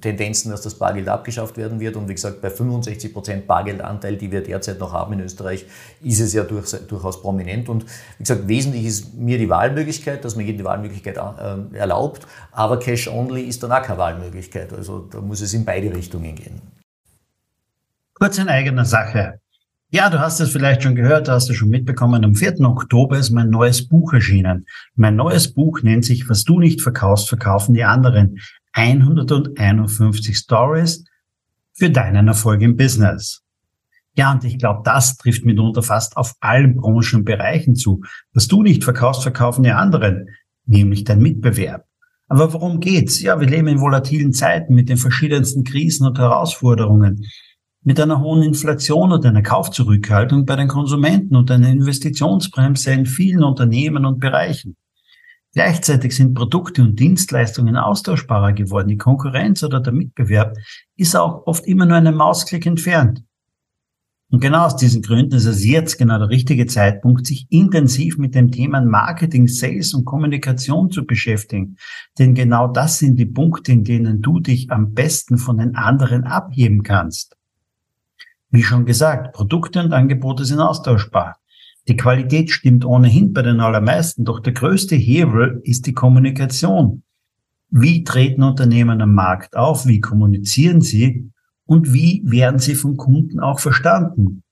Tendenzen, 0.02 0.50
dass 0.50 0.60
das 0.60 0.74
Bargeld 0.74 1.08
abgeschafft 1.08 1.56
werden 1.56 1.80
wird. 1.80 1.96
Und 1.96 2.06
wie 2.06 2.14
gesagt, 2.14 2.42
bei 2.42 2.50
65 2.50 3.14
Prozent 3.14 3.46
Bargeldanteil, 3.46 4.16
die 4.16 4.30
wir 4.30 4.42
derzeit 4.42 4.78
noch 4.78 4.92
haben 4.92 5.14
in 5.14 5.20
Österreich, 5.20 5.64
ist 6.02 6.20
es 6.20 6.34
ja 6.34 6.42
durch, 6.42 6.70
durchaus 6.86 7.22
prominent. 7.22 7.70
Und 7.70 7.84
wie 8.18 8.24
gesagt, 8.24 8.46
wesentlich 8.46 8.84
ist 8.84 9.14
mir 9.14 9.38
die 9.38 9.48
Wahlmöglichkeit, 9.48 10.22
dass 10.22 10.36
man 10.36 10.44
jedem 10.44 10.58
die 10.58 10.64
Wahlmöglichkeit 10.64 11.16
äh, 11.16 11.61
erlaubt. 11.72 12.26
Aber 12.50 12.78
Cash-Only 12.78 13.42
ist 13.42 13.62
dann 13.62 13.72
auch 13.72 13.82
keine 13.82 13.98
Wahlmöglichkeit. 13.98 14.72
Also 14.72 15.08
da 15.10 15.20
muss 15.20 15.40
es 15.40 15.54
in 15.54 15.64
beide 15.64 15.94
Richtungen 15.94 16.34
gehen. 16.34 16.60
Kurz 18.14 18.38
in 18.38 18.48
eigener 18.48 18.84
Sache. 18.84 19.40
Ja, 19.90 20.08
du 20.08 20.20
hast 20.20 20.40
es 20.40 20.50
vielleicht 20.50 20.82
schon 20.82 20.94
gehört, 20.94 21.28
hast 21.28 21.50
du 21.50 21.54
schon 21.54 21.68
mitbekommen. 21.68 22.24
Am 22.24 22.34
4. 22.34 22.60
Oktober 22.60 23.18
ist 23.18 23.30
mein 23.30 23.50
neues 23.50 23.86
Buch 23.86 24.14
erschienen. 24.14 24.64
Mein 24.94 25.16
neues 25.16 25.52
Buch 25.52 25.82
nennt 25.82 26.06
sich 26.06 26.28
Was 26.30 26.44
du 26.44 26.60
nicht 26.60 26.80
verkaufst, 26.80 27.28
verkaufen 27.28 27.74
die 27.74 27.84
anderen. 27.84 28.38
151 28.72 30.36
Stories 30.36 31.04
für 31.74 31.90
deinen 31.90 32.28
Erfolg 32.28 32.62
im 32.62 32.76
Business. 32.76 33.42
Ja, 34.14 34.32
und 34.32 34.44
ich 34.44 34.58
glaube, 34.58 34.82
das 34.84 35.16
trifft 35.16 35.44
mitunter 35.44 35.82
fast 35.82 36.16
auf 36.16 36.34
allen 36.40 36.76
Branchen 36.76 37.20
und 37.20 37.24
Bereichen 37.24 37.76
zu. 37.76 38.02
Was 38.34 38.46
du 38.46 38.62
nicht 38.62 38.84
verkaufst, 38.84 39.22
verkaufen 39.22 39.62
die 39.62 39.72
anderen, 39.72 40.28
nämlich 40.66 41.04
dein 41.04 41.20
Mitbewerb. 41.20 41.86
Aber 42.28 42.52
worum 42.52 42.80
geht's? 42.80 43.20
Ja, 43.20 43.40
wir 43.40 43.48
leben 43.48 43.68
in 43.68 43.80
volatilen 43.80 44.32
Zeiten 44.32 44.74
mit 44.74 44.88
den 44.88 44.96
verschiedensten 44.96 45.64
Krisen 45.64 46.06
und 46.06 46.18
Herausforderungen 46.18 47.26
mit 47.84 47.98
einer 48.00 48.20
hohen 48.20 48.42
Inflation 48.42 49.12
und 49.12 49.26
einer 49.26 49.42
Kaufzurückhaltung 49.42 50.46
bei 50.46 50.56
den 50.56 50.68
Konsumenten 50.68 51.36
und 51.36 51.50
einer 51.50 51.68
Investitionsbremse 51.68 52.92
in 52.92 53.06
vielen 53.06 53.42
Unternehmen 53.42 54.06
und 54.06 54.20
Bereichen. 54.20 54.76
Gleichzeitig 55.52 56.16
sind 56.16 56.34
Produkte 56.34 56.80
und 56.82 56.98
Dienstleistungen 56.98 57.76
austauschbarer 57.76 58.52
geworden. 58.52 58.88
Die 58.88 58.96
Konkurrenz 58.96 59.62
oder 59.62 59.80
der 59.80 59.92
Mitbewerb 59.92 60.56
ist 60.96 61.14
auch 61.14 61.46
oft 61.46 61.66
immer 61.66 61.84
nur 61.84 61.96
einen 61.96 62.14
Mausklick 62.14 62.64
entfernt. 62.64 63.22
Und 64.32 64.40
genau 64.40 64.64
aus 64.64 64.76
diesen 64.76 65.02
Gründen 65.02 65.34
ist 65.34 65.44
es 65.44 65.62
jetzt 65.62 65.98
genau 65.98 66.18
der 66.18 66.30
richtige 66.30 66.64
Zeitpunkt, 66.64 67.26
sich 67.26 67.46
intensiv 67.50 68.16
mit 68.16 68.34
dem 68.34 68.50
Thema 68.50 68.80
Marketing, 68.80 69.46
Sales 69.46 69.92
und 69.92 70.06
Kommunikation 70.06 70.90
zu 70.90 71.04
beschäftigen. 71.04 71.76
Denn 72.18 72.34
genau 72.34 72.66
das 72.66 72.98
sind 72.98 73.18
die 73.18 73.26
Punkte, 73.26 73.72
in 73.72 73.84
denen 73.84 74.22
du 74.22 74.40
dich 74.40 74.70
am 74.70 74.94
besten 74.94 75.36
von 75.36 75.58
den 75.58 75.76
anderen 75.76 76.24
abheben 76.24 76.82
kannst. 76.82 77.36
Wie 78.48 78.62
schon 78.62 78.86
gesagt, 78.86 79.34
Produkte 79.34 79.80
und 79.80 79.92
Angebote 79.92 80.46
sind 80.46 80.60
austauschbar. 80.60 81.36
Die 81.86 81.98
Qualität 81.98 82.50
stimmt 82.50 82.86
ohnehin 82.86 83.34
bei 83.34 83.42
den 83.42 83.60
allermeisten, 83.60 84.24
doch 84.24 84.40
der 84.40 84.54
größte 84.54 84.96
Hebel 84.96 85.60
ist 85.62 85.86
die 85.86 85.92
Kommunikation. 85.92 87.02
Wie 87.68 88.02
treten 88.02 88.42
Unternehmen 88.44 89.02
am 89.02 89.12
Markt 89.14 89.56
auf? 89.56 89.84
Wie 89.84 90.00
kommunizieren 90.00 90.80
sie? 90.80 91.31
Und 91.66 91.92
wie 91.92 92.22
werden 92.24 92.58
sie 92.58 92.74
von 92.74 92.96
Kunden 92.96 93.40
auch 93.40 93.60
verstanden? 93.60 94.42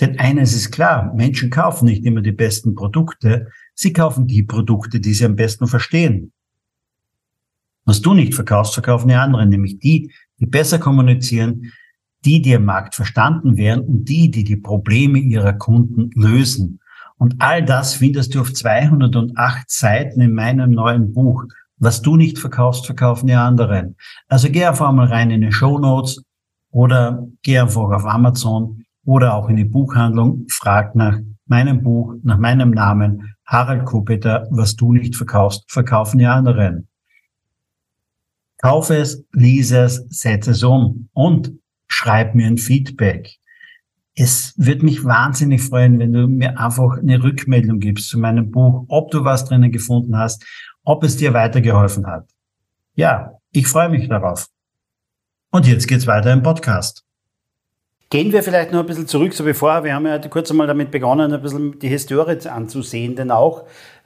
Denn 0.00 0.18
eines 0.18 0.54
ist 0.54 0.72
klar, 0.72 1.14
Menschen 1.14 1.50
kaufen 1.50 1.84
nicht 1.84 2.04
immer 2.04 2.20
die 2.20 2.32
besten 2.32 2.74
Produkte, 2.74 3.48
sie 3.74 3.92
kaufen 3.92 4.26
die 4.26 4.42
Produkte, 4.42 4.98
die 4.98 5.14
sie 5.14 5.24
am 5.24 5.36
besten 5.36 5.68
verstehen. 5.68 6.32
Was 7.84 8.00
du 8.00 8.14
nicht 8.14 8.34
verkaufst, 8.34 8.74
verkaufen 8.74 9.08
die 9.08 9.14
anderen, 9.14 9.50
nämlich 9.50 9.78
die, 9.78 10.10
die 10.40 10.46
besser 10.46 10.78
kommunizieren, 10.78 11.72
die, 12.24 12.40
die 12.40 12.52
im 12.52 12.64
Markt 12.64 12.94
verstanden 12.94 13.56
werden 13.56 13.84
und 13.84 14.08
die, 14.08 14.30
die 14.30 14.44
die 14.44 14.56
Probleme 14.56 15.18
ihrer 15.18 15.52
Kunden 15.52 16.10
lösen. 16.14 16.80
Und 17.16 17.36
all 17.38 17.64
das 17.64 17.94
findest 17.94 18.34
du 18.34 18.40
auf 18.40 18.52
208 18.52 19.70
Seiten 19.70 20.20
in 20.20 20.34
meinem 20.34 20.70
neuen 20.70 21.12
Buch. 21.12 21.44
Was 21.76 22.02
du 22.02 22.16
nicht 22.16 22.38
verkaufst, 22.38 22.86
verkaufen 22.86 23.26
die 23.26 23.34
anderen. 23.34 23.96
Also 24.28 24.48
geh 24.50 24.64
einfach 24.64 24.90
mal 24.92 25.06
rein 25.06 25.30
in 25.30 25.42
die 25.42 25.52
Show 25.52 25.78
Notes 25.78 26.22
oder 26.74 27.24
geh 27.42 27.58
einfach 27.58 27.90
auf 27.90 28.04
Amazon 28.04 28.84
oder 29.04 29.34
auch 29.34 29.48
in 29.48 29.56
die 29.56 29.64
Buchhandlung, 29.64 30.46
frag 30.50 30.96
nach 30.96 31.18
meinem 31.46 31.82
Buch, 31.82 32.14
nach 32.24 32.38
meinem 32.38 32.72
Namen, 32.72 33.36
Harald 33.46 33.84
Kupeter, 33.84 34.48
was 34.50 34.74
du 34.74 34.92
nicht 34.92 35.14
verkaufst, 35.14 35.70
verkaufen 35.70 36.18
die 36.18 36.26
anderen. 36.26 36.88
Kauf 38.60 38.90
es, 38.90 39.24
lies 39.32 39.70
es, 39.70 40.04
setze 40.08 40.50
es 40.50 40.64
um 40.64 41.08
und 41.12 41.52
schreib 41.86 42.34
mir 42.34 42.48
ein 42.48 42.58
Feedback. 42.58 43.36
Es 44.16 44.54
würde 44.56 44.84
mich 44.84 45.04
wahnsinnig 45.04 45.62
freuen, 45.62 46.00
wenn 46.00 46.12
du 46.12 46.26
mir 46.26 46.58
einfach 46.58 46.98
eine 46.98 47.22
Rückmeldung 47.22 47.78
gibst 47.78 48.08
zu 48.08 48.18
meinem 48.18 48.50
Buch, 48.50 48.84
ob 48.88 49.12
du 49.12 49.24
was 49.24 49.44
drinnen 49.44 49.70
gefunden 49.70 50.16
hast, 50.16 50.44
ob 50.82 51.04
es 51.04 51.16
dir 51.16 51.34
weitergeholfen 51.34 52.06
hat. 52.06 52.28
Ja, 52.94 53.38
ich 53.52 53.68
freue 53.68 53.90
mich 53.90 54.08
darauf. 54.08 54.48
Und 55.54 55.68
jetzt 55.68 55.86
geht's 55.86 56.08
weiter 56.08 56.32
im 56.32 56.42
Podcast. 56.42 57.04
Gehen 58.10 58.32
wir 58.32 58.42
vielleicht 58.42 58.72
noch 58.72 58.80
ein 58.80 58.86
bisschen 58.86 59.06
zurück, 59.06 59.32
so 59.34 59.44
bevor 59.44 59.84
wir 59.84 59.94
haben 59.94 60.04
ja 60.04 60.18
kurz 60.18 60.50
einmal 60.50 60.66
damit 60.66 60.90
begonnen, 60.90 61.32
ein 61.32 61.40
bisschen 61.40 61.78
die 61.78 61.86
Historie 61.86 62.48
anzusehen, 62.48 63.14
denn 63.14 63.30
auch 63.30 63.62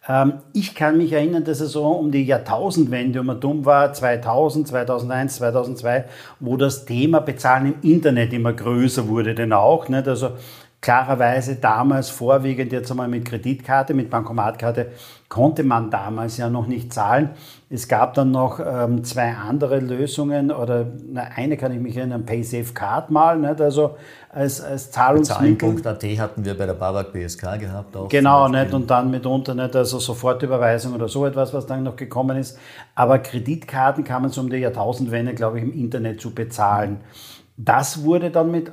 ähm, 0.06 0.34
ich 0.52 0.74
kann 0.74 0.98
mich 0.98 1.10
erinnern, 1.10 1.44
dass 1.44 1.60
es 1.60 1.72
so 1.72 1.86
um 1.86 2.12
die 2.12 2.26
Jahrtausendwende 2.26 3.22
um 3.22 3.40
dumm 3.40 3.64
war, 3.64 3.94
2000, 3.94 4.68
2001, 4.68 5.36
2002, 5.36 6.04
wo 6.38 6.58
das 6.58 6.84
Thema 6.84 7.20
Bezahlen 7.20 7.74
im 7.80 7.90
Internet 7.90 8.34
immer 8.34 8.52
größer 8.52 9.08
wurde, 9.08 9.34
denn 9.34 9.54
auch, 9.54 9.88
nicht? 9.88 10.06
also 10.06 10.32
klarerweise 10.80 11.56
damals 11.56 12.08
vorwiegend 12.08 12.72
jetzt 12.72 12.90
einmal 12.90 13.08
mit 13.08 13.24
Kreditkarte, 13.24 13.94
mit 13.94 14.10
Bankomatkarte 14.10 14.92
konnte 15.28 15.64
man 15.64 15.90
damals 15.90 16.36
ja 16.36 16.48
noch 16.48 16.66
nicht 16.66 16.92
zahlen. 16.92 17.30
Es 17.68 17.88
gab 17.88 18.14
dann 18.14 18.30
noch 18.30 18.60
ähm, 18.64 19.04
zwei 19.04 19.34
andere 19.34 19.80
Lösungen 19.80 20.50
oder 20.50 20.86
na, 21.10 21.22
eine 21.34 21.56
kann 21.56 21.72
ich 21.72 21.80
mich 21.80 21.96
erinnern, 21.96 22.24
PaySafe 22.24 22.72
Card 22.72 23.10
mal, 23.10 23.38
nicht? 23.38 23.60
also 23.60 23.96
als, 24.30 24.60
als 24.60 24.90
Zahlungsmittel. 24.90 25.74
Bezahlen.at 25.74 26.18
hatten 26.18 26.44
wir 26.44 26.56
bei 26.56 26.64
der 26.64 26.74
BAWAG 26.74 27.12
BSK 27.12 27.58
gehabt 27.58 27.96
auch. 27.96 28.08
Genau, 28.08 28.48
nicht? 28.48 28.72
und 28.72 28.88
dann 28.88 29.10
mitunter 29.10 29.54
nicht, 29.54 29.74
also 29.74 29.98
Sofortüberweisung 29.98 30.94
oder 30.94 31.08
so 31.08 31.26
etwas, 31.26 31.52
was 31.52 31.66
dann 31.66 31.82
noch 31.82 31.96
gekommen 31.96 32.38
ist. 32.38 32.58
Aber 32.94 33.18
Kreditkarten 33.18 34.04
kann 34.04 34.22
man 34.22 34.30
so 34.30 34.40
um 34.40 34.48
die 34.48 34.58
Jahrtausendwende, 34.58 35.34
glaube 35.34 35.58
ich, 35.58 35.64
im 35.64 35.72
Internet 35.72 36.20
zu 36.20 36.32
bezahlen. 36.32 37.00
Das 37.56 38.04
wurde 38.04 38.30
dann 38.30 38.50
mit, 38.50 38.70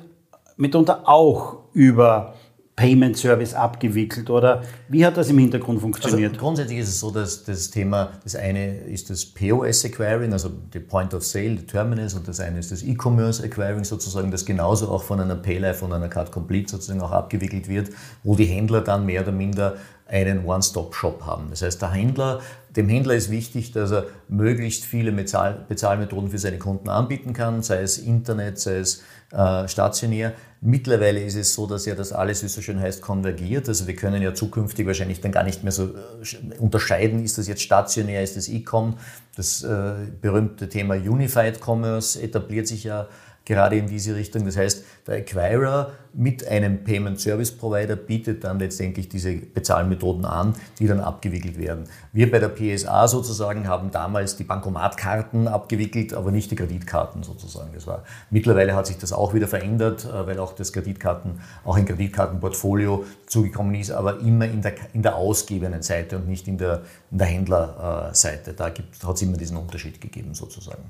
mitunter 0.58 1.08
auch 1.08 1.58
über 1.74 2.36
Payment 2.76 3.16
Service 3.16 3.54
abgewickelt 3.54 4.30
oder 4.30 4.62
wie 4.90 5.06
hat 5.06 5.16
das 5.16 5.30
im 5.30 5.38
Hintergrund 5.38 5.80
funktioniert? 5.80 6.34
Also 6.34 6.42
grundsätzlich 6.42 6.80
ist 6.80 6.90
es 6.90 7.00
so, 7.00 7.10
dass 7.10 7.46
das 7.46 7.70
Thema, 7.70 8.10
das 8.24 8.36
eine 8.36 8.80
ist 8.80 9.10
das 9.10 9.26
POS 9.26 9.86
Acquiring, 9.86 10.34
also 10.34 10.50
die 10.50 10.82
Point 10.82 11.14
of 11.14 11.24
Sale, 11.24 11.56
die 11.56 11.66
Terminals 11.66 12.16
und 12.16 12.28
das 12.28 12.42
eine 12.42 12.60
ist 12.60 12.74
das 12.74 12.84
E-Commerce 12.84 13.42
Acquiring 13.42 13.86
sozusagen, 13.86 14.30
das 14.30 14.46
genauso 14.46 14.90
auch 14.90 15.04
von 15.04 15.22
einer 15.22 15.36
Paylife 15.36 15.86
und 15.86 15.94
einer 15.94 16.10
Card 16.10 16.34
Complete 16.34 16.70
sozusagen 16.70 17.00
auch 17.00 17.12
abgewickelt 17.12 17.70
wird, 17.70 17.92
wo 18.24 18.36
die 18.36 18.46
Händler 18.46 18.82
dann 18.82 19.06
mehr 19.06 19.22
oder 19.22 19.32
minder 19.32 19.78
einen 20.08 20.46
One-Stop-Shop 20.46 21.26
haben. 21.26 21.48
Das 21.50 21.62
heißt, 21.62 21.82
der 21.82 21.92
Händler, 21.92 22.42
dem 22.76 22.90
Händler 22.90 23.16
ist 23.16 23.32
wichtig, 23.32 23.72
dass 23.72 23.92
er 23.92 24.06
möglichst 24.28 24.84
viele 24.84 25.14
Bezahl 25.14 25.66
Bezahlmethoden 25.68 26.30
für 26.30 26.38
seine 26.38 26.60
Kunden 26.60 26.90
anbieten 26.90 27.32
kann, 27.32 27.64
sei 27.64 27.82
es 27.82 27.98
Internet, 27.98 28.60
sei 28.60 28.80
es 28.80 29.02
äh, 29.32 29.68
stationär. 29.68 30.34
Mittlerweile 30.62 31.22
ist 31.22 31.36
es 31.36 31.54
so, 31.54 31.68
dass 31.68 31.86
ja 31.86 31.94
das 31.94 32.12
alles, 32.12 32.42
wie 32.42 32.48
es 32.48 32.56
so 32.56 32.62
schön 32.62 32.80
heißt, 32.80 33.02
konvergiert. 33.02 33.68
Also 33.68 33.86
wir 33.86 33.96
können 33.96 34.22
ja 34.22 34.34
zukünftig 34.34 34.88
wahrscheinlich 34.88 35.22
dann 35.22 35.32
gar 35.32 35.44
nicht 35.44 35.64
mehr 35.64 35.72
so 35.72 35.86
äh, 35.86 36.58
unterscheiden, 36.60 37.24
ist 37.24 37.38
das 37.38 37.48
jetzt 37.48 37.62
stationär, 37.62 38.24
ist 38.24 38.36
das 38.36 38.50
E-Com. 38.50 38.98
Das 39.36 39.64
äh, 39.64 39.94
berühmte 40.22 40.70
Thema 40.70 40.96
Unified 40.96 41.60
Commerce 41.64 42.22
etabliert 42.22 42.68
sich 42.68 42.84
ja 42.84 43.08
gerade 43.46 43.78
in 43.78 43.88
diese 43.88 44.16
Richtung. 44.16 44.46
Das 44.46 44.58
heißt, 44.58 44.84
der 45.08 45.18
Acquirer 45.18 45.92
mit 46.14 46.48
einem 46.48 46.84
Payment 46.84 47.20
Service 47.20 47.52
Provider 47.52 47.96
bietet 47.96 48.44
dann 48.44 48.58
letztendlich 48.58 49.10
diese 49.10 49.36
Bezahlmethoden 49.36 50.26
an, 50.26 50.56
die 50.80 50.88
dann 50.88 51.00
abgewickelt 51.00 51.58
werden. 51.60 51.86
Wir 52.14 52.32
bei 52.32 52.40
der 52.40 52.50
PSA 52.50 53.08
sozusagen 53.08 53.68
haben 53.68 53.92
damals 53.92 54.38
die 54.38 54.46
Bankomatkarten 54.46 55.48
abgewickelt, 55.48 56.14
aber 56.14 56.32
nicht 56.32 56.50
die 56.52 56.56
Kreditkarten 56.56 57.24
sozusagen. 57.24 57.72
Das 57.74 57.86
war, 57.86 58.04
mittlerweile 58.30 58.76
hat 58.76 58.88
sich 58.88 58.98
das 58.98 59.14
auch 59.14 59.34
wieder 59.34 59.48
verändert, 59.48 60.06
äh, 60.06 60.26
weil 60.26 60.40
auch 60.40 60.54
das 60.54 60.74
Kreditkarten, 60.74 61.42
auch 61.64 61.76
ein 61.76 61.86
Kreditkartenportfolio 61.86 63.06
zugekommen 63.28 63.76
ist, 63.76 63.92
aber 63.92 64.20
immer 64.22 64.46
in 64.46 64.62
der, 64.62 64.74
in 64.94 65.04
der 65.04 65.16
ausgebenden 65.16 65.82
Seite 65.82 66.16
und 66.18 66.28
nicht 66.28 66.48
in 66.48 66.58
der, 66.58 66.84
in 67.12 67.18
der 67.18 67.28
Händlerseite. 67.28 68.54
Da 68.54 68.66
hat 68.66 69.16
es 69.16 69.22
immer 69.22 69.38
diesen 69.38 69.58
Unterschied 69.58 70.00
gegeben 70.00 70.34
sozusagen. 70.34 70.84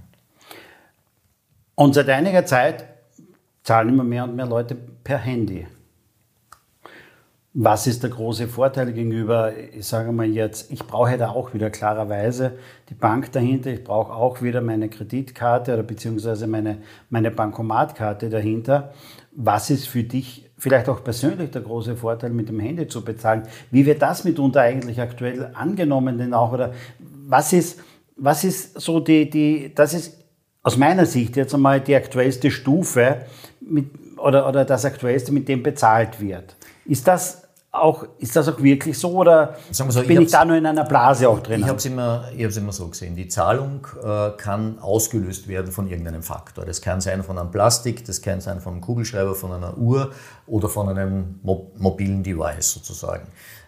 Und 1.75 1.93
seit 1.93 2.09
einiger 2.09 2.45
Zeit 2.45 2.85
zahlen 3.63 3.89
immer 3.89 4.03
mehr 4.03 4.23
und 4.23 4.35
mehr 4.35 4.45
Leute 4.45 4.75
per 4.75 5.17
Handy. 5.17 5.67
Was 7.57 7.87
ist 7.87 8.03
der 8.03 8.09
große 8.09 8.49
Vorteil 8.49 8.91
gegenüber, 8.91 9.53
ich 9.55 9.87
sage 9.87 10.11
mal 10.11 10.25
jetzt, 10.25 10.71
ich 10.71 10.79
brauche 10.79 11.17
da 11.17 11.29
auch 11.29 11.53
wieder 11.53 11.69
klarerweise 11.69 12.57
die 12.89 12.95
Bank 12.95 13.31
dahinter, 13.31 13.71
ich 13.71 13.83
brauche 13.83 14.13
auch 14.13 14.41
wieder 14.41 14.59
meine 14.59 14.89
Kreditkarte 14.89 15.73
oder 15.73 15.83
beziehungsweise 15.83 16.47
meine, 16.47 16.79
meine 17.09 17.31
Bankomatkarte 17.31 18.29
dahinter. 18.29 18.93
Was 19.31 19.69
ist 19.69 19.87
für 19.87 20.03
dich 20.03 20.49
vielleicht 20.57 20.89
auch 20.89 21.01
persönlich 21.01 21.51
der 21.51 21.61
große 21.61 21.95
Vorteil, 21.95 22.31
mit 22.31 22.49
dem 22.49 22.59
Handy 22.59 22.89
zu 22.89 23.05
bezahlen? 23.05 23.43
Wie 23.71 23.85
wird 23.85 24.01
das 24.01 24.25
mitunter 24.25 24.61
eigentlich 24.61 24.99
aktuell 24.99 25.51
angenommen 25.53 26.17
denn 26.17 26.33
auch? 26.33 26.51
Oder 26.51 26.73
was 27.25 27.53
ist, 27.53 27.79
was 28.17 28.43
ist 28.43 28.81
so 28.81 28.99
die, 28.99 29.29
die, 29.29 29.73
das 29.73 29.93
ist 29.93 30.24
aus 30.65 30.77
meiner 30.77 31.05
Sicht 31.05 31.35
jetzt 31.35 31.53
einmal 31.53 31.79
die 31.79 31.95
aktuellste 31.95 32.49
Stufe 32.49 33.17
mit, 33.61 33.85
oder, 34.17 34.49
oder 34.49 34.65
das 34.65 34.83
aktuellste, 34.83 35.31
mit 35.31 35.47
dem 35.47 35.61
bezahlt 35.61 36.19
wird. 36.19 36.55
Ist 36.85 37.07
das 37.07 37.43
auch, 37.71 38.07
ist 38.17 38.35
das 38.35 38.47
auch 38.47 38.59
wirklich 38.59 38.97
so 38.97 39.11
oder 39.11 39.57
so, 39.69 39.83
bin 40.01 40.21
ich, 40.21 40.25
ich 40.25 40.31
da 40.31 40.43
nur 40.43 40.57
in 40.57 40.65
einer 40.65 40.85
Blase 40.85 41.29
auch 41.29 41.39
drin? 41.41 41.61
Ich 41.61 41.67
habe 41.67 41.77
es 41.77 41.85
immer, 41.85 42.29
immer 42.35 42.71
so 42.71 42.87
gesehen. 42.87 43.15
Die 43.15 43.27
Zahlung 43.27 43.85
äh, 44.03 44.31
kann 44.37 44.79
ausgelöst 44.79 45.47
werden 45.47 45.71
von 45.71 45.87
irgendeinem 45.87 46.23
Faktor. 46.23 46.65
Das 46.65 46.81
kann 46.81 46.99
sein 46.99 47.21
von 47.21 47.37
einem 47.37 47.51
Plastik, 47.51 48.03
das 48.05 48.23
kann 48.23 48.41
sein 48.41 48.59
von 48.59 48.73
einem 48.73 48.81
Kugelschreiber, 48.81 49.35
von 49.35 49.51
einer 49.51 49.77
Uhr 49.77 50.13
oder 50.47 50.67
von 50.67 50.89
einem 50.89 51.39
mo 51.43 51.71
mobilen 51.77 52.23
Device 52.23 52.71
sozusagen. 52.71 53.27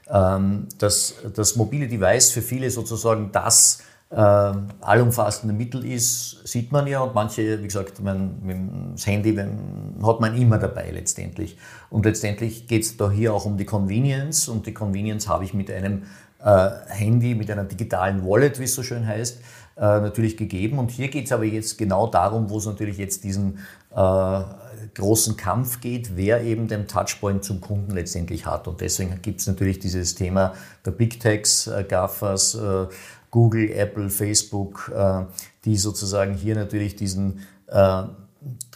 Ähm, 0.09 0.67
das, 0.79 1.13
das 1.35 1.57
mobile 1.57 1.87
Device 1.87 2.31
für 2.31 2.41
viele 2.41 2.71
sozusagen 2.71 3.31
das 3.31 3.83
allumfassende 4.09 5.53
Mittel 5.53 5.85
ist, 5.85 6.47
sieht 6.47 6.71
man 6.71 6.87
ja. 6.87 7.01
Und 7.01 7.13
manche, 7.13 7.61
wie 7.61 7.67
gesagt, 7.67 8.01
mein, 8.01 8.93
das 8.93 9.05
Handy 9.05 9.35
wenn, 9.35 9.95
hat 10.01 10.21
man 10.21 10.37
immer 10.37 10.57
dabei 10.57 10.91
letztendlich. 10.91 11.57
Und 11.89 12.05
letztendlich 12.05 12.67
geht 12.67 12.83
es 12.83 12.95
da 12.95 13.11
hier 13.11 13.33
auch 13.33 13.45
um 13.45 13.57
die 13.57 13.65
Convenience. 13.65 14.47
Und 14.47 14.65
die 14.65 14.73
Convenience 14.73 15.27
habe 15.27 15.43
ich 15.43 15.53
mit 15.53 15.69
einem 15.69 16.03
äh, 16.41 16.69
Handy, 16.87 17.35
mit 17.35 17.51
einer 17.51 17.65
digitalen 17.65 18.25
Wallet, 18.25 18.59
wie 18.59 18.63
es 18.63 18.75
so 18.75 18.83
schön 18.83 19.05
heißt, 19.05 19.39
äh, 19.75 19.81
natürlich 19.81 20.37
gegeben. 20.37 20.79
Und 20.79 20.91
hier 20.91 21.09
geht 21.09 21.25
es 21.25 21.31
aber 21.31 21.43
jetzt 21.43 21.77
genau 21.77 22.07
darum, 22.07 22.49
wo 22.49 22.59
es 22.59 22.65
natürlich 22.65 22.97
jetzt 22.97 23.23
diesen 23.23 23.59
äh, 23.95 24.41
großen 24.95 25.37
Kampf 25.37 25.81
geht, 25.81 26.15
wer 26.15 26.43
eben 26.43 26.67
den 26.67 26.87
Touchpoint 26.87 27.43
zum 27.43 27.61
Kunden 27.61 27.91
letztendlich 27.91 28.45
hat. 28.45 28.67
Und 28.67 28.81
deswegen 28.81 29.21
gibt 29.21 29.41
es 29.41 29.47
natürlich 29.47 29.79
dieses 29.79 30.15
Thema 30.15 30.53
der 30.85 30.91
Big 30.91 31.19
Techs, 31.19 31.67
äh, 31.67 31.83
GAFAs, 31.87 32.55
äh, 32.55 32.85
Google, 33.31 33.71
Apple, 33.71 34.09
Facebook, 34.09 34.91
äh, 34.95 35.23
die 35.65 35.77
sozusagen 35.77 36.33
hier 36.33 36.55
natürlich 36.55 36.95
diesen 36.95 37.41
äh, 37.67 38.03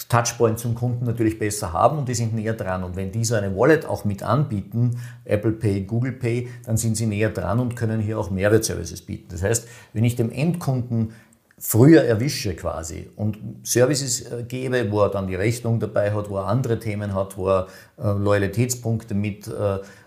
Touchpoint 0.09 0.59
zum 0.59 0.75
Kunden 0.75 1.05
natürlich 1.05 1.39
besser 1.39 1.71
haben 1.71 1.97
und 1.99 2.09
die 2.09 2.15
sind 2.15 2.33
näher 2.33 2.53
dran. 2.53 2.83
Und 2.83 2.95
wenn 2.95 3.11
die 3.11 3.23
so 3.23 3.35
eine 3.35 3.55
Wallet 3.55 3.85
auch 3.85 4.03
mit 4.03 4.23
anbieten, 4.23 4.99
Apple 5.23 5.53
Pay, 5.53 5.81
Google 5.81 6.11
Pay, 6.11 6.49
dann 6.65 6.77
sind 6.77 6.97
sie 6.97 7.05
näher 7.05 7.29
dran 7.29 7.59
und 7.59 7.75
können 7.75 8.01
hier 8.01 8.19
auch 8.19 8.29
Mehrwertservices 8.29 9.01
bieten. 9.01 9.27
Das 9.29 9.43
heißt, 9.43 9.67
wenn 9.93 10.03
ich 10.03 10.15
dem 10.15 10.31
Endkunden 10.31 11.13
früher 11.57 12.03
erwische 12.03 12.55
quasi 12.55 13.09
und 13.15 13.37
Services 13.63 14.21
äh, 14.21 14.43
gebe, 14.43 14.91
wo 14.91 15.03
er 15.03 15.09
dann 15.09 15.27
die 15.27 15.35
Rechnung 15.35 15.79
dabei 15.79 16.11
hat, 16.11 16.29
wo 16.29 16.37
er 16.37 16.47
andere 16.47 16.79
Themen 16.79 17.13
hat, 17.13 17.37
wo 17.37 17.49
er 17.49 17.67
Loyalitätspunkte 17.97 19.13
mit 19.13 19.47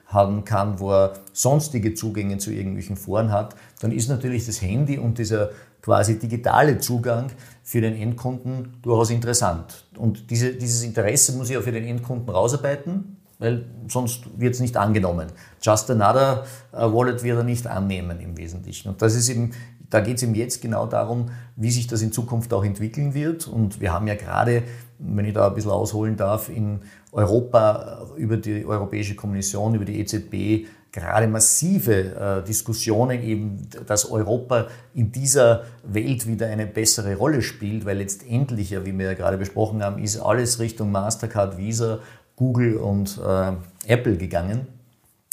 haben 0.07 0.45
kann, 0.45 0.79
wo 0.79 0.93
er 0.93 1.15
sonstige 1.33 1.95
Zugänge 1.95 2.39
zu 2.39 2.51
irgendwelchen 2.51 2.97
Foren 2.97 3.33
hat, 3.33 3.57
dann 3.81 3.93
ist 3.93 4.09
natürlich 4.09 4.47
das 4.47 4.63
Handy 4.63 4.99
und 4.99 5.19
dieser 5.19 5.51
quasi 5.83 6.19
digitale 6.19 6.79
Zugang 6.79 7.31
für 7.63 7.81
den 7.81 7.95
Endkunden 7.95 8.79
durchaus 8.83 9.11
interessant. 9.11 9.85
Und 9.97 10.31
diese, 10.31 10.55
dieses 10.55 10.83
Interesse 10.83 11.33
muss 11.37 11.51
ich 11.51 11.59
auch 11.59 11.63
für 11.63 11.73
den 11.73 11.85
Endkunden 11.85 12.29
rausarbeiten, 12.29 13.19
weil 13.39 13.67
sonst 13.89 14.23
wird 14.39 14.55
es 14.55 14.61
nicht 14.61 14.77
angenommen. 14.77 15.29
Just 15.61 15.91
Another 15.91 16.45
äh, 16.73 16.79
Wallet 16.79 17.23
wird 17.23 17.37
er 17.37 17.45
nicht 17.45 17.67
annehmen 17.67 18.19
im 18.21 18.37
Wesentlichen. 18.39 18.89
Und 18.89 19.03
das 19.03 19.15
ist 19.15 19.29
eben, 19.29 19.53
da 19.91 20.01
geht 20.01 20.17
es 20.17 20.23
eben 20.23 20.35
jetzt 20.35 20.63
genau 20.63 20.87
darum, 20.87 21.31
wie 21.57 21.71
sich 21.71 21.87
das 21.87 22.01
in 22.01 22.13
Zukunft 22.13 22.53
auch 22.55 22.65
entwickeln 22.65 23.13
wird. 23.13 23.47
Und 23.47 23.81
wir 23.81 23.93
haben 23.93 24.07
ja 24.07 24.15
gerade, 24.15 24.63
wenn 24.99 25.27
ich 25.27 25.35
da 25.35 25.49
ein 25.49 25.55
bisschen 25.55 25.73
ausholen 25.73 26.17
darf, 26.17 26.49
in 26.49 26.81
Europa 27.15 28.07
über 28.17 28.37
die 28.37 28.67
Europäische 28.67 29.15
Kommission, 29.15 29.75
über 29.75 29.85
die 29.85 30.01
EZB 30.01 30.67
gerade 30.95 31.27
massive 31.27 31.93
äh, 31.93 32.47
Diskussionen 32.47 33.23
eben, 33.23 33.69
dass 33.87 34.09
Europa 34.09 34.69
in 34.95 35.11
dieser 35.11 35.65
Welt 35.83 36.27
wieder 36.27 36.47
eine 36.47 36.67
bessere 36.67 37.17
Rolle 37.17 37.43
spielt, 37.43 37.85
weil 37.85 37.99
letztendlich, 37.99 38.71
ja, 38.71 38.87
wie 38.87 38.97
wir 38.97 39.07
ja 39.07 39.15
gerade 39.15 39.37
besprochen 39.37 39.83
haben, 39.83 40.03
ist 40.03 40.19
alles 40.19 40.61
Richtung 40.61 40.93
Mastercard, 40.93 41.59
Visa, 41.59 41.99
Google 42.37 42.77
und 42.77 43.19
äh, 43.19 43.53
Apple 43.93 44.17
gegangen. 44.17 44.69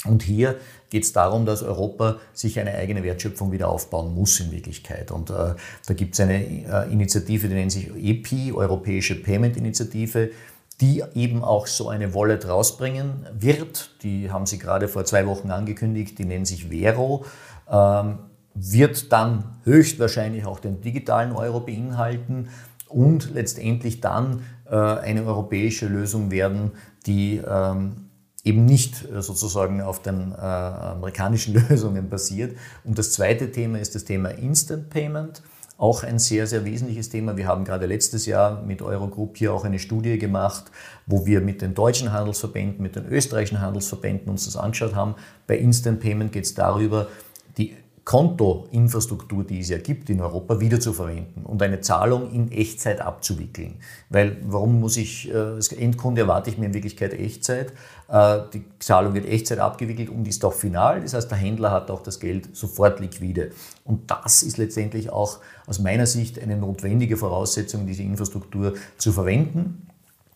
Und 0.04 0.24
hier 0.24 0.56
geht 0.90 1.04
es 1.04 1.12
darum, 1.12 1.46
dass 1.46 1.62
Europa 1.62 2.16
sich 2.32 2.58
eine 2.58 2.74
eigene 2.74 3.04
Wertschöpfung 3.04 3.52
wieder 3.52 3.68
aufbauen 3.68 4.12
muss 4.14 4.40
in 4.40 4.50
Wirklichkeit. 4.50 5.12
Und 5.12 5.30
äh, 5.30 5.54
da 5.86 5.94
gibt 5.94 6.14
es 6.14 6.20
eine 6.20 6.44
äh, 6.44 6.92
Initiative, 6.92 7.46
die 7.46 7.54
nennt 7.54 7.70
sich 7.70 7.88
EPI, 7.88 8.52
Europäische 8.52 9.14
Payment 9.14 9.56
Initiative 9.56 10.30
die 10.80 11.02
eben 11.14 11.44
auch 11.44 11.66
so 11.66 11.88
eine 11.88 12.14
Wallet 12.14 12.48
rausbringen 12.48 13.26
wird. 13.32 13.90
Die 14.02 14.30
haben 14.30 14.46
sie 14.46 14.58
gerade 14.58 14.88
vor 14.88 15.04
zwei 15.04 15.26
Wochen 15.26 15.50
angekündigt, 15.50 16.18
die 16.18 16.24
nennen 16.24 16.44
sich 16.44 16.66
Vero. 16.68 17.24
Ähm, 17.70 18.18
wird 18.54 19.12
dann 19.12 19.56
höchstwahrscheinlich 19.64 20.44
auch 20.44 20.60
den 20.60 20.80
digitalen 20.80 21.32
Euro 21.32 21.60
beinhalten 21.60 22.48
und 22.88 23.32
letztendlich 23.32 24.00
dann 24.00 24.42
äh, 24.70 24.76
eine 24.76 25.24
europäische 25.24 25.86
Lösung 25.86 26.30
werden, 26.30 26.72
die 27.06 27.40
ähm, 27.46 28.08
eben 28.44 28.64
nicht 28.64 29.08
äh, 29.10 29.22
sozusagen 29.22 29.80
auf 29.80 30.02
den 30.02 30.32
äh, 30.32 30.36
amerikanischen 30.36 31.54
Lösungen 31.68 32.08
basiert. 32.08 32.56
Und 32.84 32.98
das 32.98 33.12
zweite 33.12 33.50
Thema 33.52 33.78
ist 33.78 33.94
das 33.94 34.04
Thema 34.04 34.30
Instant 34.30 34.90
Payment 34.90 35.42
auch 35.82 36.04
ein 36.04 36.20
sehr, 36.20 36.46
sehr 36.46 36.64
wesentliches 36.64 37.08
Thema. 37.08 37.36
Wir 37.36 37.48
haben 37.48 37.64
gerade 37.64 37.86
letztes 37.86 38.24
Jahr 38.26 38.62
mit 38.62 38.82
Eurogroup 38.82 39.36
hier 39.36 39.52
auch 39.52 39.64
eine 39.64 39.80
Studie 39.80 40.16
gemacht, 40.16 40.66
wo 41.06 41.26
wir 41.26 41.40
mit 41.40 41.60
den 41.60 41.74
deutschen 41.74 42.12
Handelsverbänden, 42.12 42.80
mit 42.80 42.94
den 42.94 43.04
österreichischen 43.06 43.60
Handelsverbänden 43.60 44.28
uns 44.28 44.44
das 44.44 44.56
angeschaut 44.56 44.94
haben. 44.94 45.16
Bei 45.48 45.58
Instant 45.58 45.98
Payment 45.98 46.30
geht 46.30 46.44
es 46.44 46.54
darüber, 46.54 47.08
die 47.58 47.74
Kontoinfrastruktur, 48.04 49.42
die 49.42 49.58
es 49.58 49.70
ja 49.70 49.78
gibt 49.78 50.08
in 50.08 50.20
Europa, 50.20 50.60
wieder 50.60 50.78
zu 50.78 50.92
verwenden 50.92 51.44
und 51.44 51.60
eine 51.62 51.80
Zahlung 51.80 52.30
in 52.30 52.52
Echtzeit 52.52 53.00
abzuwickeln. 53.00 53.80
Weil 54.08 54.36
warum 54.44 54.78
muss 54.78 54.96
ich, 54.96 55.34
äh, 55.34 55.36
als 55.36 55.72
Endkunde 55.72 56.20
erwarte 56.22 56.50
ich 56.50 56.58
mir 56.58 56.66
in 56.66 56.74
Wirklichkeit 56.74 57.12
Echtzeit. 57.12 57.72
Äh, 58.12 58.42
die 58.52 58.64
Zahlung 58.78 59.14
wird 59.14 59.26
Echtzeit 59.26 59.58
abgewickelt 59.58 60.10
und 60.10 60.28
ist 60.28 60.44
auch 60.44 60.52
final. 60.52 61.00
Das 61.00 61.14
heißt, 61.14 61.30
der 61.30 61.38
Händler 61.38 61.70
hat 61.70 61.90
auch 61.90 62.02
das 62.02 62.20
Geld 62.20 62.54
sofort 62.54 63.00
liquide. 63.00 63.52
Und 63.84 64.10
das 64.10 64.42
ist 64.42 64.58
letztendlich 64.58 65.10
auch 65.10 65.38
aus 65.66 65.78
meiner 65.78 66.06
Sicht 66.06 66.38
eine 66.40 66.56
notwendige 66.56 67.16
Voraussetzung, 67.16 67.86
diese 67.86 68.02
Infrastruktur 68.02 68.74
zu 68.98 69.12
verwenden. 69.12 69.88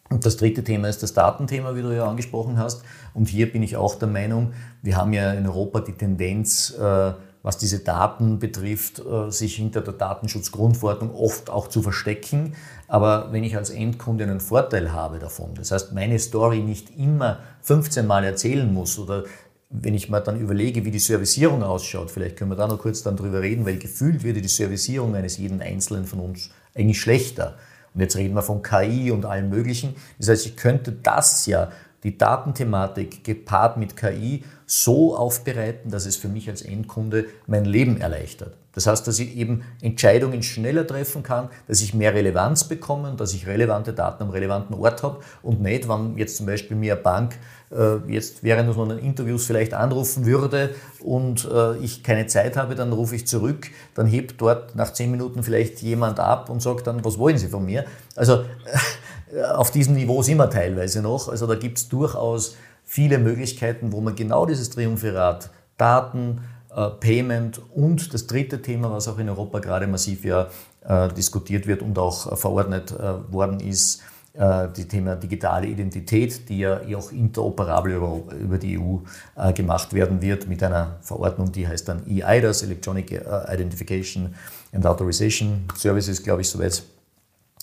Und 0.09 0.25
das 0.25 0.39
dritte 0.39 0.65
Thema 0.65 0.89
ist 0.89 1.03
das 1.03 1.13
Datenthema, 1.13 1.75
wie 1.75 1.83
du 1.83 1.95
ja 1.95 2.09
angesprochen 2.09 2.59
hast. 2.59 2.83
Und 3.13 3.29
hier 3.29 3.53
bin 3.53 3.63
ich 3.63 3.77
auch 3.77 3.97
der 3.97 4.09
Meinung, 4.09 4.55
wir 4.83 4.97
haben 4.97 5.13
ja 5.13 5.33
in 5.33 5.47
Europa 5.47 5.81
die 5.81 5.93
Tendenz, 5.93 6.71
äh, 6.79 7.13
was 7.47 7.59
diese 7.59 7.79
Daten 7.79 8.41
betrifft, 8.41 8.99
äh, 8.99 9.31
sich 9.31 9.55
hinter 9.55 9.81
der 9.81 9.93
Datenschutzgrundverordnung 9.95 11.15
oft 11.15 11.49
auch 11.49 11.69
zu 11.69 11.81
verstecken. 11.81 12.55
Aber 12.89 13.29
wenn 13.31 13.45
ich 13.45 13.57
als 13.57 13.71
Endkunde 13.71 14.25
einen 14.25 14.41
Vorteil 14.41 14.93
habe 14.93 15.21
davon, 15.21 15.55
das 15.55 15.71
heißt, 15.71 15.93
meine 15.93 16.19
Story 16.19 16.59
nicht 16.59 16.99
immer 16.99 17.39
15 17.63 18.05
Mal 18.05 18.25
erzählen 18.25 18.75
muss 18.75 18.99
oder 18.99 19.27
wenn 19.71 19.95
ich 19.95 20.11
mir 20.11 20.21
dann 20.21 20.41
überlege, 20.41 20.85
wie 20.85 20.91
die 20.91 20.99
Servicierung 20.99 21.63
ausschaut, 21.63 22.11
vielleicht 22.11 22.37
können 22.37 22.51
wir 22.51 22.57
da 22.57 22.67
noch 22.67 22.81
kurz 22.81 23.05
dann 23.05 23.17
drüber 23.17 23.41
reden, 23.43 23.65
weil 23.65 23.79
gefühlt 23.79 24.25
würde 24.25 24.43
die 24.43 24.49
Servicierung 24.49 25.15
eines 25.15 25.39
jeden 25.39 25.63
Einzelnen 25.63 26.05
von 26.05 26.19
uns 26.19 26.51
eigentlich 26.75 27.01
schlechter. 27.01 27.55
Und 27.95 28.01
jetzt 28.01 28.17
reden 28.17 28.35
wir 28.35 28.43
von 28.43 28.61
KI 28.61 29.13
und 29.13 29.25
allem 29.25 29.51
Möglichen. 29.51 29.95
Das 30.19 30.31
heißt, 30.31 30.47
ich 30.47 30.57
könnte 30.57 30.91
das 30.91 31.47
ja 31.47 31.71
die 32.07 32.17
Datenthematik 32.17 33.25
gepaart 33.25 33.79
mit 33.79 33.97
KI 33.97 34.45
so 34.65 35.17
aufbereiten, 35.17 35.91
dass 35.91 36.07
es 36.07 36.15
für 36.15 36.29
mich 36.29 36.49
als 36.49 36.63
Endkunde 36.63 37.25
mein 37.49 37.65
Leben 37.65 38.01
erleichtert. 38.01 38.55
Das 38.75 38.87
heißt, 38.87 39.09
dass 39.09 39.19
ich 39.19 39.37
eben 39.37 39.65
Entscheidungen 39.83 40.45
schneller 40.45 40.87
treffen 40.87 41.25
kann, 41.25 41.49
dass 41.67 41.81
ich 41.81 41.95
mehr 41.95 42.15
Relevanz 42.15 42.65
bekomme, 42.65 43.15
dass 43.17 43.35
ich 43.35 43.49
relevante 43.49 43.93
Daten 43.93 44.23
am 44.23 44.31
relevanten 44.31 44.77
Ort 44.77 45.03
habe 45.03 45.19
und 45.43 45.63
nicht, 45.63 45.89
wenn 45.89 46.17
jetzt 46.17 46.37
zum 46.37 46.47
Beispiel 46.47 46.77
mir 46.77 46.93
eine 46.93 47.03
Bank 47.03 47.39
äh, 47.71 47.97
jetzt 48.13 48.45
während 48.45 48.79
einen 48.79 48.99
Interviews 48.99 49.47
vielleicht 49.47 49.75
anrufen 49.75 50.27
würde 50.27 50.75
und 51.01 51.49
äh, 51.51 51.77
ich 51.79 52.05
keine 52.05 52.27
Zeit 52.27 52.57
habe, 52.57 52.77
dann 52.77 52.93
rufe 52.93 53.17
ich 53.17 53.27
zurück, 53.27 53.69
dann 53.95 54.07
hebt 54.07 54.41
dort 54.41 54.77
nach 54.77 54.93
zehn 54.93 55.11
Minuten 55.11 55.43
vielleicht 55.43 55.83
jemand 55.83 56.21
ab 56.21 56.51
und 56.51 56.63
sagt 56.63 56.87
dann, 56.87 57.05
was 57.05 57.19
wollen 57.19 57.39
Sie 57.39 57.49
von 57.49 57.65
mir? 57.65 57.85
Also 58.15 58.45
auf 59.55 59.71
diesem 59.71 59.95
Niveau 59.95 60.23
sind 60.23 60.39
wir 60.39 60.51
teilweise 60.51 61.03
noch. 61.03 61.29
Also 61.29 61.47
da 61.47 61.55
gibt 61.55 61.79
es 61.79 61.89
durchaus 61.89 62.57
viele 62.85 63.19
Möglichkeiten, 63.19 63.93
wo 63.93 64.01
man 64.01 64.15
genau 64.15 64.47
dieses 64.47 64.71
Triumvirat 64.71 65.51
Daten, 65.77 66.41
äh, 66.75 66.89
Payment 67.01 67.61
und 67.75 68.15
das 68.15 68.27
dritte 68.27 68.63
Thema, 68.63 68.91
was 68.91 69.09
auch 69.09 69.19
in 69.19 69.29
Europa 69.29 69.59
gerade 69.59 69.87
massiv 69.87 70.25
ja 70.25 70.49
äh, 70.87 71.09
diskutiert 71.13 71.67
wird 71.67 71.83
und 71.83 71.99
auch 71.99 72.33
äh, 72.33 72.37
verordnet 72.37 72.93
äh, 72.93 73.33
worden 73.33 73.61
ist, 73.61 74.03
äh, 74.35 74.69
die 74.75 74.87
Thema 74.87 75.17
digitale 75.17 75.67
Identität, 75.67 76.49
die 76.49 76.59
ja 76.59 76.81
auch 76.97 77.11
interoperabel 77.13 77.93
über, 77.93 78.23
über 78.41 78.59
die 78.59 78.79
EU 78.79 78.99
äh, 79.37 79.53
gemacht 79.53 79.93
werden 79.93 80.23
wird 80.23 80.49
mit 80.49 80.63
einer 80.63 80.97
Verordnung, 81.01 81.51
die 81.51 81.67
heißt 81.67 81.89
dann 81.89 82.03
EIDAS, 82.07 82.63
Electronic 82.63 83.13
Identification 83.49 84.35
and 84.73 84.87
Authorization 84.87 85.65
Services, 85.75 86.23
glaube 86.23 86.43
ich, 86.43 86.49
soweit 86.49 86.83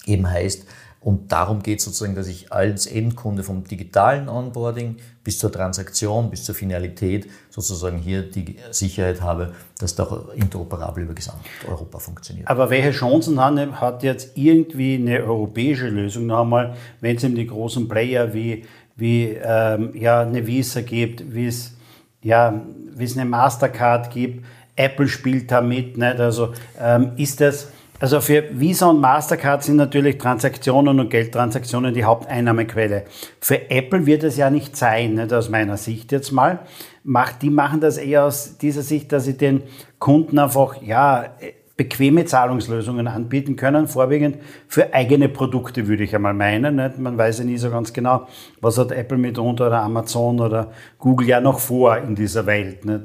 eben 0.06 0.30
heißt. 0.30 0.66
Und 1.04 1.34
darum 1.34 1.62
geht 1.62 1.80
es 1.80 1.86
sozusagen, 1.86 2.16
dass 2.16 2.28
ich 2.28 2.54
als 2.54 2.88
Endkunde 2.88 3.44
vom 3.44 3.66
digitalen 3.66 4.30
Onboarding 4.30 4.96
bis 5.22 5.38
zur 5.38 5.52
Transaktion, 5.52 6.30
bis 6.30 6.46
zur 6.46 6.56
Finalität 6.56 7.30
sozusagen 7.50 7.98
hier 7.98 8.24
die 8.24 8.56
Sicherheit 8.72 9.22
habe, 9.22 9.54
dass 9.80 9.96
das 9.96 10.08
auch 10.08 10.30
interoperabel 10.34 11.04
über 11.04 11.14
Gesamteuropa 11.14 12.00
funktioniert. 12.00 12.48
Aber 12.48 12.70
welche 12.70 12.92
Chancen 12.92 13.40
hat 13.42 14.04
jetzt 14.04 14.38
irgendwie 14.38 14.96
eine 14.96 15.24
europäische 15.24 15.90
Lösung 15.90 16.28
noch 16.28 16.42
einmal, 16.42 16.76
wenn 17.02 17.18
es 17.18 17.24
eben 17.26 17.36
die 17.36 17.48
großen 17.48 17.90
Player 17.90 18.34
wie, 18.34 18.64
wie 18.96 19.38
ähm, 19.44 19.92
ja, 19.96 20.22
eine 20.22 20.48
Visa 20.48 20.82
gibt, 20.82 21.34
wie 21.34 21.48
es 21.48 21.74
ja, 22.22 22.62
eine 22.98 23.26
Mastercard 23.26 24.10
gibt, 24.10 24.46
Apple 24.76 25.08
spielt 25.08 25.52
da 25.52 25.62
mit, 25.62 25.98
nicht? 25.98 26.20
also 26.20 26.54
ähm, 26.80 27.12
ist 27.18 27.42
das 27.42 27.68
also 28.04 28.20
für 28.20 28.44
Visa 28.52 28.88
und 28.88 29.00
Mastercard 29.00 29.64
sind 29.64 29.78
natürlich 29.78 30.18
Transaktionen 30.18 31.00
und 31.00 31.10
Geldtransaktionen 31.10 31.94
die 31.94 32.04
Haupteinnahmequelle. 32.04 33.06
Für 33.40 33.72
Apple 33.72 34.06
wird 34.06 34.26
es 34.26 34.36
ja 34.36 34.50
nicht 34.50 34.76
sein, 34.76 35.14
nicht 35.14 35.32
aus 35.32 35.48
meiner 35.48 35.78
Sicht 35.78 36.12
jetzt 36.12 36.34
mal. 36.34 36.60
Die 37.42 37.50
machen 37.50 37.80
das 37.80 37.98
eher 37.98 38.26
aus 38.26 38.58
dieser 38.58 38.82
Sicht, 38.82 39.14
dass 39.14 39.24
sie 39.24 39.38
den 39.38 39.64
Kunden 40.00 40.38
einfach, 40.38 40.82
ja, 40.82 41.28
bequeme 41.78 42.26
Zahlungslösungen 42.26 43.08
anbieten 43.08 43.56
können, 43.56 43.88
vorwiegend 43.88 44.40
für 44.68 44.94
eigene 44.94 45.30
Produkte, 45.30 45.88
würde 45.88 46.04
ich 46.04 46.14
einmal 46.14 46.34
meinen. 46.34 46.76
Nicht? 46.76 47.00
Man 47.00 47.18
weiß 47.18 47.40
ja 47.40 47.46
nie 47.46 47.58
so 47.58 47.70
ganz 47.72 47.94
genau, 47.94 48.28
was 48.60 48.78
hat 48.78 48.92
Apple 48.92 49.18
mitunter 49.18 49.68
oder 49.68 49.82
Amazon 49.82 50.42
oder 50.42 50.74
Google 51.00 51.30
ja 51.30 51.40
noch 51.40 51.60
vor 51.60 51.98
in 52.00 52.16
dieser 52.16 52.46
Welt. 52.48 52.84
Nicht? 52.84 53.04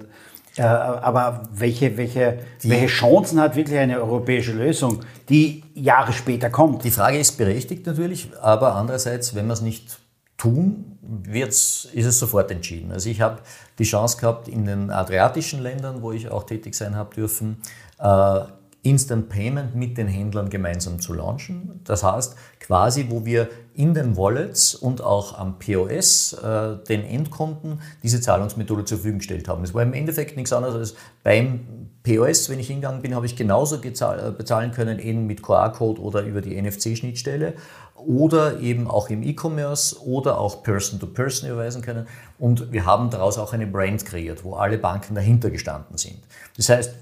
Äh, 0.58 0.62
aber 0.62 1.42
welche, 1.52 1.96
welche, 1.96 2.40
welche 2.62 2.86
Chancen 2.86 3.40
hat 3.40 3.54
wirklich 3.56 3.78
eine 3.78 4.00
europäische 4.00 4.52
Lösung, 4.52 5.00
die 5.28 5.62
Jahre 5.74 6.12
später 6.12 6.50
kommt? 6.50 6.84
Die 6.84 6.90
Frage 6.90 7.18
ist 7.18 7.38
berechtigt 7.38 7.86
natürlich, 7.86 8.30
aber 8.40 8.74
andererseits, 8.74 9.34
wenn 9.34 9.46
wir 9.46 9.52
es 9.52 9.60
nicht 9.60 9.98
tun, 10.36 10.98
wird's, 11.00 11.88
ist 11.92 12.06
es 12.06 12.18
sofort 12.18 12.50
entschieden. 12.50 12.92
Also 12.92 13.08
ich 13.08 13.20
habe 13.20 13.38
die 13.78 13.84
Chance 13.84 14.18
gehabt, 14.18 14.48
in 14.48 14.64
den 14.64 14.90
adriatischen 14.90 15.62
Ländern, 15.62 16.02
wo 16.02 16.12
ich 16.12 16.30
auch 16.30 16.44
tätig 16.44 16.74
sein 16.74 16.96
habe 16.96 17.14
dürfen, 17.14 17.58
äh, 17.98 18.40
Instant 18.82 19.28
Payment 19.28 19.74
mit 19.74 19.98
den 19.98 20.06
Händlern 20.06 20.50
gemeinsam 20.50 21.00
zu 21.00 21.12
launchen. 21.12 21.80
Das 21.84 22.04
heißt, 22.04 22.36
quasi, 22.60 23.06
wo 23.10 23.24
wir 23.24 23.48
in 23.78 23.94
den 23.94 24.16
Wallets 24.16 24.74
und 24.74 25.02
auch 25.02 25.38
am 25.38 25.60
POS 25.60 26.32
äh, 26.32 26.76
den 26.88 27.04
Endkunden 27.04 27.80
diese 28.02 28.20
Zahlungsmethode 28.20 28.84
zur 28.84 28.98
Verfügung 28.98 29.18
gestellt 29.18 29.46
haben. 29.46 29.62
Es 29.62 29.72
war 29.72 29.84
im 29.84 29.92
Endeffekt 29.92 30.36
nichts 30.36 30.52
anderes 30.52 30.74
als 30.74 30.94
beim 31.22 31.60
POS, 32.02 32.50
wenn 32.50 32.58
ich 32.58 32.66
hingegangen 32.66 33.02
bin, 33.02 33.14
habe 33.14 33.26
ich 33.26 33.36
genauso 33.36 33.76
äh, 33.76 34.32
bezahlen 34.36 34.72
können, 34.72 34.98
eben 34.98 35.28
mit 35.28 35.44
QR-Code 35.44 36.00
oder 36.00 36.22
über 36.22 36.40
die 36.40 36.60
NFC-Schnittstelle 36.60 37.54
oder 37.94 38.58
eben 38.58 38.88
auch 38.88 39.10
im 39.10 39.22
E-Commerce 39.22 40.04
oder 40.04 40.40
auch 40.40 40.64
Person-to-Person 40.64 41.48
-person 41.48 41.52
überweisen 41.52 41.80
können. 41.80 42.08
Und 42.36 42.72
wir 42.72 42.84
haben 42.84 43.10
daraus 43.10 43.38
auch 43.38 43.52
eine 43.52 43.68
Brand 43.68 44.04
kreiert, 44.04 44.42
wo 44.42 44.54
alle 44.54 44.78
Banken 44.78 45.14
dahinter 45.14 45.50
gestanden 45.50 45.98
sind. 45.98 46.18
Das 46.56 46.68
heißt, 46.68 46.94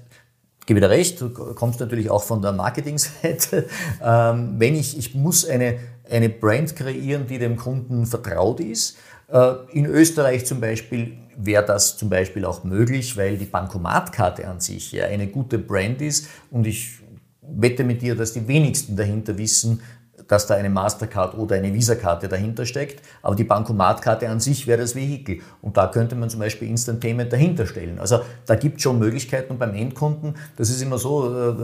gebe 0.67 0.81
dir 0.81 0.89
recht, 0.89 1.19
du 1.21 1.29
kommst 1.29 1.79
natürlich 1.79 2.11
auch 2.11 2.21
von 2.21 2.41
der 2.43 2.51
Marketingseite. 2.51 3.65
Ähm, 3.99 4.55
wenn 4.57 4.75
ich, 4.75 4.97
ich 4.97 5.15
muss 5.15 5.45
eine, 5.45 5.79
eine 6.09 6.29
Brand 6.29 6.75
kreieren, 6.75 7.27
die 7.27 7.39
dem 7.39 7.55
Kunden 7.55 8.05
vertraut 8.05 8.59
ist. 8.59 8.97
Äh, 9.31 9.53
in 9.71 9.85
Österreich 9.85 10.45
zum 10.45 10.59
Beispiel 10.61 11.17
wäre 11.35 11.65
das 11.65 11.97
zum 11.97 12.09
Beispiel 12.09 12.45
auch 12.45 12.63
möglich, 12.63 13.15
weil 13.17 13.37
die 13.37 13.45
Bankomatkarte 13.45 14.47
an 14.47 14.59
sich 14.59 14.91
ja 14.91 15.05
eine 15.05 15.27
gute 15.27 15.59
Brand 15.59 16.01
ist 16.01 16.27
und 16.49 16.65
ich 16.65 16.99
wette 17.41 17.83
mit 17.83 18.01
dir, 18.01 18.15
dass 18.15 18.33
die 18.33 18.47
wenigsten 18.47 18.95
dahinter 18.95 19.37
wissen, 19.37 19.81
dass 20.27 20.47
da 20.47 20.55
eine 20.55 20.69
Mastercard 20.69 21.37
oder 21.37 21.55
eine 21.55 21.73
Visa-Karte 21.73 22.27
dahinter 22.27 22.65
steckt, 22.65 23.01
aber 23.21 23.35
die 23.35 23.43
Bankomatkarte 23.43 24.29
an 24.29 24.39
sich 24.39 24.67
wäre 24.67 24.79
das 24.79 24.95
Vehikel. 24.95 25.39
Und 25.61 25.77
da 25.77 25.87
könnte 25.87 26.15
man 26.15 26.29
zum 26.29 26.39
Beispiel 26.39 26.69
Instant 26.69 26.99
Payment 26.99 27.31
dahinter 27.31 27.65
stellen. 27.65 27.99
Also 27.99 28.19
da 28.45 28.55
gibt 28.55 28.77
es 28.77 28.83
schon 28.83 28.99
Möglichkeiten 28.99 29.53
und 29.53 29.59
beim 29.59 29.73
Endkunden, 29.73 30.35
das 30.55 30.69
ist 30.69 30.81
immer 30.81 30.97
so, 30.97 31.33
äh, 31.33 31.55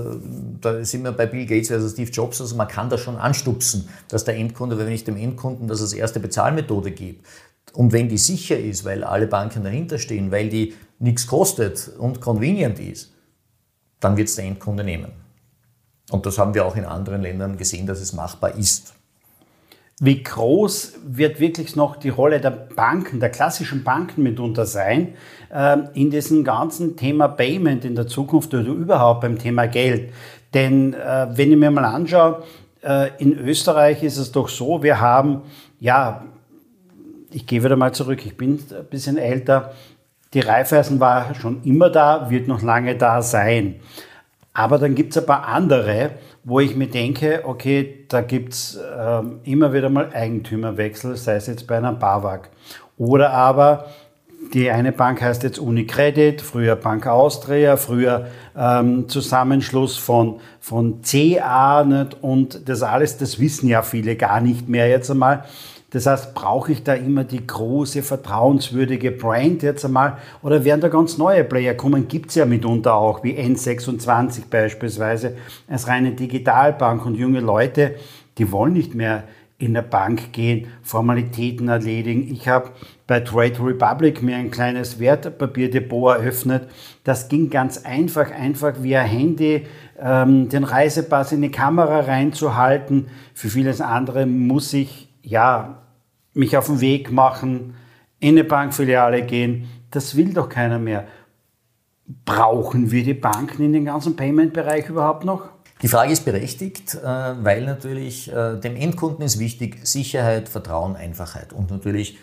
da 0.62 0.84
sind 0.84 1.04
wir 1.04 1.12
bei 1.12 1.26
Bill 1.26 1.45
Gates 1.45 1.71
also 1.71 1.89
Steve 1.89 2.12
Jobs, 2.12 2.41
also 2.41 2.56
man 2.56 2.67
kann 2.67 2.89
das 2.89 3.02
schon 3.02 3.17
anstupsen, 3.17 3.89
dass 4.08 4.23
der 4.23 4.36
Endkunde, 4.36 4.78
wenn 4.78 4.91
ich 4.91 5.04
dem 5.04 5.17
Endkunden 5.17 5.67
das 5.67 5.82
als 5.82 5.93
erste 5.93 6.19
Bezahlmethode 6.19 6.91
gebe, 6.91 7.19
und 7.73 7.91
wenn 7.91 8.08
die 8.08 8.19
sicher 8.19 8.60
ist, 8.60 8.86
weil 8.86 9.04
alle 9.04 9.26
Banken 9.26 9.63
dahinter 9.63 9.97
stehen, 9.97 10.32
weil 10.32 10.49
die 10.49 10.76
nichts 10.99 11.26
kostet 11.26 11.89
und 11.97 12.21
convenient 12.21 12.80
ist, 12.80 13.12
dann 13.99 14.15
wird 14.15 14.28
es 14.28 14.36
der 14.36 14.45
Endkunde 14.45 14.84
nehmen. 14.84 15.22
Und 16.13 16.28
das 16.28 16.38
haben 16.38 16.54
wir 16.54 16.63
auch 16.67 16.76
in 16.76 16.86
anderen 16.86 17.23
Ländern 17.23 17.58
gesehen, 17.58 17.88
dass 17.88 17.99
es 17.99 18.13
machbar 18.13 18.56
ist. 18.56 18.93
Wie 19.99 20.21
groß 20.21 20.93
wird 21.08 21.39
wirklich 21.39 21.76
noch 21.76 21.95
die 21.95 22.10
Rolle 22.10 22.39
der 22.39 22.52
Banken, 22.52 23.19
der 23.19 23.32
klassischen 23.32 23.84
Banken 23.84 24.21
mitunter 24.21 24.67
sein, 24.67 25.15
ähm, 25.52 25.89
in 25.95 26.12
diesem 26.12 26.43
ganzen 26.43 26.97
Thema 26.97 27.28
Payment 27.30 27.84
in 27.84 27.95
der 27.95 28.06
Zukunft 28.06 28.54
oder 28.54 28.67
überhaupt 28.67 29.21
beim 29.21 29.39
Thema 29.39 29.65
Geld? 29.65 30.13
Denn 30.54 30.93
äh, 30.93 31.28
wenn 31.32 31.52
ich 31.52 31.58
mir 31.58 31.71
mal 31.71 31.86
anschaue, 31.86 32.43
äh, 32.84 33.10
in 33.17 33.36
Österreich 33.39 34.04
ist 34.04 34.17
es 34.17 34.32
doch 34.32 34.49
so, 34.49 34.84
wir 34.84 35.02
haben, 35.02 35.41
ja, 35.80 36.26
ich 37.32 37.47
gehe 37.47 37.63
wieder 37.63 37.76
mal 37.76 37.91
zurück, 37.91 38.23
ich 38.23 38.38
bin 38.38 38.60
ein 38.69 38.86
bisschen 38.86 39.17
älter, 39.17 39.73
die 40.36 40.41
Raiffeisen 40.41 40.99
war 40.99 41.34
schon 41.34 41.63
immer 41.63 41.89
da, 41.89 42.30
wird 42.30 42.47
noch 42.47 42.62
lange 42.62 42.95
da 42.95 43.23
sein. 43.23 43.80
Aber 44.54 44.78
dann 44.78 44.94
gibt 44.94 45.16
es 45.16 45.22
ein 45.22 45.26
paar 45.26 45.48
andere, 45.48 46.12
wo 46.44 46.60
ich 46.60 46.76
mir 46.76 46.88
denke, 46.88 47.42
okay, 47.44 48.06
da 48.08 48.22
gibt 48.22 48.54
es 48.54 48.80
ähm, 48.98 49.39
immer 49.44 49.74
wieder 49.74 49.89
mal 49.89 50.12
Eigentümerwechsel, 50.13 51.16
sei 51.16 51.36
es 51.36 51.48
jetzt 51.48 51.66
bei 51.66 51.78
einer 51.78 51.94
BAWAG. 51.94 52.50
Oder 52.98 53.32
aber 53.32 53.88
die 54.54 54.70
eine 54.70 54.92
Bank 54.92 55.22
heißt 55.22 55.44
jetzt 55.44 55.58
Unicredit, 55.58 56.42
früher 56.42 56.76
Bank 56.76 57.08
Austria, 57.08 57.78
früher 57.78 58.28
ähm, 58.56 59.10
Zusammenschluss 59.10 59.98
von, 59.98 60.39
von 60.60 61.02
CA 61.02 61.84
nicht? 61.84 62.18
und 62.22 62.70
das 62.70 62.84
alles, 62.84 63.18
das 63.18 63.39
wissen 63.39 63.68
ja 63.68 63.82
viele 63.82 64.16
gar 64.16 64.42
nicht 64.42 64.70
mehr 64.70 64.88
jetzt 64.88 65.10
einmal. 65.10 65.46
Das 65.93 66.08
heißt, 66.08 66.34
brauche 66.34 66.71
ich 66.71 66.84
da 66.84 66.95
immer 66.95 67.23
die 67.23 67.45
große, 67.45 68.01
vertrauenswürdige 68.01 69.12
Brand 69.12 69.62
jetzt 69.62 69.86
einmal 69.86 70.17
oder 70.41 70.65
werden 70.65 70.82
da 70.82 70.88
ganz 70.88 71.19
neue 71.19 71.43
Player 71.43 71.75
kommen? 71.75 72.08
Gibt 72.08 72.29
es 72.29 72.36
ja 72.36 72.45
mitunter 72.45 72.95
auch, 72.95 73.23
wie 73.23 73.38
N26 73.38 74.49
beispielsweise, 74.49 75.38
als 75.67 75.88
reine 75.88 76.13
Digitalbank 76.13 77.06
und 77.06 77.15
junge 77.15 77.41
Leute, 77.41 77.93
die 78.39 78.51
wollen 78.51 78.73
nicht 78.73 78.95
mehr 78.95 79.23
in 79.60 79.75
der 79.75 79.84
Bank 79.84 80.34
gehen, 80.34 80.67
Formalitäten 80.82 81.67
erledigen. 81.67 82.27
Ich 82.34 82.47
habe 82.47 82.71
bei 83.06 83.19
Trade 83.19 83.63
Republic 83.63 84.23
mir 84.23 84.36
ein 84.36 84.49
kleines 84.49 84.99
Wertpapierdepot 84.99 86.17
eröffnet. 86.17 86.67
Das 87.03 87.29
ging 87.29 87.51
ganz 87.51 87.86
einfach, 87.86 88.32
einfach 88.32 88.82
via 88.82 89.01
Handy 89.01 89.67
ähm, 90.01 90.49
den 90.49 90.63
Reisepass 90.63 91.34
in 91.34 91.43
die 91.43 91.51
Kamera 91.51 91.99
reinzuhalten. 91.99 93.08
Für 93.36 93.49
vieles 93.49 93.79
andere 93.79 94.25
muss 94.25 94.73
ich 94.73 95.12
ja 95.23 95.81
mich 96.33 96.55
auf 96.57 96.67
den 96.67 96.81
Weg 96.81 97.12
machen, 97.12 97.75
in 98.19 98.38
eine 98.38 98.43
Bankfiliale 98.43 99.23
gehen. 99.23 99.67
Das 99.91 100.15
will 100.15 100.33
doch 100.33 100.49
keiner 100.49 100.79
mehr. 100.79 101.07
Brauchen 102.25 102.91
wir 102.91 103.03
die 103.03 103.13
Banken 103.13 103.63
in 103.63 103.73
den 103.73 103.86
ganzen 103.86 104.15
Payment-Bereich 104.15 104.89
überhaupt 104.89 105.25
noch? 105.25 105.49
Die 105.81 105.88
Frage 105.88 106.13
ist 106.13 106.23
berechtigt, 106.23 106.95
äh, 106.95 107.03
weil 107.03 107.65
natürlich 107.65 108.31
äh, 108.31 108.57
dem 108.57 108.75
Endkunden 108.77 109.25
ist 109.25 109.38
wichtig 109.39 109.86
Sicherheit, 109.86 110.47
Vertrauen, 110.47 110.95
Einfachheit 110.95 111.51
und 111.51 111.71
natürlich 111.71 112.17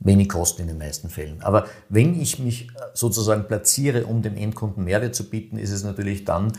wenig 0.00 0.28
Kosten 0.28 0.62
in 0.62 0.68
den 0.68 0.78
meisten 0.78 1.08
Fällen. 1.08 1.40
Aber 1.40 1.66
wenn 1.88 2.20
ich 2.20 2.40
mich 2.40 2.68
äh, 2.68 2.80
sozusagen 2.94 3.46
platziere, 3.46 4.06
um 4.06 4.22
dem 4.22 4.36
Endkunden 4.36 4.84
Mehrwert 4.84 5.14
zu 5.14 5.30
bieten, 5.30 5.56
ist 5.58 5.70
es 5.70 5.84
natürlich 5.84 6.24
dann 6.24 6.52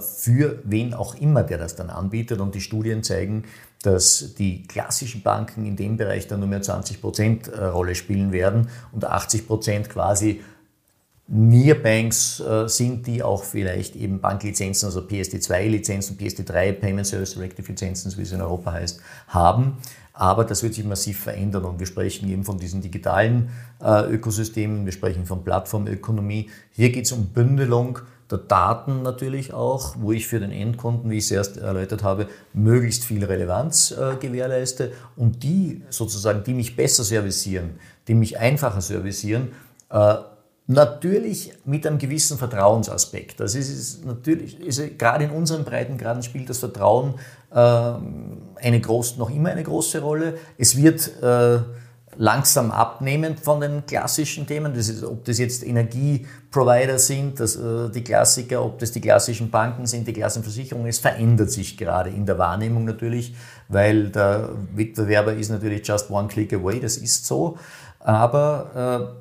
für 0.00 0.62
wen 0.64 0.94
auch 0.94 1.14
immer, 1.16 1.42
der 1.42 1.58
das 1.58 1.76
dann 1.76 1.90
anbietet. 1.90 2.40
Und 2.40 2.54
die 2.54 2.62
Studien 2.62 3.02
zeigen, 3.02 3.44
dass 3.82 4.34
die 4.34 4.64
klassischen 4.64 5.22
Banken 5.22 5.64
in 5.64 5.76
dem 5.76 5.96
Bereich 5.96 6.26
dann 6.26 6.40
nur 6.40 6.48
mehr 6.48 6.62
20 6.62 7.00
Prozent 7.00 7.48
äh, 7.48 7.64
Rolle 7.64 7.94
spielen 7.94 8.32
werden 8.32 8.68
und 8.92 9.04
80 9.04 9.46
Prozent 9.46 9.88
quasi 9.88 10.40
Nearbanks 11.32 12.40
äh, 12.40 12.68
sind, 12.68 13.06
die 13.06 13.22
auch 13.22 13.44
vielleicht 13.44 13.94
eben 13.94 14.20
Banklizenzen, 14.20 14.86
also 14.86 15.00
PSD2-Lizenzen, 15.00 16.18
PSD3, 16.18 16.72
Payment 16.72 17.06
Service 17.06 17.34
Directive 17.34 17.68
Lizenzen, 17.68 18.12
wie 18.18 18.22
es 18.22 18.32
in 18.32 18.42
Europa 18.42 18.72
heißt, 18.72 19.00
haben. 19.28 19.78
Aber 20.12 20.44
das 20.44 20.64
wird 20.64 20.74
sich 20.74 20.84
massiv 20.84 21.20
verändern 21.20 21.64
und 21.64 21.78
wir 21.78 21.86
sprechen 21.86 22.28
eben 22.28 22.44
von 22.44 22.58
diesen 22.58 22.82
digitalen 22.82 23.50
äh, 23.80 24.12
Ökosystemen, 24.12 24.84
wir 24.84 24.92
sprechen 24.92 25.24
von 25.24 25.44
Plattformökonomie. 25.44 26.50
Hier 26.72 26.90
geht 26.90 27.06
es 27.06 27.12
um 27.12 27.26
Bündelung 27.28 28.00
der 28.30 28.38
Daten 28.38 29.02
natürlich 29.02 29.52
auch, 29.52 29.94
wo 29.98 30.12
ich 30.12 30.28
für 30.28 30.40
den 30.40 30.52
Endkunden, 30.52 31.10
wie 31.10 31.18
ich 31.18 31.24
es 31.24 31.30
erst 31.30 31.56
erläutert 31.56 32.02
habe, 32.02 32.28
möglichst 32.52 33.04
viel 33.04 33.24
Relevanz 33.24 33.90
äh, 33.90 34.16
gewährleiste 34.20 34.92
und 35.16 35.42
die 35.42 35.82
sozusagen, 35.90 36.44
die 36.44 36.54
mich 36.54 36.76
besser 36.76 37.04
servicieren, 37.04 37.78
die 38.08 38.14
mich 38.14 38.38
einfacher 38.38 38.80
servicieren, 38.80 39.48
äh, 39.90 40.16
Natürlich 40.72 41.52
mit 41.64 41.84
einem 41.84 41.98
gewissen 41.98 42.38
Vertrauensaspekt. 42.38 43.40
Das 43.40 43.56
ist, 43.56 43.70
ist 43.70 44.06
natürlich, 44.06 44.60
ist, 44.60 45.00
gerade 45.00 45.24
in 45.24 45.30
unseren 45.30 45.64
Breitengraden 45.64 46.22
spielt 46.22 46.48
das 46.48 46.58
Vertrauen 46.58 47.14
äh, 47.50 47.56
eine 47.56 48.80
groß, 48.80 49.16
noch 49.16 49.30
immer 49.30 49.50
eine 49.50 49.64
große 49.64 50.00
Rolle. 50.00 50.34
Es 50.58 50.76
wird 50.76 51.10
äh, 51.24 51.58
langsam 52.16 52.70
abnehmen 52.70 53.36
von 53.36 53.60
den 53.60 53.86
klassischen 53.86 54.46
Themen. 54.46 54.74
Das 54.74 54.88
ist, 54.88 55.04
ob 55.04 55.24
das 55.24 55.38
jetzt 55.38 55.66
Energieprovider 55.66 56.98
sind, 56.98 57.40
das, 57.40 57.56
äh, 57.56 57.88
die 57.90 58.02
Klassiker, 58.02 58.64
ob 58.64 58.78
das 58.78 58.92
die 58.92 59.00
klassischen 59.00 59.50
Banken 59.50 59.86
sind, 59.86 60.06
die 60.06 60.12
klassischen 60.12 60.42
Versicherungen. 60.42 60.88
Es 60.88 60.98
verändert 60.98 61.50
sich 61.50 61.76
gerade 61.76 62.10
in 62.10 62.26
der 62.26 62.38
Wahrnehmung 62.38 62.84
natürlich, 62.84 63.34
weil 63.68 64.10
der 64.10 64.50
Wettbewerber 64.74 65.34
ist 65.34 65.50
natürlich 65.50 65.86
just 65.86 66.10
one 66.10 66.28
click 66.28 66.52
away, 66.52 66.80
das 66.80 66.96
ist 66.96 67.26
so. 67.26 67.58
Aber 68.00 69.16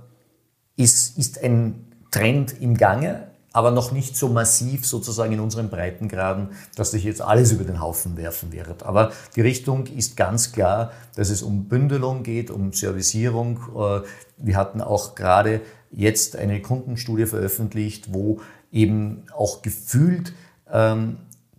äh, 0.78 0.84
es 0.84 1.10
ist 1.12 1.44
ein 1.44 1.86
Trend 2.12 2.60
im 2.60 2.76
Gange 2.76 3.29
aber 3.60 3.72
noch 3.72 3.92
nicht 3.92 4.16
so 4.16 4.30
massiv 4.30 4.88
sozusagen 4.88 5.34
in 5.34 5.42
unseren 5.42 5.70
Breitengraden, 5.70 6.52
dass 6.78 6.92
sich 6.92 7.04
jetzt 7.04 7.22
alles 7.22 7.52
über 7.52 7.66
den 7.66 7.82
Haufen 7.82 8.16
werfen 8.16 8.54
wird. 8.54 8.84
Aber 8.84 9.12
die 9.36 9.42
Richtung 9.42 9.86
ist 9.88 10.16
ganz 10.16 10.54
klar, 10.54 10.94
dass 11.18 11.30
es 11.30 11.42
um 11.42 11.66
Bündelung 11.66 12.24
geht, 12.24 12.52
um 12.52 12.72
Servicierung. 12.72 13.60
Äh, 13.76 14.08
wir 14.38 14.56
hatten 14.56 14.80
auch 14.80 15.14
gerade 15.14 15.60
jetzt 15.92 16.38
eine 16.38 16.62
Kundenstudie 16.62 17.26
veröffentlicht, 17.26 18.14
wo 18.14 18.40
eben 18.72 19.24
auch 19.36 19.62
gefühlt 19.62 20.32
ähm, 20.72 21.18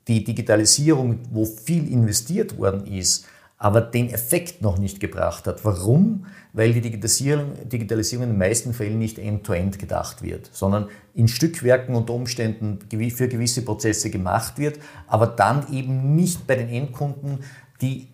die 0.09 0.25
Digitalisierung, 0.25 1.19
wo 1.31 1.45
viel 1.45 1.87
investiert 1.87 2.57
worden 2.57 2.87
ist, 2.87 3.27
aber 3.63 3.83
den 3.83 4.09
Effekt 4.09 4.63
noch 4.63 4.79
nicht 4.79 5.01
gebracht 5.01 5.47
hat. 5.47 5.67
Warum? 5.67 6.25
Weil 6.55 6.73
die 6.73 6.81
Digitalisierung, 6.81 7.53
Digitalisierung 7.69 8.25
in 8.25 8.31
den 8.31 8.39
meisten 8.39 8.73
Fällen 8.73 8.99
nicht 8.99 9.19
end-to-end 9.19 9.75
-end 9.75 9.79
gedacht 9.79 10.23
wird, 10.23 10.49
sondern 10.51 10.89
in 11.15 11.29
Stückwerken 11.29 11.95
unter 11.95 12.15
Umständen 12.15 12.79
für 13.11 13.29
gewisse 13.29 13.63
Prozesse 13.63 14.09
gemacht 14.09 14.59
wird, 14.59 14.79
aber 15.07 15.27
dann 15.27 15.71
eben 15.73 16.17
nicht 16.17 16.47
bei 16.47 16.57
den 16.57 16.71
Endkunden 16.71 17.41
die 17.83 18.09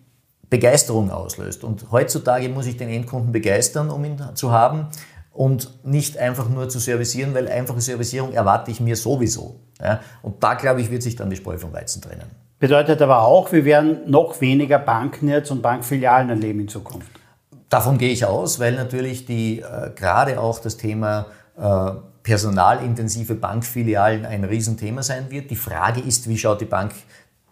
Begeisterung 0.49 1.11
auslöst. 1.11 1.63
Und 1.63 1.91
heutzutage 1.91 2.49
muss 2.49 2.65
ich 2.65 2.75
den 2.75 2.89
Endkunden 2.89 3.31
begeistern, 3.31 3.89
um 3.89 4.03
ihn 4.03 4.21
zu 4.33 4.51
haben 4.51 4.87
und 5.31 5.85
nicht 5.85 6.17
einfach 6.17 6.49
nur 6.49 6.67
zu 6.67 6.79
servicieren, 6.79 7.33
weil 7.33 7.47
einfache 7.47 7.79
Servicierung 7.79 8.33
erwarte 8.33 8.69
ich 8.69 8.81
mir 8.81 8.97
sowieso. 8.97 9.61
Ja? 9.79 10.01
Und 10.21 10.43
da, 10.43 10.55
glaube 10.55 10.81
ich, 10.81 10.91
wird 10.91 11.03
sich 11.03 11.15
dann 11.15 11.29
die 11.29 11.37
Spreu 11.37 11.57
vom 11.57 11.71
Weizen 11.71 12.01
trennen. 12.01 12.46
Bedeutet 12.59 13.01
aber 13.03 13.21
auch, 13.21 13.51
wir 13.51 13.65
werden 13.65 14.09
noch 14.09 14.41
weniger 14.41 14.79
Banknetz 14.79 15.51
und 15.51 15.61
Bankfilialen 15.61 16.29
erleben 16.29 16.61
in 16.61 16.67
Zukunft. 16.67 17.11
Davon 17.69 17.99
gehe 17.99 18.09
ich 18.09 18.25
aus, 18.25 18.59
weil 18.59 18.73
natürlich 18.73 19.25
die 19.25 19.59
äh, 19.59 19.91
gerade 19.95 20.39
auch 20.39 20.59
das 20.59 20.77
Thema 20.77 21.27
äh, 21.55 21.91
personalintensive 22.23 23.35
Bankfilialen 23.35 24.25
ein 24.25 24.43
Riesenthema 24.43 25.03
sein 25.03 25.29
wird. 25.29 25.51
Die 25.51 25.55
Frage 25.55 26.01
ist, 26.01 26.27
wie 26.29 26.37
schaut 26.37 26.61
die 26.61 26.65
Bank 26.65 26.93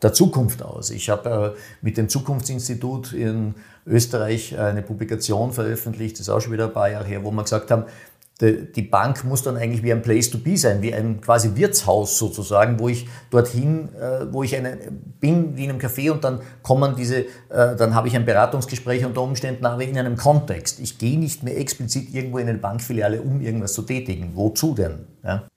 der 0.01 0.11
Zukunft 0.11 0.63
aus? 0.63 0.89
Ich 0.89 1.09
habe 1.09 1.55
äh, 1.55 1.59
mit 1.81 1.97
dem 1.97 2.09
Zukunftsinstitut 2.09 3.13
in 3.13 3.53
Österreich 3.85 4.57
eine 4.57 4.81
Publikation 4.81 5.53
veröffentlicht, 5.53 6.15
das 6.15 6.21
ist 6.21 6.29
auch 6.29 6.41
schon 6.41 6.53
wieder 6.53 6.65
ein 6.65 6.73
paar 6.73 6.89
Jahre 6.89 7.05
her, 7.05 7.23
wo 7.23 7.29
wir 7.29 7.43
gesagt 7.43 7.69
haben, 7.69 7.83
die 8.41 8.81
Bank 8.81 9.23
muss 9.23 9.43
dann 9.43 9.55
eigentlich 9.55 9.81
wie 9.81 9.93
ein 9.93 10.01
Place 10.01 10.29
to 10.29 10.37
be 10.37 10.57
sein, 10.57 10.81
wie 10.81 10.93
ein 10.93 11.21
quasi 11.21 11.55
Wirtshaus 11.55 12.17
sozusagen, 12.17 12.79
wo 12.79 12.89
ich 12.89 13.07
dorthin, 13.29 13.89
äh, 13.95 14.25
wo 14.31 14.43
ich 14.43 14.57
eine, 14.57 14.77
bin, 15.21 15.55
wie 15.55 15.63
in 15.63 15.69
einem 15.69 15.79
Café 15.79 16.11
und 16.11 16.21
dann 16.23 16.41
kommen 16.61 16.95
diese, 16.97 17.19
äh, 17.19 17.75
dann 17.77 17.95
habe 17.95 18.09
ich 18.09 18.15
ein 18.15 18.25
Beratungsgespräch 18.25 19.05
unter 19.05 19.21
Umständen 19.21 19.65
aber 19.65 19.81
in 19.83 19.97
einem 19.97 20.17
Kontext. 20.17 20.81
Ich 20.81 20.97
gehe 20.97 21.17
nicht 21.17 21.43
mehr 21.43 21.57
explizit 21.57 22.13
irgendwo 22.13 22.39
in 22.39 22.49
eine 22.49 22.57
Bankfiliale, 22.57 23.21
um 23.21 23.39
irgendwas 23.39 23.71
zu 23.71 23.83
tätigen. 23.83 24.31
Wozu 24.35 24.75
denn? 24.75 25.05
Ja? 25.23 25.47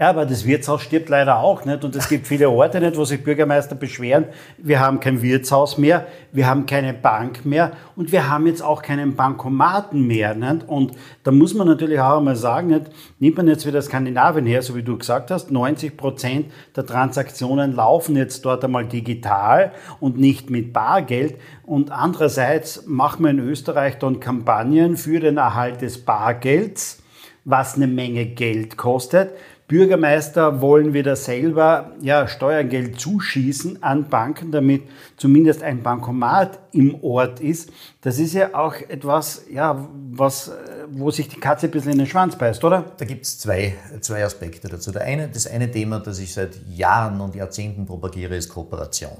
Ja, 0.00 0.10
aber 0.10 0.26
das 0.26 0.46
Wirtshaus 0.46 0.82
stirbt 0.82 1.08
leider 1.08 1.40
auch 1.40 1.64
nicht. 1.64 1.84
Und 1.84 1.96
es 1.96 2.08
gibt 2.08 2.28
viele 2.28 2.48
Orte 2.50 2.80
nicht, 2.80 2.96
wo 2.96 3.04
sich 3.04 3.24
Bürgermeister 3.24 3.74
beschweren. 3.74 4.26
Wir 4.56 4.78
haben 4.78 5.00
kein 5.00 5.22
Wirtshaus 5.22 5.76
mehr, 5.76 6.06
wir 6.30 6.46
haben 6.46 6.66
keine 6.66 6.94
Bank 6.94 7.44
mehr 7.44 7.72
und 7.96 8.12
wir 8.12 8.28
haben 8.28 8.46
jetzt 8.46 8.62
auch 8.62 8.80
keinen 8.80 9.16
Bankomaten 9.16 10.06
mehr. 10.06 10.36
Nicht? 10.36 10.68
Und 10.68 10.92
da 11.24 11.32
muss 11.32 11.52
man 11.52 11.66
natürlich 11.66 11.98
auch 11.98 12.18
einmal 12.18 12.36
sagen, 12.36 12.68
nicht? 12.68 12.86
nimmt 13.18 13.38
man 13.38 13.48
jetzt 13.48 13.66
wieder 13.66 13.82
Skandinavien 13.82 14.46
her, 14.46 14.62
so 14.62 14.76
wie 14.76 14.84
du 14.84 14.96
gesagt 14.96 15.32
hast, 15.32 15.50
90 15.50 15.96
Prozent 15.96 16.52
der 16.76 16.86
Transaktionen 16.86 17.74
laufen 17.74 18.14
jetzt 18.14 18.44
dort 18.44 18.64
einmal 18.64 18.86
digital 18.86 19.72
und 19.98 20.16
nicht 20.16 20.48
mit 20.48 20.72
Bargeld. 20.72 21.40
Und 21.64 21.90
andererseits 21.90 22.86
macht 22.86 23.18
man 23.18 23.38
in 23.38 23.48
Österreich 23.48 23.98
dann 23.98 24.20
Kampagnen 24.20 24.96
für 24.96 25.18
den 25.18 25.38
Erhalt 25.38 25.80
des 25.80 26.04
Bargelds, 26.04 27.02
was 27.44 27.74
eine 27.74 27.88
Menge 27.88 28.26
Geld 28.26 28.76
kostet. 28.76 29.32
Bürgermeister 29.68 30.62
wollen 30.62 30.94
wieder 30.94 31.14
selber 31.14 31.92
ja, 32.00 32.26
Steuergeld 32.26 32.98
zuschießen 32.98 33.82
an 33.82 34.08
Banken, 34.08 34.50
damit 34.50 34.84
zumindest 35.18 35.62
ein 35.62 35.82
Bankomat 35.82 36.58
im 36.72 37.04
Ort 37.04 37.40
ist. 37.40 37.70
Das 38.00 38.18
ist 38.18 38.32
ja 38.32 38.54
auch 38.54 38.74
etwas, 38.74 39.44
ja, 39.52 39.86
was, 40.10 40.50
wo 40.90 41.10
sich 41.10 41.28
die 41.28 41.38
Katze 41.38 41.66
ein 41.66 41.70
bisschen 41.70 41.92
in 41.92 41.98
den 41.98 42.06
Schwanz 42.06 42.36
beißt, 42.36 42.64
oder? 42.64 42.92
Da 42.96 43.04
gibt 43.04 43.26
es 43.26 43.38
zwei, 43.38 43.74
zwei 44.00 44.24
Aspekte 44.24 44.68
dazu. 44.68 44.90
Der 44.90 45.02
eine, 45.02 45.28
das 45.28 45.46
eine 45.46 45.70
Thema, 45.70 46.00
das 46.00 46.18
ich 46.18 46.32
seit 46.32 46.58
Jahren 46.74 47.20
und 47.20 47.34
Jahrzehnten 47.34 47.84
propagiere, 47.84 48.36
ist 48.36 48.48
Kooperation. 48.48 49.18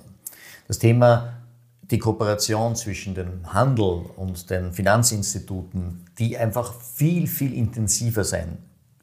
Das 0.67 0.79
Thema 0.79 1.35
die 1.83 1.99
Kooperation 1.99 2.75
zwischen 2.75 3.15
dem 3.15 3.53
Handel 3.53 4.07
und 4.17 4.49
den 4.49 4.73
Finanzinstituten, 4.73 6.07
die 6.19 6.39
einfach 6.39 6.75
viel, 6.81 7.27
viel 7.27 7.55
intensiver 7.55 8.25
sein 8.25 8.59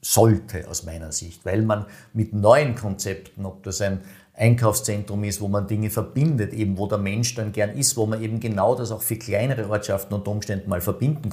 sollte 0.06 0.68
aus 0.70 0.84
meiner 0.84 1.12
Sicht, 1.12 1.46
weil 1.46 1.64
man 1.64 1.88
mit 2.14 2.32
neuen 2.32 2.76
Konzepten, 2.76 3.44
ob 3.44 3.64
das 3.64 3.82
ein 3.82 4.02
Einkaufszentrum 4.36 5.24
ist, 5.24 5.42
wo 5.42 5.48
man 5.48 5.66
Dinge 5.66 5.90
verbindet, 5.90 6.54
eben 6.54 6.78
wo 6.78 6.86
der 6.88 7.00
Mensch 7.00 7.34
dann 7.34 7.52
gern 7.52 7.72
ist, 7.72 7.98
wo 7.98 8.06
man 8.06 8.22
eben 8.22 8.40
genau 8.40 8.76
das 8.76 8.92
auch 8.92 9.02
für 9.02 9.16
kleinere 9.16 9.68
Ortschaften 9.68 10.14
unter 10.14 10.30
Umständen 10.30 10.70
mal 10.70 10.82
verbinden 10.82 11.30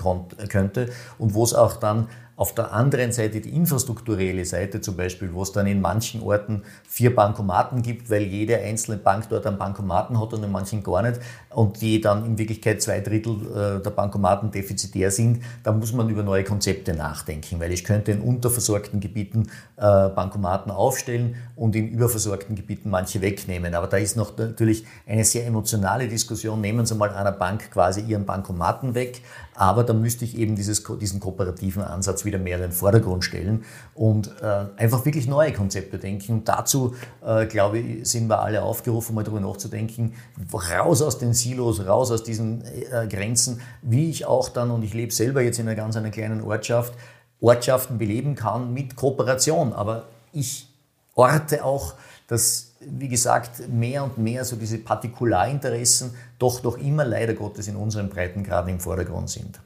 könnte 0.48 0.88
und 1.18 1.34
wo 1.34 1.44
es 1.44 1.52
auch 1.52 1.76
dann 1.76 2.08
Auf 2.34 2.54
der 2.54 2.72
anderen 2.72 3.12
Seite 3.12 3.40
die 3.40 3.50
infrastrukturelle 3.50 4.44
Seite 4.44 4.80
zum 4.80 4.96
Beispiel, 4.96 5.34
wo 5.34 5.42
es 5.42 5.52
dann 5.52 5.66
in 5.66 5.80
manchen 5.80 6.22
Orten 6.22 6.62
vier 6.88 7.14
Bankomaten 7.14 7.82
gibt, 7.82 8.08
weil 8.08 8.22
jede 8.22 8.58
einzelne 8.58 8.96
Bank 8.96 9.28
dort 9.28 9.46
einen 9.46 9.58
Bankomaten 9.58 10.18
hat 10.18 10.32
und 10.32 10.42
in 10.42 10.50
manchen 10.50 10.82
gar 10.82 11.02
nicht 11.02 11.20
und 11.50 11.80
die 11.82 12.00
dann 12.00 12.24
in 12.24 12.38
Wirklichkeit 12.38 12.80
zwei 12.80 13.00
Drittel 13.00 13.34
äh, 13.34 13.82
der 13.82 13.90
Bankomaten 13.90 14.50
defizitär 14.50 15.10
sind, 15.10 15.42
da 15.62 15.72
muss 15.72 15.92
man 15.92 16.08
über 16.08 16.22
neue 16.22 16.44
Konzepte 16.44 16.94
nachdenken, 16.94 17.60
weil 17.60 17.70
ich 17.70 17.84
könnte 17.84 18.12
in 18.12 18.22
unterversorgten 18.22 19.00
Gebieten 19.00 19.48
äh, 19.76 20.08
Bankomaten 20.08 20.72
aufstellen 20.72 21.36
und 21.54 21.76
in 21.76 21.88
überversorgten 21.88 22.56
Gebieten 22.56 22.88
manche 22.88 23.20
wegnehmen. 23.20 23.74
Aber 23.74 23.88
da 23.88 23.98
ist 23.98 24.16
noch 24.16 24.36
natürlich 24.38 24.86
eine 25.06 25.24
sehr 25.24 25.46
emotionale 25.46 26.08
Diskussion. 26.08 26.60
Nehmen 26.60 26.86
Sie 26.86 26.94
mal 26.94 27.10
einer 27.10 27.32
Bank 27.32 27.70
quasi 27.70 28.00
ihren 28.00 28.24
Bankomaten 28.24 28.94
weg, 28.94 29.20
aber 29.54 29.84
da 29.84 29.92
müsste 29.92 30.24
ich 30.24 30.36
eben 30.38 30.56
dieses, 30.56 30.82
diesen 31.00 31.20
kooperativen 31.20 31.82
Ansatz 31.82 32.24
wieder 32.24 32.38
mehr 32.38 32.56
in 32.56 32.62
den 32.62 32.72
Vordergrund 32.72 33.24
stellen 33.24 33.64
und 33.94 34.30
äh, 34.40 34.64
einfach 34.76 35.04
wirklich 35.04 35.26
neue 35.26 35.52
Konzepte 35.52 35.98
denken. 35.98 36.32
Und 36.32 36.48
dazu, 36.48 36.94
äh, 37.24 37.46
glaube 37.46 37.78
ich, 37.78 38.08
sind 38.08 38.28
wir 38.28 38.40
alle 38.40 38.62
aufgerufen, 38.62 39.14
mal 39.14 39.24
darüber 39.24 39.40
nachzudenken, 39.40 40.14
raus 40.52 41.02
aus 41.02 41.18
den 41.18 41.34
Silos, 41.34 41.86
raus 41.86 42.10
aus 42.10 42.22
diesen 42.22 42.64
äh, 42.64 43.06
Grenzen, 43.08 43.60
wie 43.82 44.10
ich 44.10 44.24
auch 44.24 44.48
dann, 44.48 44.70
und 44.70 44.82
ich 44.82 44.94
lebe 44.94 45.12
selber 45.12 45.42
jetzt 45.42 45.58
in 45.58 45.68
einer 45.68 45.76
ganz 45.76 45.96
einer 45.96 46.10
kleinen 46.10 46.42
Ortschaft, 46.42 46.94
Ortschaften 47.40 47.98
beleben 47.98 48.34
kann 48.36 48.72
mit 48.72 48.96
Kooperation. 48.96 49.72
Aber 49.72 50.04
ich 50.32 50.68
orte 51.14 51.64
auch, 51.64 51.94
dass, 52.32 52.72
wie 52.80 53.08
gesagt, 53.08 53.68
mehr 53.68 54.04
und 54.04 54.16
mehr 54.16 54.42
so 54.46 54.56
diese 54.56 54.78
Partikularinteressen 54.78 56.14
doch 56.38 56.62
noch 56.62 56.78
immer 56.78 57.04
leider 57.04 57.34
Gottes 57.34 57.68
in 57.68 57.76
unseren 57.76 58.08
Breitengraden 58.08 58.72
im 58.72 58.80
Vordergrund 58.80 59.28
sind. 59.28 59.60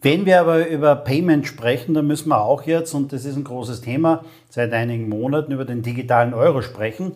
Wenn 0.00 0.24
wir 0.24 0.40
aber 0.40 0.68
über 0.68 0.96
Payment 0.96 1.46
sprechen, 1.46 1.92
dann 1.92 2.06
müssen 2.06 2.30
wir 2.30 2.40
auch 2.40 2.62
jetzt, 2.62 2.94
und 2.94 3.12
das 3.12 3.26
ist 3.26 3.36
ein 3.36 3.44
großes 3.44 3.82
Thema, 3.82 4.24
seit 4.48 4.72
einigen 4.72 5.10
Monaten 5.10 5.52
über 5.52 5.66
den 5.66 5.82
digitalen 5.82 6.32
Euro 6.32 6.62
sprechen. 6.62 7.12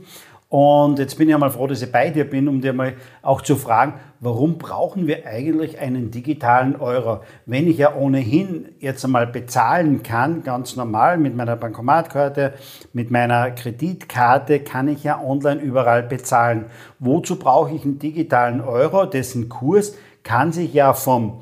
Und 0.51 0.99
jetzt 0.99 1.17
bin 1.17 1.31
ich 1.31 1.35
einmal 1.35 1.51
froh, 1.51 1.67
dass 1.67 1.81
ich 1.81 1.91
bei 1.91 2.11
dir 2.11 2.29
bin, 2.29 2.47
um 2.47 2.61
dir 2.61 2.75
mal 2.75 2.93
auch 3.23 3.41
zu 3.41 3.57
fragen, 3.57 3.95
warum 4.21 4.59
brauchen 4.59 5.07
wir 5.07 5.27
eigentlich 5.27 5.79
einen 5.79 6.11
digitalen 6.11 6.77
Euro? 6.77 7.21
Wenn 7.47 7.67
ich 7.67 7.79
ja 7.79 7.95
ohnehin 7.95 8.69
jetzt 8.79 9.05
einmal 9.05 9.27
bezahlen 9.27 10.03
kann, 10.03 10.43
ganz 10.43 10.77
normal 10.77 11.17
mit 11.17 11.35
meiner 11.35 11.57
Bankomatkarte, 11.57 12.53
mit 12.93 13.11
meiner 13.11 13.51
Kreditkarte, 13.51 14.61
kann 14.61 14.89
ich 14.89 15.03
ja 15.05 15.21
online 15.21 15.61
überall 15.61 16.03
bezahlen. 16.03 16.67
Wozu 16.99 17.39
brauche 17.39 17.75
ich 17.75 17.85
einen 17.85 17.99
digitalen 17.99 18.61
Euro? 18.61 19.07
Dessen 19.07 19.49
Kurs 19.49 19.97
kann 20.23 20.53
sich 20.53 20.75
ja 20.75 20.93
vom 20.93 21.41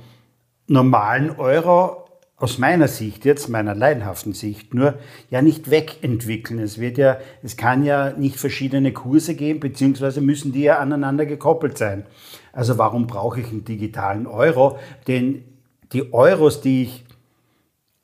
normalen 0.68 1.30
Euro 1.36 2.07
aus 2.40 2.58
meiner 2.58 2.86
Sicht, 2.86 3.24
jetzt 3.24 3.48
meiner 3.48 3.74
leidenhaften 3.74 4.32
Sicht, 4.32 4.72
nur 4.72 4.94
ja 5.28 5.42
nicht 5.42 5.70
wegentwickeln. 5.70 6.60
Es 6.60 6.78
wird 6.78 6.96
ja, 6.96 7.18
es 7.42 7.56
kann 7.56 7.84
ja 7.84 8.12
nicht 8.12 8.36
verschiedene 8.36 8.92
Kurse 8.92 9.34
geben, 9.34 9.58
beziehungsweise 9.58 10.20
müssen 10.20 10.52
die 10.52 10.62
ja 10.62 10.78
aneinander 10.78 11.26
gekoppelt 11.26 11.76
sein. 11.76 12.06
Also 12.52 12.78
warum 12.78 13.08
brauche 13.08 13.40
ich 13.40 13.48
einen 13.48 13.64
digitalen 13.64 14.26
Euro? 14.26 14.78
Denn 15.08 15.44
die 15.92 16.12
Euros, 16.12 16.60
die 16.60 16.82
ich 16.82 17.04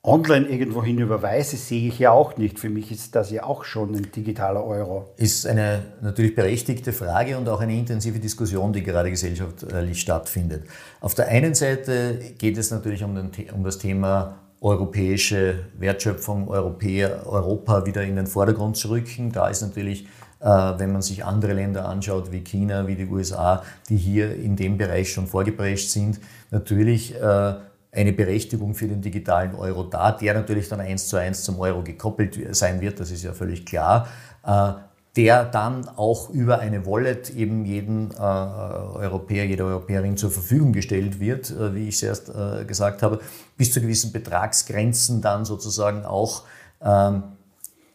online 0.07 0.47
irgendwohin 0.47 0.99
überweise, 0.99 1.57
sehe 1.57 1.87
ich 1.87 1.99
ja 1.99 2.11
auch 2.11 2.37
nicht. 2.37 2.59
Für 2.59 2.69
mich 2.69 2.91
ist 2.91 3.15
das 3.15 3.31
ja 3.31 3.43
auch 3.43 3.63
schon 3.63 3.95
ein 3.95 4.11
digitaler 4.11 4.63
Euro. 4.63 5.13
Ist 5.17 5.47
eine 5.47 5.83
natürlich 6.01 6.35
berechtigte 6.35 6.93
Frage 6.93 7.37
und 7.37 7.49
auch 7.49 7.59
eine 7.59 7.75
intensive 7.75 8.19
Diskussion, 8.19 8.73
die 8.73 8.83
gerade 8.83 9.09
gesellschaftlich 9.09 9.99
stattfindet. 9.99 10.63
Auf 11.01 11.15
der 11.15 11.27
einen 11.27 11.55
Seite 11.55 12.19
geht 12.37 12.57
es 12.57 12.71
natürlich 12.71 13.03
um, 13.03 13.15
den, 13.15 13.31
um 13.53 13.63
das 13.63 13.77
Thema 13.77 14.35
europäische 14.61 15.65
Wertschöpfung, 15.77 16.47
Europäer, 16.47 17.23
Europa 17.25 17.85
wieder 17.85 18.03
in 18.03 18.15
den 18.15 18.27
Vordergrund 18.27 18.77
zu 18.77 18.89
rücken. 18.89 19.31
Da 19.31 19.49
ist 19.49 19.61
natürlich 19.61 20.07
äh, 20.39 20.47
wenn 20.77 20.91
man 20.91 21.01
sich 21.01 21.25
andere 21.25 21.53
Länder 21.53 21.87
anschaut, 21.87 22.31
wie 22.31 22.41
China, 22.41 22.87
wie 22.87 22.95
die 22.95 23.07
USA, 23.07 23.63
die 23.89 23.97
hier 23.97 24.35
in 24.35 24.55
dem 24.55 24.77
Bereich 24.77 25.11
schon 25.11 25.27
vorgeprescht 25.27 25.89
sind, 25.89 26.19
natürlich 26.51 27.15
äh, 27.15 27.53
eine 27.95 28.13
Berechtigung 28.13 28.75
für 28.75 28.87
den 28.87 29.01
digitalen 29.01 29.55
Euro 29.55 29.83
da, 29.83 30.11
der 30.11 30.33
natürlich 30.33 30.69
dann 30.69 30.81
eins 30.81 31.07
zu 31.07 31.17
eins 31.17 31.43
zum 31.43 31.59
Euro 31.59 31.83
gekoppelt 31.83 32.37
sein 32.55 32.81
wird, 32.81 32.99
das 32.99 33.11
ist 33.11 33.23
ja 33.23 33.33
völlig 33.33 33.65
klar, 33.65 34.07
äh, 34.45 34.73
der 35.15 35.45
dann 35.45 35.87
auch 35.95 36.29
über 36.29 36.59
eine 36.59 36.85
Wallet 36.85 37.29
eben 37.29 37.63
jedem 37.65 38.11
äh, 38.11 38.19
Europäer, 38.19 39.45
jeder 39.45 39.65
Europäerin 39.65 40.17
zur 40.17 40.29
Verfügung 40.29 40.73
gestellt 40.73 41.21
wird, 41.21 41.51
äh, 41.51 41.73
wie 41.73 41.87
ich 41.87 41.95
es 41.95 42.03
erst 42.03 42.31
gesagt 42.67 43.01
habe, 43.01 43.19
bis 43.57 43.71
zu 43.71 43.79
gewissen 43.81 44.11
Betragsgrenzen 44.11 45.21
dann 45.21 45.45
sozusagen 45.45 46.03
auch 46.03 46.43
ähm, 46.81 47.23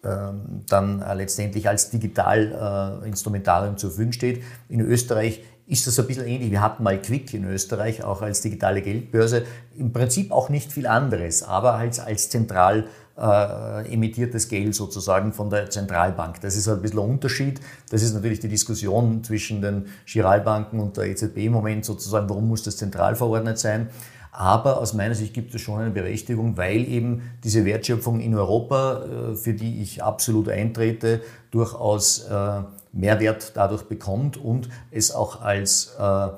ähm, 0.03 0.63
dann 0.67 1.05
letztendlich 1.15 1.69
als 1.69 1.91
Digitalinstrumentarium 1.91 3.77
zur 3.77 3.91
Verfügung 3.91 4.13
steht. 4.13 4.43
In 4.71 4.81
Österreich 4.81 5.43
ist 5.71 5.87
das 5.87 5.99
ein 6.01 6.07
bisschen 6.09 6.27
ähnlich. 6.27 6.51
Wir 6.51 6.61
hatten 6.61 6.83
mal 6.83 7.01
Quick 7.01 7.33
in 7.33 7.45
Österreich, 7.45 8.03
auch 8.03 8.23
als 8.23 8.41
digitale 8.41 8.83
Geldbörse. 8.83 9.45
Im 9.79 9.93
Prinzip 9.93 10.33
auch 10.33 10.49
nicht 10.49 10.73
viel 10.73 10.89
anderes, 10.89 11.45
aber 11.45 11.75
als, 11.75 12.01
als 12.01 12.29
zentral 12.29 12.89
äh, 13.17 13.93
emittiertes 13.93 14.49
Geld 14.49 14.75
sozusagen 14.75 15.33
von 15.33 15.49
der 15.49 15.71
Zentralbank. 15.71 16.41
Das 16.41 16.57
ist 16.57 16.67
ein 16.67 16.83
bisschen 16.83 16.99
ein 16.99 17.11
Unterschied. 17.11 17.61
Das 17.89 18.03
ist 18.03 18.15
natürlich 18.15 18.41
die 18.41 18.49
Diskussion 18.49 19.23
zwischen 19.23 19.63
den 19.63 19.87
Giralbanken 20.07 20.81
und 20.81 20.97
der 20.97 21.05
EZB 21.05 21.37
im 21.37 21.53
Moment 21.53 21.85
sozusagen, 21.85 22.29
warum 22.29 22.49
muss 22.49 22.65
das 22.65 22.77
zentral 22.77 23.15
verordnet 23.15 23.59
sein. 23.59 23.91
Aber 24.33 24.79
aus 24.79 24.95
meiner 24.95 25.15
Sicht 25.15 25.35
gibt 25.35 25.55
es 25.55 25.61
schon 25.61 25.81
eine 25.81 25.91
Berechtigung, 25.91 26.57
weil 26.57 26.89
eben 26.89 27.23
diese 27.43 27.65
Wertschöpfung 27.65 28.21
in 28.21 28.35
Europa, 28.35 29.05
äh, 29.05 29.35
für 29.35 29.55
die 29.55 29.83
ich 29.83 30.03
absolut 30.03 30.49
eintrete, 30.49 31.21
durchaus 31.51 32.21
äh, 32.27 32.63
Mehrwert 32.93 33.53
dadurch 33.55 33.85
bekommt 33.85 34.37
und 34.37 34.69
es 34.91 35.13
auch 35.13 35.43
als 35.43 35.95
äh, 35.99 36.29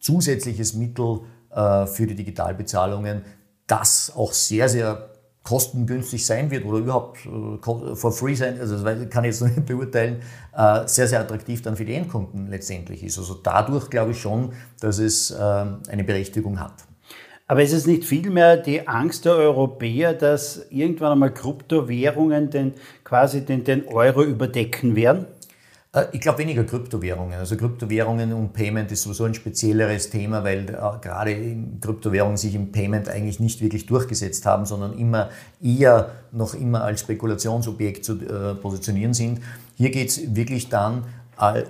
zusätzliches 0.00 0.74
Mittel 0.74 1.20
für 1.54 2.06
die 2.06 2.14
Digitalbezahlungen, 2.14 3.26
das 3.66 4.10
auch 4.16 4.32
sehr, 4.32 4.70
sehr 4.70 5.10
kostengünstig 5.42 6.24
sein 6.24 6.50
wird 6.50 6.64
oder 6.64 6.78
überhaupt 6.78 7.18
for 7.92 8.10
free 8.10 8.34
sein, 8.34 8.58
also 8.58 8.82
das 8.82 9.10
kann 9.10 9.24
ich 9.24 9.32
jetzt 9.32 9.42
noch 9.42 9.48
nicht 9.48 9.66
beurteilen, 9.66 10.22
sehr, 10.86 11.06
sehr 11.06 11.20
attraktiv 11.20 11.60
dann 11.60 11.76
für 11.76 11.84
die 11.84 11.92
Endkunden 11.92 12.46
letztendlich 12.46 13.04
ist. 13.04 13.18
Also 13.18 13.34
dadurch 13.34 13.90
glaube 13.90 14.12
ich 14.12 14.18
schon, 14.22 14.54
dass 14.80 14.98
es 14.98 15.30
eine 15.30 16.04
Berechtigung 16.04 16.58
hat. 16.58 16.72
Aber 17.46 17.62
ist 17.62 17.72
es 17.72 17.86
nicht 17.86 18.04
vielmehr 18.04 18.56
die 18.56 18.86
Angst 18.88 19.24
der 19.24 19.34
Europäer, 19.34 20.14
dass 20.14 20.66
irgendwann 20.70 21.12
einmal 21.12 21.34
Kryptowährungen 21.34 22.50
den, 22.50 22.74
quasi 23.04 23.44
den, 23.44 23.64
den 23.64 23.88
Euro 23.88 24.22
überdecken 24.22 24.96
werden? 24.96 25.26
Äh, 25.92 26.06
ich 26.12 26.20
glaube 26.20 26.38
weniger 26.38 26.64
Kryptowährungen. 26.64 27.38
Also 27.38 27.56
Kryptowährungen 27.56 28.32
und 28.32 28.52
Payment 28.52 28.90
ist 28.90 29.02
sowieso 29.02 29.24
ein 29.24 29.34
spezielleres 29.34 30.10
Thema, 30.10 30.44
weil 30.44 30.68
äh, 30.68 30.72
gerade 31.00 31.56
Kryptowährungen 31.80 32.36
sich 32.36 32.54
im 32.54 32.72
Payment 32.72 33.08
eigentlich 33.08 33.40
nicht 33.40 33.60
wirklich 33.60 33.86
durchgesetzt 33.86 34.46
haben, 34.46 34.64
sondern 34.64 34.98
immer 34.98 35.30
eher 35.62 36.10
noch 36.32 36.54
immer 36.54 36.82
als 36.82 37.00
Spekulationsobjekt 37.00 38.04
zu 38.04 38.14
äh, 38.14 38.54
positionieren 38.54 39.14
sind. 39.14 39.40
Hier 39.76 39.90
geht 39.90 40.08
es 40.08 40.34
wirklich 40.34 40.68
dann 40.68 41.04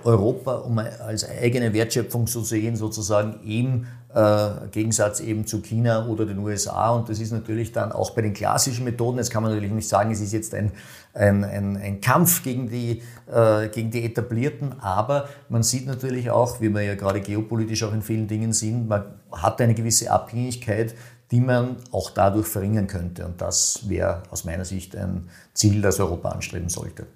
Europa 0.03 0.55
um 0.55 0.77
als 0.77 1.27
eigene 1.27 1.73
Wertschöpfung 1.73 2.27
zu 2.27 2.41
sehen, 2.41 2.75
sozusagen 2.75 3.39
im 3.43 3.87
äh, 4.13 4.67
Gegensatz 4.71 5.19
eben 5.19 5.45
zu 5.45 5.61
China 5.61 6.07
oder 6.07 6.25
den 6.25 6.39
USA. 6.39 6.91
Und 6.91 7.09
das 7.09 7.19
ist 7.19 7.31
natürlich 7.31 7.71
dann 7.71 7.91
auch 7.91 8.11
bei 8.11 8.21
den 8.21 8.33
klassischen 8.33 8.85
Methoden, 8.85 9.17
jetzt 9.17 9.31
kann 9.31 9.43
man 9.43 9.51
natürlich 9.51 9.73
nicht 9.73 9.87
sagen, 9.87 10.11
es 10.11 10.21
ist 10.21 10.33
jetzt 10.33 10.53
ein, 10.53 10.71
ein, 11.13 11.43
ein, 11.43 11.77
ein 11.77 12.01
Kampf 12.01 12.43
gegen 12.43 12.69
die, 12.69 13.01
äh, 13.31 13.69
gegen 13.69 13.91
die 13.91 14.03
etablierten, 14.03 14.79
aber 14.79 15.29
man 15.49 15.63
sieht 15.63 15.87
natürlich 15.87 16.29
auch, 16.29 16.61
wie 16.61 16.69
wir 16.69 16.81
ja 16.81 16.95
gerade 16.95 17.21
geopolitisch 17.21 17.83
auch 17.83 17.93
in 17.93 18.01
vielen 18.01 18.27
Dingen 18.27 18.53
sind, 18.53 18.87
man 18.87 19.03
hat 19.31 19.59
eine 19.61 19.73
gewisse 19.73 20.11
Abhängigkeit, 20.11 20.93
die 21.31 21.39
man 21.39 21.77
auch 21.91 22.11
dadurch 22.11 22.47
verringern 22.47 22.85
könnte. 22.85 23.25
Und 23.25 23.41
das 23.41 23.89
wäre 23.89 24.21
aus 24.29 24.45
meiner 24.45 24.65
Sicht 24.65 24.95
ein 24.95 25.29
Ziel, 25.53 25.81
das 25.81 25.99
Europa 25.99 26.29
anstreben 26.29 26.69
sollte. 26.69 27.07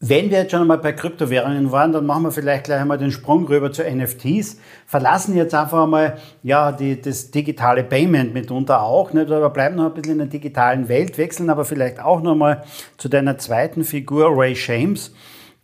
Wenn 0.00 0.30
wir 0.30 0.38
jetzt 0.38 0.52
schon 0.52 0.60
einmal 0.60 0.78
bei 0.78 0.92
Kryptowährungen 0.92 1.72
waren, 1.72 1.90
dann 1.90 2.06
machen 2.06 2.22
wir 2.22 2.30
vielleicht 2.30 2.64
gleich 2.64 2.80
einmal 2.80 2.98
den 2.98 3.10
Sprung 3.10 3.48
rüber 3.48 3.72
zu 3.72 3.82
NFTs. 3.82 4.60
Verlassen 4.86 5.36
jetzt 5.36 5.56
einfach 5.56 5.82
einmal 5.82 6.18
ja, 6.44 6.70
die, 6.70 7.00
das 7.00 7.32
digitale 7.32 7.82
Payment 7.82 8.32
mitunter 8.32 8.80
auch, 8.80 9.12
nicht? 9.12 9.28
aber 9.28 9.50
bleiben 9.50 9.74
noch 9.74 9.86
ein 9.86 9.94
bisschen 9.94 10.12
in 10.12 10.18
der 10.18 10.26
digitalen 10.28 10.88
Welt, 10.88 11.18
wechseln 11.18 11.50
aber 11.50 11.64
vielleicht 11.64 11.98
auch 11.98 12.22
noch 12.22 12.36
mal 12.36 12.62
zu 12.96 13.08
deiner 13.08 13.38
zweiten 13.38 13.82
Figur, 13.82 14.28
Ray 14.30 14.54
Shames. 14.54 15.12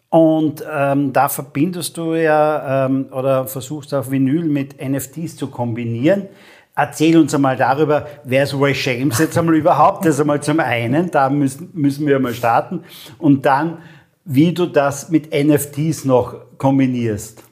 Und 0.09 0.65
ähm, 0.69 1.13
da 1.13 1.29
verbindest 1.29 1.97
du 1.97 2.15
ja 2.15 2.87
ähm, 2.87 3.07
oder 3.13 3.47
versuchst 3.47 3.95
auch 3.95 4.11
Vinyl 4.11 4.43
mit 4.43 4.83
NFTs 4.83 5.37
zu 5.37 5.47
kombinieren. 5.47 6.27
Erzähl 6.75 7.17
uns 7.19 7.33
einmal 7.33 7.57
darüber, 7.57 8.09
wer 8.25 8.43
ist 8.43 8.61
Ray 8.61 8.75
Shames 8.75 9.21
jetzt 9.21 9.39
einmal 9.39 9.55
überhaupt? 9.55 10.05
Das 10.05 10.21
einmal 10.21 10.43
zum 10.43 10.59
einen, 10.59 11.13
da 11.13 11.31
müssen, 11.31 11.71
müssen 11.73 12.05
wir 12.05 12.19
mal 12.19 12.35
starten. 12.35 12.83
Und 13.19 13.47
dann, 13.47 13.79
wie 14.25 14.53
du 14.53 14.67
das 14.67 15.11
mit 15.11 15.33
NFTs 15.33 16.05
noch 16.05 16.37
kombinierst. 16.59 17.43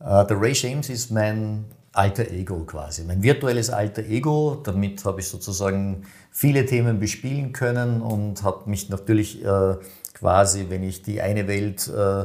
Uh, 0.00 0.24
der 0.24 0.40
Ray 0.40 0.52
James 0.52 0.88
ist 0.88 1.10
mein 1.10 1.66
alter 1.92 2.30
Ego 2.30 2.60
quasi, 2.64 3.04
mein 3.04 3.22
virtuelles 3.22 3.68
alter 3.70 4.02
Ego. 4.02 4.60
Damit 4.62 5.04
habe 5.04 5.20
ich 5.20 5.28
sozusagen 5.28 6.06
viele 6.30 6.64
Themen 6.64 7.00
bespielen 7.00 7.52
können 7.52 8.00
und 8.00 8.42
habe 8.42 8.70
mich 8.70 8.88
natürlich 8.88 9.44
äh, 9.44 9.76
quasi, 10.14 10.66
wenn 10.68 10.82
ich 10.82 11.02
die 11.02 11.20
eine 11.20 11.48
Welt 11.48 11.88
äh, 11.88 12.24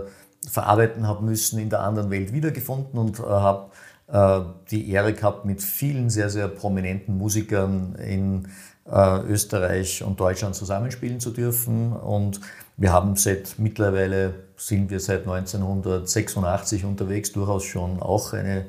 verarbeiten 0.49 1.07
habe 1.07 1.25
müssen, 1.25 1.59
in 1.59 1.69
der 1.69 1.81
anderen 1.81 2.11
Welt 2.11 2.31
wiedergefunden 2.31 2.99
und 2.99 3.19
äh, 3.19 3.23
habe 3.23 3.71
äh, 4.07 4.41
die 4.69 4.89
Ehre 4.91 5.13
gehabt, 5.13 5.45
mit 5.45 5.61
vielen 5.61 6.09
sehr, 6.09 6.29
sehr 6.29 6.47
prominenten 6.47 7.17
Musikern 7.17 7.95
in 7.95 8.47
äh, 8.89 9.19
Österreich 9.21 10.03
und 10.03 10.19
Deutschland 10.19 10.55
zusammenspielen 10.55 11.19
zu 11.19 11.31
dürfen. 11.31 11.93
Und 11.93 12.39
wir 12.77 12.91
haben 12.91 13.15
seit 13.15 13.55
mittlerweile, 13.57 14.33
sind 14.57 14.89
wir 14.89 14.99
seit 14.99 15.21
1986 15.21 16.85
unterwegs, 16.85 17.31
durchaus 17.31 17.63
schon 17.63 18.01
auch 18.01 18.33
eine 18.33 18.65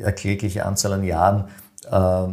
erklägliche 0.00 0.66
Anzahl 0.66 0.92
an 0.92 1.04
Jahren, 1.04 1.48
äh, 1.90 2.28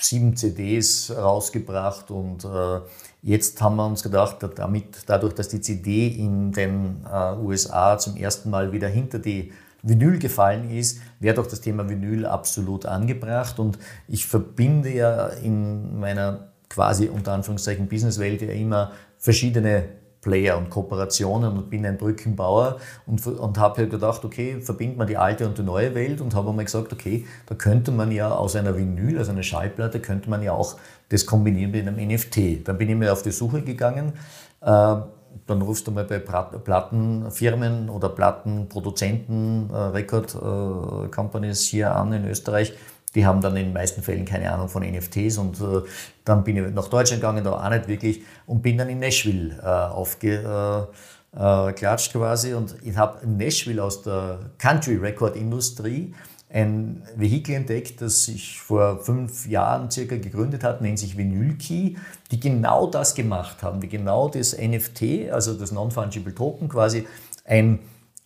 sieben 0.00 0.36
CDs 0.36 1.12
rausgebracht 1.16 2.10
und 2.10 2.44
äh, 2.44 2.80
jetzt 3.22 3.60
haben 3.62 3.76
wir 3.76 3.86
uns 3.86 4.02
gedacht, 4.02 4.38
damit, 4.56 5.04
dadurch, 5.06 5.34
dass 5.34 5.48
die 5.48 5.60
CD 5.60 6.08
in 6.08 6.52
den 6.52 7.04
äh, 7.10 7.34
USA 7.36 7.96
zum 7.98 8.16
ersten 8.16 8.50
Mal 8.50 8.72
wieder 8.72 8.88
hinter 8.88 9.18
die 9.18 9.52
Vinyl 9.82 10.18
gefallen 10.18 10.70
ist, 10.70 11.00
wäre 11.20 11.34
doch 11.34 11.46
das 11.46 11.60
Thema 11.60 11.88
Vinyl 11.88 12.26
absolut 12.26 12.86
angebracht. 12.86 13.58
Und 13.58 13.78
ich 14.08 14.26
verbinde 14.26 14.90
ja 14.90 15.26
in 15.28 16.00
meiner 16.00 16.48
quasi 16.70 17.08
unter 17.08 17.32
Anführungszeichen 17.32 17.86
Businesswelt 17.86 18.40
ja 18.42 18.52
immer 18.52 18.92
verschiedene 19.24 19.84
Player 20.20 20.58
und 20.58 20.68
Kooperationen 20.68 21.56
und 21.56 21.70
bin 21.70 21.86
ein 21.86 21.96
Brückenbauer 21.96 22.76
und, 23.06 23.26
und 23.26 23.58
habe 23.58 23.78
halt 23.78 23.90
gedacht, 23.90 24.22
okay, 24.22 24.60
verbindet 24.60 24.98
man 24.98 25.06
die 25.06 25.16
alte 25.16 25.46
und 25.46 25.56
die 25.56 25.62
neue 25.62 25.94
Welt 25.94 26.20
und 26.20 26.34
habe 26.34 26.50
einmal 26.50 26.66
gesagt, 26.66 26.92
okay, 26.92 27.24
da 27.46 27.54
könnte 27.54 27.90
man 27.90 28.12
ja 28.12 28.30
aus 28.30 28.54
einer 28.54 28.76
Vinyl, 28.76 29.16
also 29.16 29.32
einer 29.32 29.42
Schallplatte, 29.42 30.00
könnte 30.00 30.28
man 30.28 30.42
ja 30.42 30.52
auch 30.52 30.76
das 31.08 31.24
kombinieren 31.24 31.70
mit 31.70 31.88
einem 31.88 32.06
NFT. 32.06 32.68
Dann 32.68 32.76
bin 32.76 32.90
ich 32.90 32.96
mir 32.96 33.14
auf 33.14 33.22
die 33.22 33.30
Suche 33.30 33.62
gegangen. 33.62 34.12
Äh, 34.60 34.96
dann 35.46 35.62
rufst 35.62 35.86
du 35.86 35.90
mal 35.90 36.04
bei 36.04 36.18
Plattenfirmen 36.18 37.88
oder 37.88 38.10
Plattenproduzenten, 38.10 39.70
äh, 39.70 39.76
Record 39.76 40.34
äh, 40.34 41.08
Companies 41.08 41.62
hier 41.62 41.96
an 41.96 42.12
in 42.12 42.28
Österreich. 42.28 42.74
Die 43.14 43.24
haben 43.24 43.40
dann 43.40 43.56
in 43.56 43.66
den 43.66 43.72
meisten 43.72 44.02
Fällen 44.02 44.24
keine 44.24 44.52
Ahnung 44.52 44.68
von 44.68 44.82
NFTs 44.82 45.38
und 45.38 45.60
äh, 45.60 45.82
dann 46.24 46.42
bin 46.44 46.56
ich 46.56 46.74
nach 46.74 46.88
Deutschland 46.88 47.20
gegangen, 47.20 47.44
da 47.44 47.52
auch 47.52 47.70
nicht 47.70 47.88
wirklich 47.88 48.22
und 48.46 48.62
bin 48.62 48.78
dann 48.78 48.88
in 48.88 48.98
Nashville 48.98 49.56
äh, 49.62 49.66
aufgeklatscht 49.66 50.94
äh, 52.14 52.18
quasi. 52.18 52.54
Und 52.54 52.74
ich 52.82 52.96
habe 52.96 53.22
in 53.22 53.36
Nashville 53.36 53.82
aus 53.82 54.02
der 54.02 54.38
Country 54.58 54.96
Record 54.96 55.36
Industrie 55.36 56.14
ein 56.54 57.02
Vehikel 57.16 57.56
entdeckt, 57.56 58.00
das 58.00 58.26
sich 58.26 58.60
vor 58.60 59.00
fünf 59.00 59.46
Jahren 59.48 59.90
circa 59.90 60.16
gegründet 60.16 60.62
hat, 60.62 60.80
nennt 60.82 61.00
sich 61.00 61.18
Vinylkey, 61.18 61.96
die 62.30 62.40
genau 62.40 62.86
das 62.86 63.16
gemacht 63.16 63.64
haben, 63.64 63.80
die 63.80 63.88
genau 63.88 64.28
das 64.28 64.56
NFT, 64.56 65.32
also 65.32 65.54
das 65.54 65.72
Non-Fungible 65.72 66.32
Token 66.32 66.68
quasi, 66.68 67.08
ein, 67.44 67.80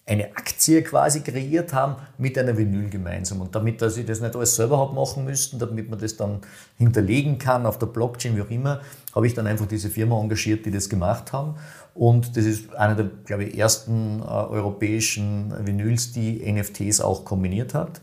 eine 0.09 0.37
Aktie 0.37 0.83
quasi 0.83 1.21
kreiert 1.21 1.75
haben 1.75 1.97
mit 2.17 2.39
einer 2.39 2.57
Vinyl 2.57 2.89
gemeinsam. 2.89 3.43
Und 3.43 3.55
damit, 3.55 3.83
dass 3.83 3.97
ich 3.99 4.07
das 4.07 4.21
nicht 4.21 4.35
alles 4.35 4.57
selber 4.57 4.79
habe 4.79 4.95
machen 4.95 5.25
müssten, 5.25 5.59
damit 5.59 5.91
man 5.91 5.99
das 5.99 6.17
dann 6.17 6.41
hinterlegen 6.79 7.39
kann 7.39 7.67
auf 7.67 7.79
der 7.79 7.87
Blockchain, 7.87 8.35
wie 8.35 8.41
auch 8.41 8.51
immer, 8.51 8.81
habe 9.15 9.27
ich 9.27 9.35
dann 9.35 9.47
einfach 9.47 9.67
diese 9.67 9.91
Firma 9.91 10.19
engagiert, 10.19 10.65
die 10.65 10.71
das 10.71 10.89
gemacht 10.89 11.33
haben. 11.33 11.57
Und 11.95 12.37
das 12.37 12.47
ist 12.47 12.75
einer 12.75 12.95
der, 12.95 13.11
glaube 13.27 13.45
ich, 13.45 13.59
ersten 13.59 14.21
äh, 14.21 14.25
europäischen 14.25 15.53
Vinyls, 15.67 16.13
die 16.13 16.41
NFTs 16.51 17.01
auch 17.03 17.25
kombiniert 17.25 17.75
hat. 17.75 18.01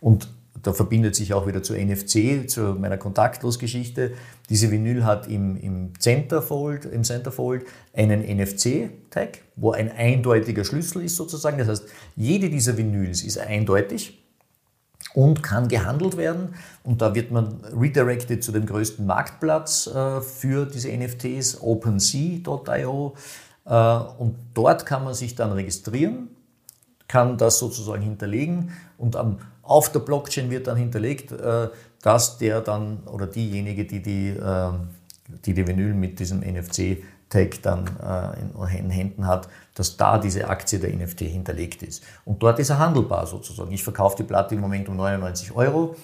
Und 0.00 0.28
da 0.64 0.72
verbindet 0.72 1.14
sich 1.14 1.34
auch 1.34 1.46
wieder 1.46 1.62
zu 1.62 1.74
NFC, 1.74 2.48
zu 2.48 2.74
meiner 2.74 2.96
Kontaktlos-Geschichte. 2.96 4.12
Diese 4.48 4.70
Vinyl 4.70 5.04
hat 5.04 5.28
im, 5.28 5.56
im 5.56 5.92
Centerfold, 6.00 6.86
im 6.86 7.04
Centerfold 7.04 7.66
einen 7.92 8.22
NFC-Tag, 8.22 9.40
wo 9.56 9.72
ein 9.72 9.92
eindeutiger 9.92 10.64
Schlüssel 10.64 11.04
ist 11.04 11.16
sozusagen. 11.16 11.58
Das 11.58 11.68
heißt, 11.68 11.84
jede 12.16 12.48
dieser 12.48 12.78
Vinyls 12.78 13.22
ist 13.22 13.38
eindeutig 13.38 14.24
und 15.12 15.42
kann 15.42 15.68
gehandelt 15.68 16.16
werden. 16.16 16.54
Und 16.82 17.02
da 17.02 17.14
wird 17.14 17.30
man 17.30 17.60
redirected 17.78 18.42
zu 18.42 18.50
dem 18.50 18.64
größten 18.64 19.04
Marktplatz 19.04 19.86
äh, 19.86 20.22
für 20.22 20.64
diese 20.64 20.88
NFTs, 20.88 21.60
OpenSea.io. 21.60 23.14
Äh, 23.66 23.96
und 24.18 24.36
dort 24.54 24.86
kann 24.86 25.04
man 25.04 25.12
sich 25.12 25.34
dann 25.34 25.52
registrieren, 25.52 26.28
kann 27.06 27.36
das 27.36 27.58
sozusagen 27.58 28.02
hinterlegen 28.02 28.72
und 28.96 29.14
am 29.14 29.38
auf 29.64 29.90
der 29.92 30.00
Blockchain 30.00 30.50
wird 30.50 30.66
dann 30.66 30.76
hinterlegt, 30.76 31.32
äh, 31.32 31.68
dass 32.02 32.38
der 32.38 32.60
dann 32.60 32.98
oder 33.06 33.26
diejenige, 33.26 33.84
die 33.84 34.02
die, 34.02 34.28
ähm, 34.28 34.88
die, 35.44 35.54
die 35.54 35.66
Vinyl 35.66 35.94
mit 35.94 36.20
diesem 36.20 36.40
NFC-Tag 36.40 37.62
dann 37.62 37.86
äh, 38.02 38.78
in 38.78 38.90
Händen 38.90 39.26
hat, 39.26 39.48
dass 39.74 39.96
da 39.96 40.18
diese 40.18 40.48
Aktie 40.48 40.78
der 40.78 40.94
NFT 40.94 41.20
hinterlegt 41.20 41.82
ist. 41.82 42.02
Und 42.24 42.42
dort 42.42 42.58
ist 42.58 42.70
er 42.70 42.78
handelbar 42.78 43.26
sozusagen. 43.26 43.72
Ich 43.72 43.82
verkaufe 43.82 44.16
die 44.16 44.22
Platte 44.22 44.54
im 44.54 44.60
Moment 44.60 44.88
um 44.88 44.96
99 44.96 45.52
Euro. 45.52 45.96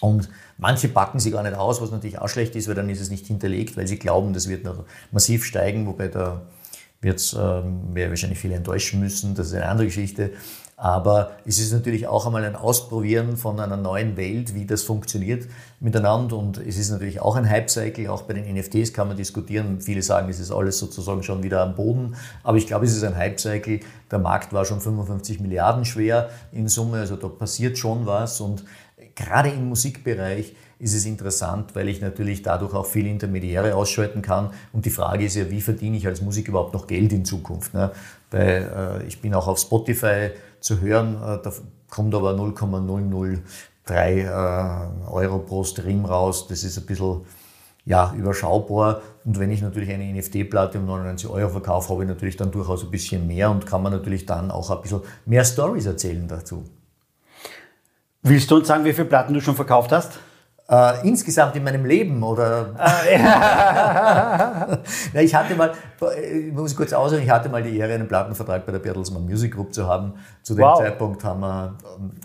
Und 0.00 0.30
manche 0.56 0.88
packen 0.88 1.18
sie 1.18 1.30
gar 1.30 1.42
nicht 1.42 1.56
aus, 1.56 1.80
was 1.80 1.90
natürlich 1.90 2.18
auch 2.18 2.28
schlecht 2.28 2.56
ist, 2.56 2.68
weil 2.68 2.74
dann 2.74 2.88
ist 2.88 3.00
es 3.00 3.10
nicht 3.10 3.26
hinterlegt, 3.26 3.76
weil 3.76 3.86
sie 3.86 3.98
glauben, 3.98 4.32
das 4.32 4.48
wird 4.48 4.64
noch 4.64 4.84
massiv 5.12 5.44
steigen, 5.44 5.86
wobei 5.86 6.08
da 6.08 6.42
wird 7.02 7.18
es 7.18 7.32
ähm, 7.32 7.94
wahrscheinlich 7.94 8.38
viele 8.38 8.54
enttäuschen 8.54 9.00
müssen. 9.00 9.34
Das 9.34 9.48
ist 9.48 9.54
eine 9.54 9.66
andere 9.66 9.86
Geschichte. 9.86 10.32
Aber 10.80 11.32
es 11.44 11.58
ist 11.58 11.74
natürlich 11.74 12.06
auch 12.06 12.24
einmal 12.24 12.42
ein 12.42 12.56
Ausprobieren 12.56 13.36
von 13.36 13.60
einer 13.60 13.76
neuen 13.76 14.16
Welt, 14.16 14.54
wie 14.54 14.64
das 14.64 14.82
funktioniert 14.82 15.46
miteinander. 15.78 16.38
Und 16.38 16.56
es 16.56 16.78
ist 16.78 16.90
natürlich 16.90 17.20
auch 17.20 17.36
ein 17.36 17.46
Hype-Cycle. 17.46 18.08
Auch 18.08 18.22
bei 18.22 18.32
den 18.32 18.50
NFTs 18.54 18.94
kann 18.94 19.06
man 19.06 19.18
diskutieren. 19.18 19.82
Viele 19.82 20.00
sagen, 20.00 20.30
es 20.30 20.40
ist 20.40 20.50
alles 20.50 20.78
sozusagen 20.78 21.22
schon 21.22 21.42
wieder 21.42 21.60
am 21.60 21.74
Boden. 21.74 22.16
Aber 22.42 22.56
ich 22.56 22.66
glaube, 22.66 22.86
es 22.86 22.96
ist 22.96 23.04
ein 23.04 23.14
Hype-Cycle. 23.14 23.80
Der 24.10 24.18
Markt 24.20 24.54
war 24.54 24.64
schon 24.64 24.80
55 24.80 25.40
Milliarden 25.40 25.84
schwer 25.84 26.30
in 26.50 26.66
Summe. 26.66 27.00
Also 27.00 27.16
da 27.16 27.28
passiert 27.28 27.76
schon 27.76 28.06
was. 28.06 28.40
Und 28.40 28.64
gerade 29.14 29.50
im 29.50 29.68
Musikbereich 29.68 30.54
ist 30.80 30.94
es 30.94 31.04
interessant, 31.04 31.74
weil 31.74 31.88
ich 31.88 32.00
natürlich 32.00 32.42
dadurch 32.42 32.72
auch 32.74 32.86
viele 32.86 33.10
Intermediäre 33.10 33.74
ausschalten 33.74 34.22
kann. 34.22 34.50
Und 34.72 34.86
die 34.86 34.90
Frage 34.90 35.26
ist 35.26 35.36
ja, 35.36 35.50
wie 35.50 35.60
verdiene 35.60 35.98
ich 35.98 36.06
als 36.06 36.22
Musik 36.22 36.48
überhaupt 36.48 36.72
noch 36.72 36.86
Geld 36.86 37.12
in 37.12 37.24
Zukunft? 37.24 37.74
Ne? 37.74 37.90
Weil 38.30 39.00
äh, 39.02 39.06
ich 39.06 39.20
bin 39.20 39.34
auch 39.34 39.46
auf 39.46 39.58
Spotify 39.58 40.30
zu 40.60 40.80
hören. 40.80 41.16
Äh, 41.16 41.38
da 41.42 41.52
kommt 41.90 42.14
aber 42.14 42.32
0,003 42.32 43.40
äh, 43.88 45.10
Euro 45.10 45.38
pro 45.40 45.64
Stream 45.64 46.06
raus. 46.06 46.48
Das 46.48 46.64
ist 46.64 46.78
ein 46.78 46.86
bisschen 46.86 47.20
ja, 47.84 48.14
überschaubar. 48.16 49.02
Und 49.26 49.38
wenn 49.38 49.50
ich 49.50 49.60
natürlich 49.60 49.90
eine 49.90 50.04
NFT-Platte 50.14 50.78
um 50.78 50.86
99 50.86 51.28
Euro 51.28 51.50
verkaufe, 51.50 51.92
habe 51.92 52.04
ich 52.04 52.08
natürlich 52.08 52.36
dann 52.38 52.50
durchaus 52.50 52.84
ein 52.84 52.90
bisschen 52.90 53.26
mehr 53.26 53.50
und 53.50 53.66
kann 53.66 53.82
man 53.82 53.92
natürlich 53.92 54.24
dann 54.24 54.50
auch 54.50 54.70
ein 54.70 54.80
bisschen 54.80 55.02
mehr 55.26 55.44
Stories 55.44 55.84
erzählen 55.84 56.26
dazu. 56.26 56.64
Willst 58.22 58.50
du 58.50 58.56
uns 58.56 58.68
sagen, 58.68 58.84
wie 58.84 58.94
viele 58.94 59.08
Platten 59.08 59.34
du 59.34 59.40
schon 59.42 59.56
verkauft 59.56 59.92
hast? 59.92 60.18
Äh, 60.70 61.08
insgesamt 61.08 61.56
in 61.56 61.64
meinem 61.64 61.84
Leben 61.84 62.22
oder? 62.22 62.72
Ah, 62.78 63.00
ja. 63.12 64.78
Na, 65.12 65.20
ich 65.20 65.34
hatte 65.34 65.56
mal, 65.56 65.72
ich 66.22 66.52
muss 66.52 66.76
kurz 66.76 66.92
aussagen, 66.92 67.24
ich 67.24 67.30
hatte 67.30 67.48
mal 67.48 67.60
die 67.60 67.76
Ehre, 67.76 67.94
einen 67.94 68.06
Plattenvertrag 68.06 68.64
bei 68.64 68.70
der 68.70 68.78
Bertelsmann 68.78 69.24
Music 69.24 69.52
Group 69.52 69.74
zu 69.74 69.88
haben. 69.88 70.14
Zu 70.44 70.54
dem 70.54 70.62
wow. 70.62 70.78
Zeitpunkt 70.78 71.24
haben 71.24 71.40
wir 71.40 71.76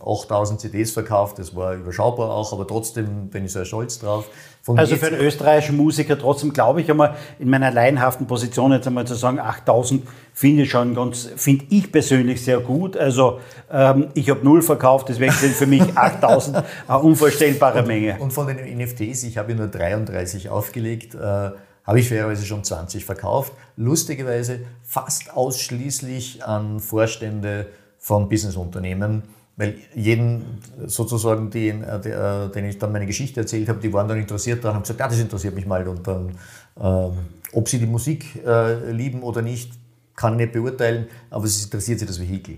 8000 0.05 0.57
ähm, 0.57 0.59
CDs 0.59 0.91
verkauft, 0.91 1.39
das 1.39 1.55
war 1.55 1.73
überschaubar 1.73 2.29
auch, 2.29 2.53
aber 2.53 2.67
trotzdem 2.67 3.29
bin 3.29 3.45
ich 3.45 3.51
sehr 3.51 3.65
stolz 3.65 3.97
drauf. 3.97 4.25
Von 4.61 4.77
also 4.77 4.95
für 4.95 5.07
einen 5.07 5.21
österreichischen 5.21 5.77
Musiker 5.77 6.17
trotzdem 6.17 6.53
glaube 6.53 6.81
ich 6.81 6.91
einmal 6.91 7.15
in 7.39 7.49
meiner 7.49 7.71
laienhaften 7.71 8.27
Position 8.27 8.71
jetzt 8.73 8.85
einmal 8.85 9.07
zu 9.07 9.15
sagen, 9.15 9.39
8000 9.39 10.03
finde 10.35 10.63
ich 10.63 10.69
schon 10.69 10.93
ganz, 10.93 11.29
finde 11.37 11.65
ich 11.69 11.89
persönlich 11.89 12.43
sehr 12.43 12.59
gut. 12.59 12.97
Also 12.97 13.39
ähm, 13.71 14.07
ich 14.13 14.29
habe 14.29 14.43
null 14.43 14.61
verkauft, 14.61 15.07
deswegen 15.07 15.31
sind 15.31 15.55
für 15.55 15.65
mich 15.65 15.81
8000 15.97 16.61
eine 16.87 16.99
unvorstellbare 16.99 17.83
Menge. 17.83 18.17
Und 18.19 18.33
von 18.33 18.45
den 18.45 18.77
NFTs, 18.77 19.23
ich 19.23 19.37
habe 19.37 19.55
nur 19.55 19.67
33 19.67 20.49
aufgelegt, 20.49 21.15
äh, 21.15 21.17
habe 21.17 21.99
ich 21.99 22.09
fairerweise 22.09 22.45
schon 22.45 22.65
20 22.65 23.05
verkauft. 23.05 23.53
Lustigerweise 23.77 24.59
fast 24.83 25.33
ausschließlich 25.33 26.43
an 26.43 26.81
Vorstände 26.81 27.67
von 27.97 28.27
Businessunternehmen 28.27 29.23
weil 29.57 29.75
jeden 29.95 30.61
sozusagen, 30.85 31.49
den, 31.49 31.81
äh, 31.81 31.95
äh, 32.09 32.49
den 32.51 32.65
ich 32.65 32.77
dann 32.77 32.91
meine 32.91 33.05
Geschichte 33.05 33.39
erzählt 33.39 33.69
habe, 33.69 33.79
die 33.79 33.93
waren 33.93 34.05
dann 34.05 34.17
interessiert 34.17 34.61
daran, 34.61 34.75
haben 34.75 34.83
gesagt, 34.83 34.99
ja, 34.99 35.07
das 35.07 35.17
interessiert 35.17 35.55
mich 35.55 35.65
mal. 35.65 35.87
Und 35.87 36.05
dann, 36.05 36.31
ähm, 36.77 37.11
ob 37.53 37.69
sie 37.69 37.79
die 37.79 37.85
Musik 37.85 38.45
äh, 38.45 38.91
lieben 38.91 39.23
oder 39.23 39.41
nicht, 39.41 39.71
kann 40.15 40.33
ich 40.33 40.45
nicht 40.45 40.53
beurteilen, 40.53 41.07
aber 41.29 41.45
es 41.45 41.63
interessiert 41.63 41.99
sie 41.99 42.05
das 42.05 42.19
Vehikel. 42.19 42.57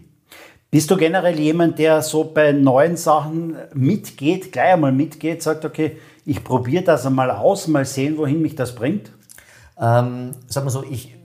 Bist 0.70 0.92
du 0.92 0.98
generell 0.98 1.40
jemand, 1.40 1.80
der 1.80 2.02
so 2.02 2.26
bei 2.26 2.52
neuen 2.52 2.98
Sachen 2.98 3.56
mitgeht, 3.74 4.52
gleich 4.52 4.74
einmal 4.74 4.92
mitgeht, 4.92 5.42
sagt, 5.42 5.64
okay, 5.64 5.98
ich 6.26 6.44
probiere 6.44 6.84
das 6.84 7.06
einmal 7.06 7.32
aus, 7.32 7.68
mal 7.68 7.86
sehen, 7.86 8.18
wohin 8.18 8.42
mich 8.42 8.56
das 8.56 8.76
bringt? 8.76 9.12
Ähm, 9.80 10.32
sag 10.48 10.66
mal 10.66 10.70
so, 10.70 10.84
ich, 10.84 11.16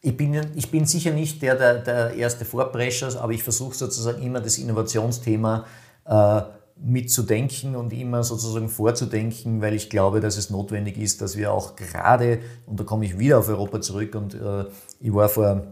ich 0.00 0.16
bin, 0.16 0.40
ich 0.54 0.70
bin 0.70 0.86
sicher 0.86 1.10
nicht 1.10 1.42
der, 1.42 1.56
der, 1.56 1.74
der 1.74 2.14
erste 2.14 2.46
Vorprescher, 2.46 3.20
aber 3.20 3.32
ich 3.32 3.42
versuche 3.42 3.74
sozusagen 3.74 4.22
immer 4.22 4.40
das 4.40 4.56
Innovationsthema 4.56 5.66
äh, 6.06 6.42
mitzudenken 6.82 7.76
und 7.76 7.92
immer 7.92 8.24
sozusagen 8.24 8.68
vorzudenken, 8.68 9.60
weil 9.60 9.74
ich 9.74 9.90
glaube, 9.90 10.20
dass 10.20 10.36
es 10.36 10.50
notwendig 10.50 10.96
ist, 10.98 11.20
dass 11.20 11.36
wir 11.36 11.52
auch 11.52 11.76
gerade, 11.76 12.40
und 12.66 12.80
da 12.80 12.84
komme 12.84 13.04
ich 13.04 13.18
wieder 13.18 13.38
auf 13.38 13.48
Europa 13.48 13.80
zurück 13.80 14.14
und 14.14 14.34
äh, 14.34 14.64
ich 15.00 15.12
war 15.12 15.28
vor 15.28 15.62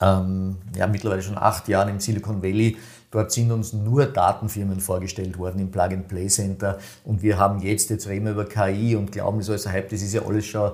ähm, 0.00 0.56
ja, 0.76 0.86
mittlerweile 0.86 1.22
schon 1.22 1.38
acht 1.38 1.68
Jahren 1.68 1.88
im 1.90 2.00
Silicon 2.00 2.42
Valley, 2.42 2.76
Dort 3.10 3.32
sind 3.32 3.50
uns 3.50 3.72
nur 3.72 4.06
Datenfirmen 4.06 4.78
vorgestellt 4.78 5.36
worden 5.36 5.58
im 5.58 5.70
Plug-and-Play-Center. 5.70 6.78
Und 7.04 7.22
wir 7.22 7.38
haben 7.38 7.60
jetzt, 7.60 7.90
jetzt 7.90 8.06
reden 8.06 8.26
wir 8.26 8.32
über 8.32 8.44
KI 8.44 8.94
und 8.94 9.10
glauben, 9.10 9.38
das 9.38 9.48
ist 9.48 9.66
alles 9.66 9.68
Hype, 9.68 9.88
das 9.88 10.02
ist 10.02 10.14
ja 10.14 10.22
alles 10.24 10.46
schon 10.46 10.72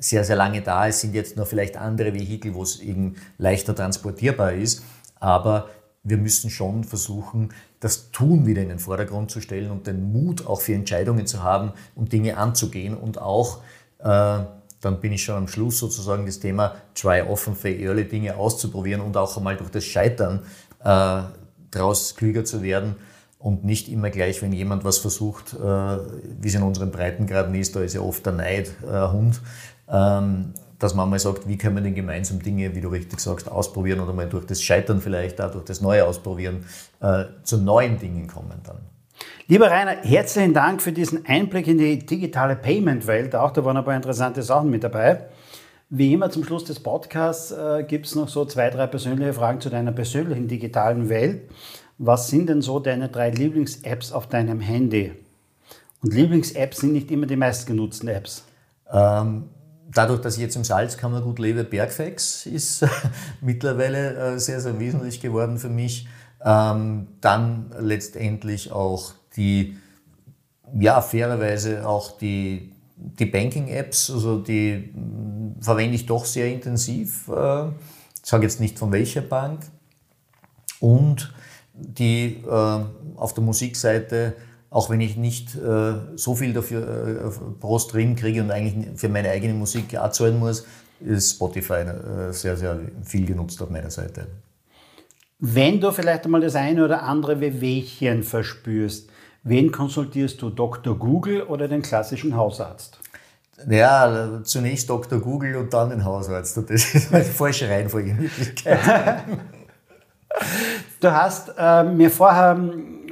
sehr, 0.00 0.24
sehr 0.24 0.36
lange 0.36 0.62
da. 0.62 0.88
Es 0.88 1.00
sind 1.00 1.14
jetzt 1.14 1.36
nur 1.36 1.44
vielleicht 1.44 1.76
andere 1.76 2.14
Vehikel, 2.14 2.54
wo 2.54 2.62
es 2.62 2.80
eben 2.80 3.16
leichter 3.36 3.74
transportierbar 3.74 4.52
ist, 4.52 4.82
aber 5.20 5.68
wir 6.02 6.16
müssen 6.16 6.50
schon 6.50 6.84
versuchen, 6.84 7.50
das 7.80 8.10
Tun 8.10 8.46
wieder 8.46 8.62
in 8.62 8.68
den 8.68 8.78
Vordergrund 8.78 9.30
zu 9.30 9.40
stellen 9.40 9.70
und 9.70 9.86
den 9.86 10.12
Mut 10.12 10.46
auch 10.46 10.60
für 10.60 10.74
Entscheidungen 10.74 11.26
zu 11.26 11.42
haben 11.42 11.72
und 11.94 12.12
Dinge 12.12 12.36
anzugehen 12.36 12.96
und 12.96 13.20
auch, 13.20 13.58
äh, 14.00 14.38
dann 14.80 15.00
bin 15.00 15.12
ich 15.12 15.24
schon 15.24 15.36
am 15.36 15.48
Schluss 15.48 15.78
sozusagen 15.78 16.26
das 16.26 16.38
Thema 16.38 16.76
try 16.94 17.22
often, 17.22 17.54
fail 17.54 17.80
early, 17.80 18.04
Dinge 18.04 18.36
auszuprobieren 18.36 19.00
und 19.00 19.16
auch 19.16 19.36
einmal 19.36 19.56
durch 19.56 19.70
das 19.70 19.84
Scheitern 19.84 20.40
äh, 20.84 21.22
daraus 21.70 22.14
klüger 22.14 22.44
zu 22.44 22.62
werden 22.62 22.96
und 23.38 23.64
nicht 23.64 23.88
immer 23.88 24.10
gleich, 24.10 24.42
wenn 24.42 24.52
jemand 24.52 24.84
was 24.84 24.98
versucht, 24.98 25.54
äh, 25.54 25.58
wie 25.58 26.48
es 26.48 26.54
in 26.54 26.62
unseren 26.62 26.90
Breitengraden 26.90 27.54
ist, 27.54 27.76
da 27.76 27.80
ist 27.80 27.94
ja 27.94 28.00
oft 28.00 28.24
der 28.24 28.32
Neid 28.32 28.72
äh, 28.82 29.08
Hund, 29.08 29.40
ähm, 29.88 30.54
dass 30.78 30.94
man 30.94 31.10
mal 31.10 31.18
sagt, 31.18 31.48
wie 31.48 31.58
können 31.58 31.76
wir 31.76 31.82
denn 31.82 31.94
gemeinsam 31.94 32.42
Dinge, 32.42 32.74
wie 32.74 32.80
du 32.80 32.88
richtig 32.88 33.20
sagst, 33.20 33.50
ausprobieren 33.50 34.00
oder 34.00 34.12
mal 34.12 34.28
durch 34.28 34.46
das 34.46 34.62
Scheitern 34.62 35.00
vielleicht 35.00 35.40
auch 35.40 35.50
durch 35.50 35.64
das 35.64 35.80
Neue 35.80 36.04
ausprobieren, 36.04 36.64
äh, 37.00 37.24
zu 37.42 37.58
neuen 37.58 37.98
Dingen 37.98 38.26
kommen 38.26 38.60
dann. 38.64 38.78
Lieber 39.48 39.70
Rainer, 39.70 39.96
herzlichen 40.02 40.54
Dank 40.54 40.82
für 40.82 40.92
diesen 40.92 41.26
Einblick 41.26 41.66
in 41.66 41.78
die 41.78 41.98
digitale 41.98 42.54
Payment-Welt. 42.54 43.34
Auch 43.34 43.50
da 43.50 43.64
waren 43.64 43.76
ein 43.76 43.84
paar 43.84 43.96
interessante 43.96 44.42
Sachen 44.42 44.70
mit 44.70 44.84
dabei. 44.84 45.26
Wie 45.90 46.12
immer 46.12 46.30
zum 46.30 46.44
Schluss 46.44 46.64
des 46.64 46.80
Podcasts 46.80 47.50
äh, 47.50 47.82
gibt 47.82 48.06
es 48.06 48.14
noch 48.14 48.28
so 48.28 48.44
zwei, 48.44 48.68
drei 48.68 48.86
persönliche 48.86 49.32
Fragen 49.32 49.60
zu 49.60 49.70
deiner 49.70 49.92
persönlichen 49.92 50.46
digitalen 50.46 51.08
Welt. 51.08 51.50
Was 51.96 52.28
sind 52.28 52.48
denn 52.48 52.60
so 52.60 52.78
deine 52.78 53.08
drei 53.08 53.30
Lieblings-Apps 53.30 54.12
auf 54.12 54.28
deinem 54.28 54.60
Handy? 54.60 55.12
Und 56.02 56.12
Lieblings-Apps 56.12 56.78
sind 56.78 56.92
nicht 56.92 57.10
immer 57.10 57.26
die 57.26 57.36
meistgenutzten 57.36 58.08
Apps. 58.08 58.44
Ähm, 58.92 59.44
dadurch, 59.92 60.20
dass 60.20 60.36
ich 60.36 60.42
jetzt 60.42 60.56
im 60.56 60.64
Salzkammergut 60.64 61.38
lebe, 61.38 61.64
Bergfex 61.64 62.46
ist 62.46 62.86
mittlerweile 63.40 64.34
äh, 64.34 64.38
sehr, 64.38 64.60
sehr 64.60 64.78
wesentlich 64.78 65.20
geworden 65.20 65.58
für 65.58 65.68
mich. 65.68 66.08
Ähm, 66.44 67.08
dann 67.20 67.70
letztendlich 67.80 68.70
auch 68.70 69.12
die, 69.36 69.76
ja, 70.78 71.00
fairerweise 71.00 71.86
auch 71.86 72.16
die, 72.18 72.72
die 72.96 73.26
Banking-Apps, 73.26 74.10
also 74.10 74.38
die 74.38 74.92
mh, 74.94 75.62
verwende 75.62 75.96
ich 75.96 76.06
doch 76.06 76.24
sehr 76.24 76.46
intensiv. 76.52 77.28
Äh, 77.28 77.68
ich 77.68 78.30
sage 78.30 78.44
jetzt 78.44 78.60
nicht 78.60 78.78
von 78.78 78.92
welcher 78.92 79.22
Bank. 79.22 79.60
Und 80.80 81.32
die 81.72 82.42
äh, 82.46 82.84
auf 83.16 83.34
der 83.34 83.42
Musikseite, 83.42 84.36
auch 84.70 84.90
wenn 84.90 85.00
ich 85.00 85.16
nicht 85.16 85.54
äh, 85.56 85.94
so 86.16 86.34
viel 86.34 86.52
dafür 86.52 87.26
äh, 87.26 87.30
pro 87.60 87.78
Stream 87.78 88.16
kriege 88.16 88.42
und 88.42 88.50
eigentlich 88.50 88.98
für 88.98 89.08
meine 89.08 89.30
eigene 89.30 89.54
Musik 89.54 89.96
zahlen 90.12 90.38
muss, 90.38 90.66
ist 91.00 91.36
Spotify 91.36 91.74
äh, 91.74 92.32
sehr, 92.32 92.56
sehr 92.56 92.78
viel 93.04 93.26
genutzt 93.26 93.62
auf 93.62 93.70
meiner 93.70 93.90
Seite. 93.90 94.26
Wenn 95.38 95.80
du 95.80 95.92
vielleicht 95.92 96.24
einmal 96.24 96.40
das 96.40 96.56
eine 96.56 96.84
oder 96.84 97.04
andere 97.04 97.40
Wehwehchen 97.40 98.24
verspürst, 98.24 99.08
Wen 99.48 99.72
konsultierst 99.72 100.42
du, 100.42 100.50
Dr. 100.50 100.98
Google 100.98 101.42
oder 101.42 101.68
den 101.68 101.80
klassischen 101.80 102.36
Hausarzt? 102.36 102.98
Ja, 103.68 104.40
zunächst 104.44 104.90
Dr. 104.90 105.20
Google 105.20 105.56
und 105.56 105.72
dann 105.72 105.90
den 105.90 106.04
Hausarzt. 106.04 106.56
Das 106.56 106.94
ist 106.94 107.14
eine 107.14 107.24
falsche 107.24 107.68
Reihenfolge 107.68 108.10
in 108.10 108.22
Wirklichkeit. 108.22 108.78
du 111.00 111.10
hast 111.10 111.52
äh, 111.56 111.82
mir 111.82 112.10
vorher 112.10 112.60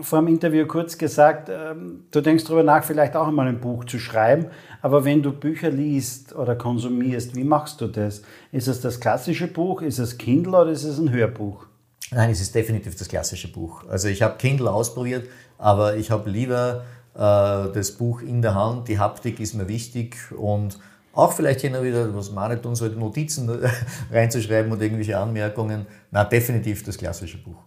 vor 0.02 0.20
dem 0.20 0.28
Interview 0.28 0.66
kurz 0.66 0.98
gesagt, 0.98 1.48
äh, 1.48 1.74
du 2.10 2.20
denkst 2.20 2.44
darüber 2.44 2.62
nach, 2.62 2.84
vielleicht 2.84 3.16
auch 3.16 3.28
einmal 3.28 3.48
ein 3.48 3.60
Buch 3.60 3.84
zu 3.84 3.98
schreiben. 3.98 4.46
Aber 4.82 5.04
wenn 5.04 5.22
du 5.22 5.32
Bücher 5.32 5.70
liest 5.70 6.34
oder 6.34 6.56
konsumierst, 6.56 7.34
wie 7.34 7.44
machst 7.44 7.80
du 7.80 7.86
das? 7.86 8.22
Ist 8.52 8.68
es 8.68 8.80
das 8.80 9.00
klassische 9.00 9.46
Buch? 9.46 9.82
Ist 9.82 9.98
es 9.98 10.18
Kindle 10.18 10.56
oder 10.60 10.70
ist 10.70 10.84
es 10.84 10.98
ein 10.98 11.10
Hörbuch? 11.10 11.66
Nein, 12.12 12.30
es 12.30 12.40
ist 12.40 12.54
definitiv 12.54 12.96
das 12.96 13.08
klassische 13.08 13.50
Buch. 13.50 13.84
Also 13.88 14.08
ich 14.08 14.22
habe 14.22 14.36
Kindle 14.38 14.70
ausprobiert, 14.70 15.28
aber 15.58 15.96
ich 15.96 16.10
habe 16.10 16.30
lieber 16.30 16.84
äh, 17.14 17.18
das 17.18 17.92
Buch 17.92 18.22
in 18.22 18.42
der 18.42 18.54
Hand. 18.54 18.88
Die 18.88 18.98
Haptik 18.98 19.40
ist 19.40 19.54
mir 19.54 19.68
wichtig 19.68 20.16
und 20.36 20.78
auch 21.12 21.32
vielleicht 21.32 21.62
hin 21.62 21.74
und 21.74 21.82
wieder, 21.82 22.14
was 22.14 22.30
man 22.30 22.50
nicht 22.50 22.62
tun 22.62 22.74
sollte, 22.74 22.96
Notizen 22.98 23.50
reinzuschreiben 24.12 24.70
und 24.70 24.80
irgendwelche 24.82 25.18
Anmerkungen. 25.18 25.86
Na, 26.10 26.24
definitiv 26.24 26.84
das 26.84 26.98
klassische 26.98 27.38
Buch. 27.38 27.65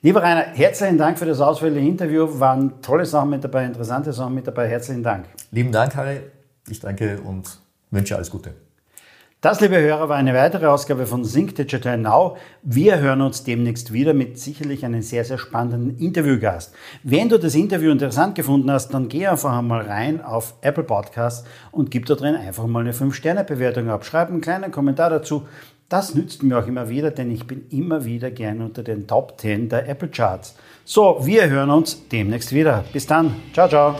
Lieber 0.00 0.22
Rainer, 0.22 0.44
herzlichen 0.54 0.96
Dank 0.96 1.18
für 1.18 1.26
das 1.26 1.40
ausführliche 1.40 1.88
Interview. 1.88 2.28
Waren 2.38 2.80
tolle 2.82 3.04
Sachen 3.04 3.30
mit 3.30 3.42
dabei, 3.42 3.64
interessante 3.64 4.12
Sachen 4.12 4.32
mit 4.32 4.46
dabei. 4.46 4.68
Herzlichen 4.68 5.02
Dank. 5.02 5.24
Lieben 5.50 5.72
Dank, 5.72 5.96
Harry. 5.96 6.20
Ich 6.68 6.78
danke 6.78 7.20
und 7.20 7.58
wünsche 7.90 8.14
alles 8.14 8.30
Gute. 8.30 8.54
Das, 9.40 9.60
liebe 9.60 9.80
Hörer, 9.80 10.08
war 10.08 10.16
eine 10.16 10.34
weitere 10.34 10.66
Ausgabe 10.66 11.04
von 11.04 11.24
Sync 11.24 11.56
Digital 11.56 11.98
Now. 11.98 12.36
Wir 12.62 13.00
hören 13.00 13.20
uns 13.22 13.42
demnächst 13.42 13.92
wieder 13.92 14.14
mit 14.14 14.38
sicherlich 14.38 14.84
einem 14.84 15.02
sehr, 15.02 15.24
sehr 15.24 15.38
spannenden 15.38 15.98
Interviewgast. 15.98 16.72
Wenn 17.02 17.28
du 17.28 17.36
das 17.36 17.56
Interview 17.56 17.90
interessant 17.90 18.36
gefunden 18.36 18.70
hast, 18.70 18.90
dann 18.90 19.08
geh 19.08 19.26
einfach 19.26 19.58
einmal 19.58 19.82
rein 19.82 20.20
auf 20.20 20.54
Apple 20.60 20.84
Podcasts 20.84 21.44
und 21.72 21.90
gib 21.90 22.06
da 22.06 22.14
drin 22.14 22.36
einfach 22.36 22.68
mal 22.68 22.80
eine 22.80 22.92
5-Sterne-Bewertung 22.92 23.90
ab. 23.90 24.04
Schreib 24.04 24.28
einen 24.28 24.40
kleinen 24.40 24.70
Kommentar 24.70 25.10
dazu. 25.10 25.48
Das 25.88 26.14
nützt 26.14 26.42
mir 26.42 26.58
auch 26.58 26.66
immer 26.66 26.90
wieder, 26.90 27.10
denn 27.10 27.30
ich 27.30 27.46
bin 27.46 27.66
immer 27.70 28.04
wieder 28.04 28.30
gerne 28.30 28.64
unter 28.64 28.82
den 28.82 29.06
Top 29.06 29.40
10 29.40 29.70
der 29.70 29.88
Apple 29.88 30.08
Charts. 30.08 30.54
So, 30.84 31.24
wir 31.24 31.48
hören 31.48 31.70
uns 31.70 32.08
demnächst 32.08 32.52
wieder. 32.52 32.84
Bis 32.92 33.06
dann. 33.06 33.34
Ciao, 33.54 33.68
ciao. 33.68 33.96